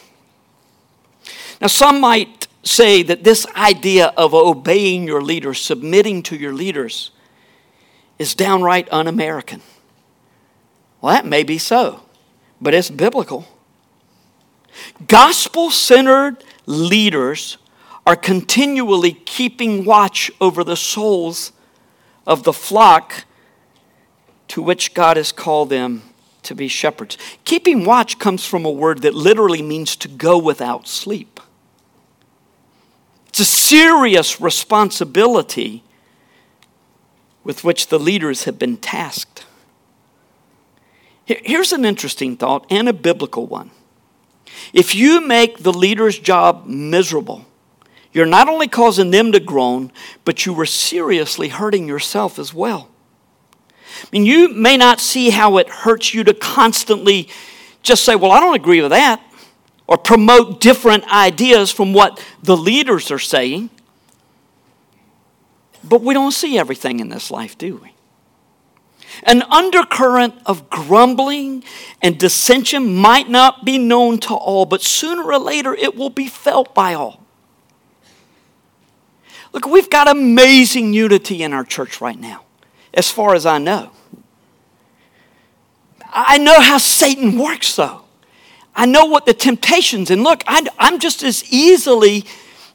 Now 1.61 1.67
some 1.67 2.01
might 2.01 2.49
say 2.63 3.03
that 3.03 3.25
this 3.25 3.47
idea 3.55 4.07
of 4.17 4.35
obeying 4.35 5.07
your 5.07 5.23
leaders, 5.23 5.61
submitting 5.61 6.23
to 6.25 6.37
your 6.37 6.53
leaders 6.53 7.11
is 8.19 8.35
downright 8.35 8.89
un-American. 8.91 9.63
Well, 11.01 11.15
that 11.15 11.27
may 11.27 11.45
be 11.45 11.59
so, 11.59 12.03
but 12.61 12.75
it's 12.75 12.91
biblical. 12.91 13.47
Gospel 15.07 15.71
centered 15.71 16.45
leaders 16.67 17.59
are 18.07 18.17
continually 18.17 19.13
keeping 19.13 19.85
watch 19.85 20.31
over 20.41 20.65
the 20.65 20.77
souls 20.77 21.53
of 22.27 22.43
the 22.43 22.53
flock 22.53 23.25
to 24.49 24.63
which 24.63 24.95
God 24.95 25.17
has 25.17 25.33
called 25.33 25.71
them 25.71 26.03
to 26.43 26.55
be 26.55 26.69
shepherds. 26.69 27.19
Keeping 27.45 27.85
watch 27.85 28.19
comes 28.19 28.47
from 28.47 28.65
a 28.65 28.71
word 28.71 29.03
that 29.03 29.15
literally 29.15 29.63
means 29.63 29.97
to 29.97 30.09
go 30.09 30.39
without 30.39 30.89
sleep. 30.89 31.41
It's 33.29 33.41
a 33.41 33.45
serious 33.45 34.41
responsibility 34.41 35.85
with 37.45 37.65
which 37.65 37.89
the 37.89 37.99
leaders 37.99 38.45
have 38.45 38.59
been 38.59 38.77
tasked. 38.77 39.47
Here's 41.25 41.73
an 41.75 41.85
interesting 41.85 42.37
thought 42.37 42.67
and 42.71 42.89
a 42.89 42.93
biblical 42.95 43.47
one. 43.47 43.71
If 44.73 44.95
you 44.95 45.21
make 45.21 45.59
the 45.59 45.73
leader's 45.73 46.19
job 46.19 46.67
miserable, 46.67 47.45
you're 48.13 48.27
not 48.27 48.49
only 48.49 48.69
causing 48.69 49.11
them 49.11 49.33
to 49.33 49.41
groan, 49.41 49.93
but 50.25 50.47
you 50.47 50.53
were 50.53 50.67
seriously 50.67 51.49
hurting 51.49 51.87
yourself 51.87 52.39
as 52.39 52.55
well. 52.55 52.89
I 54.03 54.07
mean, 54.13 54.27
you 54.27 54.49
may 54.49 54.77
not 54.77 55.01
see 55.01 55.31
how 55.31 55.57
it 55.59 55.69
hurts 55.69 56.15
you 56.15 56.25
to 56.25 56.35
constantly 56.35 57.29
just 57.83 58.05
say, 58.05 58.17
Well, 58.17 58.33
I 58.33 58.41
don't 58.41 58.55
agree 58.55 58.81
with 58.81 58.91
that, 58.91 59.23
or 59.87 59.97
promote 59.97 60.61
different 60.61 61.05
ideas 61.13 61.71
from 61.71 61.93
what 61.93 62.25
the 62.43 62.57
leaders 62.57 63.11
are 63.11 63.19
saying. 63.19 63.71
But 65.85 66.03
we 66.03 66.15
don't 66.15 66.33
see 66.33 66.59
everything 66.59 67.01
in 67.01 67.09
this 67.09 67.31
life, 67.31 67.57
do 67.57 67.77
we? 67.77 67.93
An 69.29 69.43
undercurrent 69.43 70.37
of 70.47 70.71
grumbling 70.71 71.63
and 72.01 72.19
dissension 72.19 72.95
might 72.95 73.29
not 73.29 73.63
be 73.63 73.77
known 73.77 74.17
to 74.21 74.35
all, 74.35 74.65
but 74.65 74.81
sooner 74.81 75.23
or 75.23 75.39
later 75.39 75.75
it 75.75 75.95
will 75.95 76.09
be 76.09 76.27
felt 76.27 76.75
by 76.75 76.95
all. 76.95 77.23
Look, 79.53 79.67
we've 79.67 79.91
got 79.91 80.09
amazing 80.09 80.95
unity 80.95 81.43
in 81.43 81.53
our 81.53 81.63
church 81.63 82.01
right 82.01 82.19
now, 82.19 82.45
as 82.95 83.11
far 83.11 83.35
as 83.35 83.45
I 83.45 83.59
know. 83.59 83.91
I 86.11 86.39
know 86.39 86.59
how 86.59 86.79
Satan 86.79 87.39
works, 87.39 87.77
though. 87.77 88.05
I 88.75 88.87
know 88.87 89.05
what 89.05 89.27
the 89.27 89.35
temptations, 89.35 90.11
and 90.11 90.25
look, 90.25 90.43
I, 90.47 90.67
I'm 90.79 90.99
just 90.99 91.23
as 91.23 91.45
easily 91.53 92.25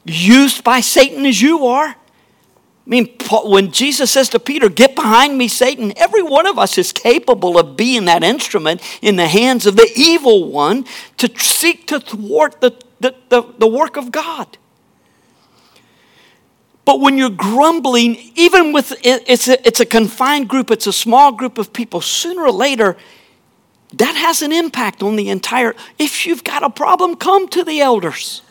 used 0.04 0.62
by 0.62 0.78
Satan 0.78 1.26
as 1.26 1.42
you 1.42 1.66
are. 1.66 1.96
I 2.86 2.90
mean, 2.90 3.16
when 3.44 3.72
Jesus 3.72 4.10
says 4.10 4.28
to 4.30 4.38
Peter, 4.38 4.68
Get 4.68 4.94
behind 4.94 5.38
me, 5.38 5.48
Satan, 5.48 5.94
every 5.96 6.22
one 6.22 6.46
of 6.46 6.58
us 6.58 6.76
is 6.76 6.92
capable 6.92 7.58
of 7.58 7.76
being 7.76 8.04
that 8.04 8.22
instrument 8.22 8.82
in 9.00 9.16
the 9.16 9.26
hands 9.26 9.64
of 9.64 9.76
the 9.76 9.90
evil 9.96 10.50
one 10.50 10.84
to 11.16 11.32
seek 11.38 11.86
to 11.86 11.98
thwart 11.98 12.60
the, 12.60 12.72
the, 13.00 13.14
the, 13.30 13.42
the 13.58 13.66
work 13.66 13.96
of 13.96 14.12
God. 14.12 14.58
But 16.84 17.00
when 17.00 17.16
you're 17.16 17.30
grumbling, 17.30 18.16
even 18.34 18.72
with 18.72 18.94
it's 19.02 19.48
a, 19.48 19.66
it's 19.66 19.80
a 19.80 19.86
confined 19.86 20.48
group, 20.48 20.70
it's 20.70 20.86
a 20.86 20.92
small 20.92 21.32
group 21.32 21.56
of 21.56 21.72
people, 21.72 22.02
sooner 22.02 22.42
or 22.42 22.52
later, 22.52 22.98
that 23.94 24.14
has 24.14 24.42
an 24.42 24.52
impact 24.52 25.02
on 25.02 25.16
the 25.16 25.30
entire. 25.30 25.74
If 25.98 26.26
you've 26.26 26.44
got 26.44 26.62
a 26.62 26.68
problem, 26.68 27.16
come 27.16 27.48
to 27.48 27.64
the 27.64 27.80
elders. 27.80 28.42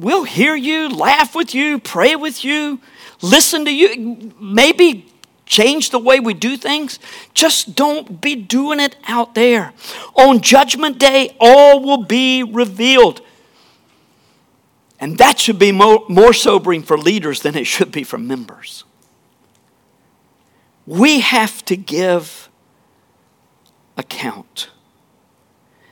We'll 0.00 0.24
hear 0.24 0.54
you, 0.56 0.88
laugh 0.88 1.34
with 1.34 1.54
you, 1.54 1.78
pray 1.78 2.16
with 2.16 2.42
you, 2.42 2.80
listen 3.20 3.66
to 3.66 3.70
you, 3.70 4.32
maybe 4.40 5.12
change 5.44 5.90
the 5.90 5.98
way 5.98 6.20
we 6.20 6.32
do 6.32 6.56
things. 6.56 6.98
Just 7.34 7.74
don't 7.74 8.18
be 8.18 8.34
doing 8.34 8.80
it 8.80 8.96
out 9.06 9.34
there. 9.34 9.74
On 10.14 10.40
Judgment 10.40 10.98
Day, 10.98 11.36
all 11.38 11.82
will 11.82 12.04
be 12.04 12.42
revealed. 12.42 13.20
And 14.98 15.18
that 15.18 15.38
should 15.38 15.58
be 15.58 15.70
more, 15.70 16.06
more 16.08 16.32
sobering 16.32 16.82
for 16.82 16.96
leaders 16.96 17.42
than 17.42 17.54
it 17.54 17.66
should 17.66 17.92
be 17.92 18.02
for 18.02 18.16
members. 18.16 18.84
We 20.86 21.20
have 21.20 21.62
to 21.66 21.76
give 21.76 22.48
account. 23.98 24.70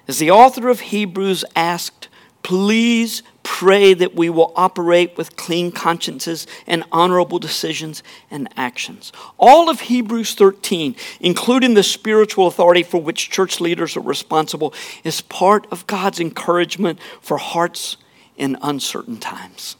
As 0.07 0.19
the 0.19 0.31
author 0.31 0.71
of 0.71 0.81
Hebrews 0.81 1.45
asked, 1.55 2.09
please 2.43 3.23
pray 3.51 3.95
that 3.95 4.15
we 4.15 4.29
will 4.29 4.53
operate 4.57 5.17
with 5.17 5.35
clean 5.35 5.73
consciences 5.73 6.47
and 6.67 6.85
honorable 6.93 7.39
decisions 7.39 8.03
and 8.31 8.47
actions. 8.59 9.11
All 9.39 9.71
of 9.71 9.81
Hebrews 9.81 10.35
13, 10.35 10.95
including 11.19 11.73
the 11.73 11.83
spiritual 11.83 12.47
authority 12.47 12.83
for 12.83 13.01
which 13.01 13.31
church 13.31 13.59
leaders 13.59 13.97
are 13.97 14.03
responsible, 14.03 14.75
is 15.03 15.23
part 15.23 15.67
of 15.73 15.87
God's 15.87 16.21
encouragement 16.21 17.01
for 17.23 17.39
hearts 17.39 17.97
in 18.37 18.59
uncertain 18.61 19.17
times. 19.17 19.77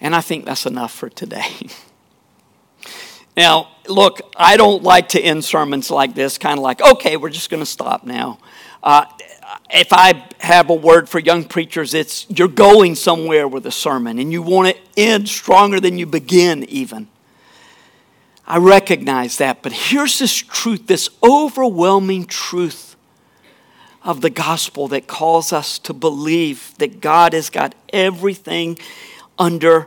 And 0.00 0.14
I 0.14 0.20
think 0.20 0.44
that's 0.44 0.64
enough 0.64 0.92
for 0.92 1.10
today. 1.10 1.66
now, 3.36 3.68
look, 3.88 4.20
I 4.36 4.56
don't 4.56 4.84
like 4.84 5.08
to 5.10 5.20
end 5.20 5.44
sermons 5.44 5.90
like 5.90 6.14
this, 6.14 6.38
kind 6.38 6.56
of 6.56 6.62
like, 6.62 6.80
okay, 6.80 7.16
we're 7.16 7.30
just 7.30 7.50
going 7.50 7.62
to 7.62 7.66
stop 7.66 8.04
now. 8.04 8.38
Uh, 8.82 9.04
if 9.72 9.92
I 9.92 10.24
have 10.40 10.70
a 10.70 10.74
word 10.74 11.08
for 11.08 11.18
young 11.18 11.44
preachers, 11.44 11.94
it's 11.94 12.26
you're 12.28 12.48
going 12.48 12.94
somewhere 12.94 13.46
with 13.46 13.66
a 13.66 13.70
sermon 13.70 14.18
and 14.18 14.32
you 14.32 14.42
want 14.42 14.74
to 14.74 14.82
end 15.00 15.28
stronger 15.28 15.80
than 15.80 15.98
you 15.98 16.06
begin, 16.06 16.64
even. 16.64 17.08
I 18.46 18.58
recognize 18.58 19.38
that, 19.38 19.62
but 19.62 19.72
here's 19.72 20.18
this 20.18 20.34
truth, 20.34 20.88
this 20.88 21.08
overwhelming 21.22 22.26
truth 22.26 22.96
of 24.02 24.22
the 24.22 24.30
gospel 24.30 24.88
that 24.88 25.06
calls 25.06 25.52
us 25.52 25.78
to 25.80 25.92
believe 25.92 26.74
that 26.78 27.00
God 27.00 27.32
has 27.32 27.50
got 27.50 27.74
everything 27.92 28.78
under 29.38 29.86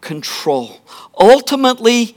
control. 0.00 0.80
Ultimately, 1.18 2.16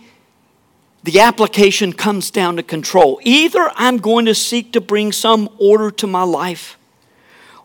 the 1.04 1.20
application 1.20 1.94
comes 1.94 2.32
down 2.32 2.58
to 2.58 2.64
control. 2.64 3.20
Either 3.24 3.72
I'm 3.76 3.98
going 3.98 4.26
to 4.26 4.36
seek 4.36 4.74
to 4.74 4.82
bring 4.82 5.12
some 5.12 5.50
order 5.58 5.90
to 5.92 6.06
my 6.06 6.24
life, 6.24 6.77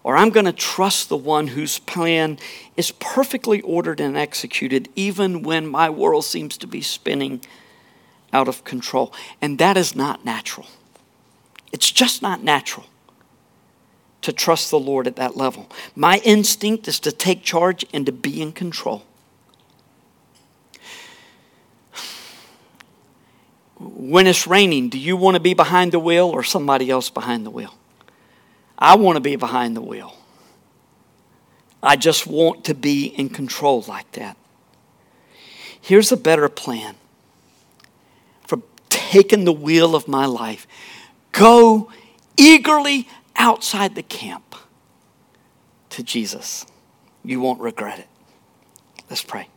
or 0.04 0.16
I'm 0.16 0.30
going 0.30 0.46
to 0.46 0.52
trust 0.52 1.08
the 1.08 1.16
one 1.16 1.48
whose 1.48 1.78
plan 1.78 2.38
is 2.76 2.90
perfectly 2.92 3.60
ordered 3.60 4.00
and 4.00 4.16
executed, 4.16 4.88
even 4.96 5.42
when 5.42 5.66
my 5.66 5.88
world 5.90 6.24
seems 6.24 6.56
to 6.58 6.66
be 6.66 6.80
spinning 6.80 7.44
out 8.32 8.48
of 8.48 8.64
control. 8.64 9.12
And 9.40 9.58
that 9.58 9.76
is 9.76 9.94
not 9.94 10.24
natural. 10.24 10.66
It's 11.72 11.90
just 11.90 12.20
not 12.20 12.42
natural 12.42 12.86
to 14.22 14.32
trust 14.32 14.70
the 14.70 14.78
Lord 14.78 15.06
at 15.06 15.16
that 15.16 15.36
level. 15.36 15.68
My 15.94 16.18
instinct 16.24 16.88
is 16.88 17.00
to 17.00 17.12
take 17.12 17.42
charge 17.42 17.84
and 17.92 18.06
to 18.06 18.12
be 18.12 18.40
in 18.40 18.52
control. 18.52 19.04
When 23.78 24.28
it's 24.28 24.46
raining, 24.46 24.90
do 24.90 24.98
you 24.98 25.16
want 25.16 25.34
to 25.34 25.40
be 25.40 25.54
behind 25.54 25.90
the 25.90 25.98
wheel 25.98 26.28
or 26.28 26.44
somebody 26.44 26.88
else 26.88 27.10
behind 27.10 27.44
the 27.44 27.50
wheel? 27.50 27.74
I 28.82 28.96
want 28.96 29.14
to 29.14 29.20
be 29.20 29.36
behind 29.36 29.76
the 29.76 29.80
wheel. 29.80 30.16
I 31.80 31.94
just 31.94 32.26
want 32.26 32.64
to 32.64 32.74
be 32.74 33.06
in 33.06 33.28
control 33.28 33.84
like 33.86 34.10
that. 34.12 34.36
Here's 35.80 36.10
a 36.10 36.16
better 36.16 36.48
plan 36.48 36.96
for 38.44 38.60
taking 38.88 39.44
the 39.44 39.52
wheel 39.52 39.94
of 39.94 40.08
my 40.08 40.26
life. 40.26 40.66
Go 41.30 41.92
eagerly 42.36 43.06
outside 43.36 43.94
the 43.94 44.02
camp 44.02 44.56
to 45.90 46.02
Jesus. 46.02 46.66
You 47.24 47.40
won't 47.40 47.60
regret 47.60 48.00
it. 48.00 48.08
Let's 49.08 49.22
pray. 49.22 49.48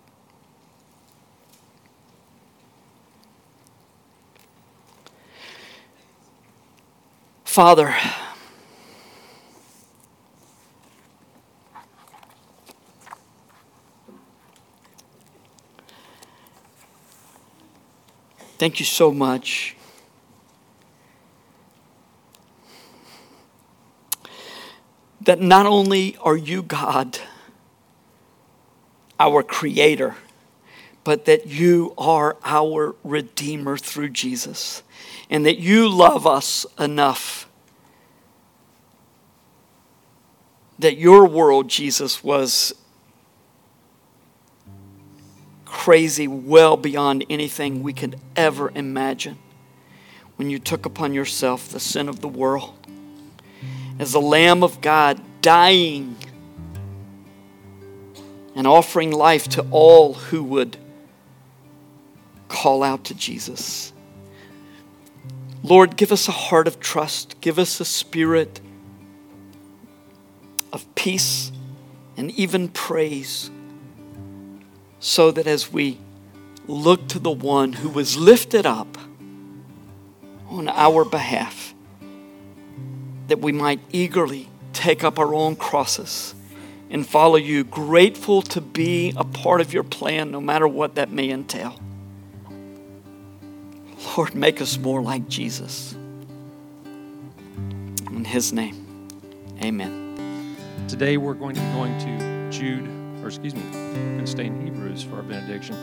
Father, 7.44 7.96
thank 18.58 18.80
you 18.80 18.86
so 18.86 19.12
much. 19.12 19.76
That 25.22 25.42
not 25.42 25.66
only 25.66 26.18
are 26.22 26.38
you 26.38 26.62
God, 26.62 27.20
our 29.20 29.42
Creator, 29.42 30.16
but 31.04 31.26
that 31.26 31.48
you 31.48 31.94
are 31.98 32.38
our 32.44 32.96
Redeemer 33.04 33.78
through 33.78 34.10
Jesus, 34.10 34.84
and 35.30 35.46
that 35.46 35.58
you 35.58 35.90
love 35.90 36.28
us 36.28 36.66
enough 36.78 37.46
that 40.80 40.98
your 40.98 41.26
world, 41.26 41.68
Jesus, 41.70 42.24
was 42.24 42.74
crazy, 45.76 46.26
well 46.26 46.78
beyond 46.78 47.26
anything 47.30 47.84
we 47.84 47.92
could 47.92 48.18
ever 48.38 48.72
imagine. 48.74 49.38
When 50.38 50.50
you 50.50 50.58
took 50.58 50.86
upon 50.86 51.14
yourself 51.14 51.68
the 51.68 51.82
sin 51.82 52.08
of 52.08 52.22
the 52.22 52.30
world 52.30 52.74
as 54.00 54.14
the 54.14 54.22
Lamb 54.22 54.64
of 54.64 54.80
God 54.80 55.22
dying 55.42 56.16
and 58.56 58.66
offering 58.66 59.12
life 59.12 59.50
to 59.50 59.68
all 59.70 60.14
who 60.14 60.46
would 60.46 60.78
call 62.48 62.82
out 62.82 63.04
to 63.04 63.14
Jesus. 63.14 63.92
Lord, 65.62 65.98
give 65.98 66.14
us 66.14 66.30
a 66.30 66.32
heart 66.32 66.70
of 66.70 66.80
trust, 66.80 67.42
give 67.42 67.60
us 67.60 67.82
a 67.82 67.86
spirit 67.86 68.62
of 70.72 70.86
peace 70.96 71.52
and 72.16 72.32
even 72.32 72.70
praise, 72.70 73.52
so 75.00 75.32
that 75.32 75.48
as 75.48 75.72
we 75.72 76.00
look 76.68 77.08
to 77.10 77.20
the 77.20 77.32
one 77.32 77.74
who 77.74 77.90
was 77.90 78.18
lifted 78.18 78.66
up 78.66 78.98
on 80.50 80.68
our 80.68 81.06
behalf, 81.06 81.74
that 83.28 83.40
we 83.40 83.52
might 83.52 83.80
eagerly 83.92 84.50
take 84.74 85.04
up 85.04 85.18
our 85.20 85.34
own 85.34 85.56
crosses 85.56 86.36
and 86.90 87.08
follow 87.08 87.36
you, 87.36 87.64
grateful 87.64 88.42
to 88.42 88.62
be 88.62 89.14
a 89.18 89.24
part 89.24 89.62
of 89.62 89.74
your 89.74 89.84
plan, 89.84 90.32
no 90.32 90.40
matter 90.40 90.68
what 90.68 90.96
that 90.96 91.12
may 91.12 91.30
entail. 91.30 91.80
Lord, 94.16 94.36
make 94.36 94.62
us 94.62 94.78
more 94.78 95.02
like 95.02 95.28
Jesus. 95.28 95.96
In 98.12 98.24
his 98.24 98.54
name, 98.54 99.10
amen. 99.62 100.56
Today 100.88 101.18
we're 101.18 101.34
going 101.34 101.56
to 101.56 101.62
be 101.62 101.68
going 101.74 101.98
to 102.00 102.52
Jude, 102.52 102.88
or 103.26 103.30
excuse 103.30 103.56
me, 103.56 103.64
we're 103.74 103.94
going 103.94 104.20
to 104.20 104.28
stay 104.28 104.46
in 104.46 104.62
Hebrews 104.62 105.02
for 105.02 105.16
our 105.16 105.24
benediction. 105.24 105.76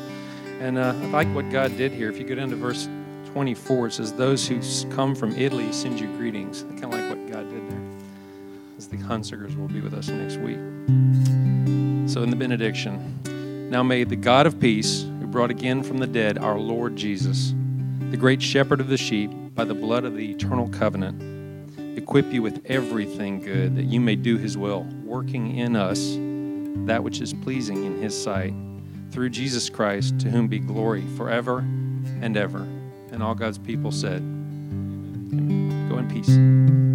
And 0.60 0.78
uh, 0.78 0.94
I 1.02 1.06
like 1.06 1.28
what 1.34 1.50
God 1.50 1.76
did 1.76 1.90
here. 1.90 2.08
If 2.08 2.16
you 2.16 2.24
go 2.24 2.36
down 2.36 2.50
to 2.50 2.56
verse 2.56 2.88
24, 3.32 3.88
it 3.88 3.92
says, 3.94 4.12
Those 4.12 4.46
who 4.46 4.60
come 4.90 5.16
from 5.16 5.34
Italy 5.34 5.72
send 5.72 5.98
you 5.98 6.06
greetings. 6.16 6.62
Kind 6.62 6.84
of 6.84 6.92
like 6.92 7.10
what 7.10 7.32
God 7.32 7.50
did 7.50 7.68
there. 7.68 7.82
As 8.78 8.86
the 8.86 8.96
Hunzikers 8.96 9.56
will 9.56 9.66
be 9.66 9.80
with 9.80 9.92
us 9.92 10.08
next 10.08 10.36
week. 10.36 10.56
So, 12.08 12.22
in 12.22 12.30
the 12.30 12.36
benediction, 12.36 13.68
now 13.70 13.82
may 13.82 14.04
the 14.04 14.16
God 14.16 14.46
of 14.46 14.60
peace, 14.60 15.02
who 15.02 15.26
brought 15.26 15.50
again 15.50 15.82
from 15.82 15.98
the 15.98 16.06
dead 16.06 16.38
our 16.38 16.58
Lord 16.58 16.94
Jesus, 16.94 17.54
the 18.10 18.16
great 18.16 18.40
shepherd 18.40 18.80
of 18.80 18.86
the 18.86 18.96
sheep, 18.96 19.32
by 19.54 19.64
the 19.64 19.74
blood 19.74 20.04
of 20.04 20.14
the 20.14 20.30
eternal 20.30 20.68
covenant, 20.68 21.98
equip 21.98 22.32
you 22.32 22.40
with 22.40 22.64
everything 22.66 23.40
good 23.40 23.74
that 23.74 23.84
you 23.84 24.00
may 24.00 24.14
do 24.14 24.36
his 24.36 24.56
will, 24.56 24.84
working 25.04 25.56
in 25.56 25.74
us 25.74 26.16
that 26.86 27.02
which 27.02 27.20
is 27.20 27.32
pleasing 27.32 27.84
in 27.84 28.00
his 28.00 28.20
sight. 28.20 28.54
Through 29.10 29.30
Jesus 29.30 29.68
Christ, 29.68 30.18
to 30.20 30.30
whom 30.30 30.48
be 30.48 30.58
glory 30.58 31.06
forever 31.16 31.58
and 31.58 32.36
ever. 32.36 32.66
And 33.10 33.22
all 33.22 33.34
God's 33.34 33.58
people 33.58 33.92
said, 33.92 34.22
Amen. 34.22 35.88
Go 35.88 35.98
in 35.98 36.08
peace. 36.08 36.91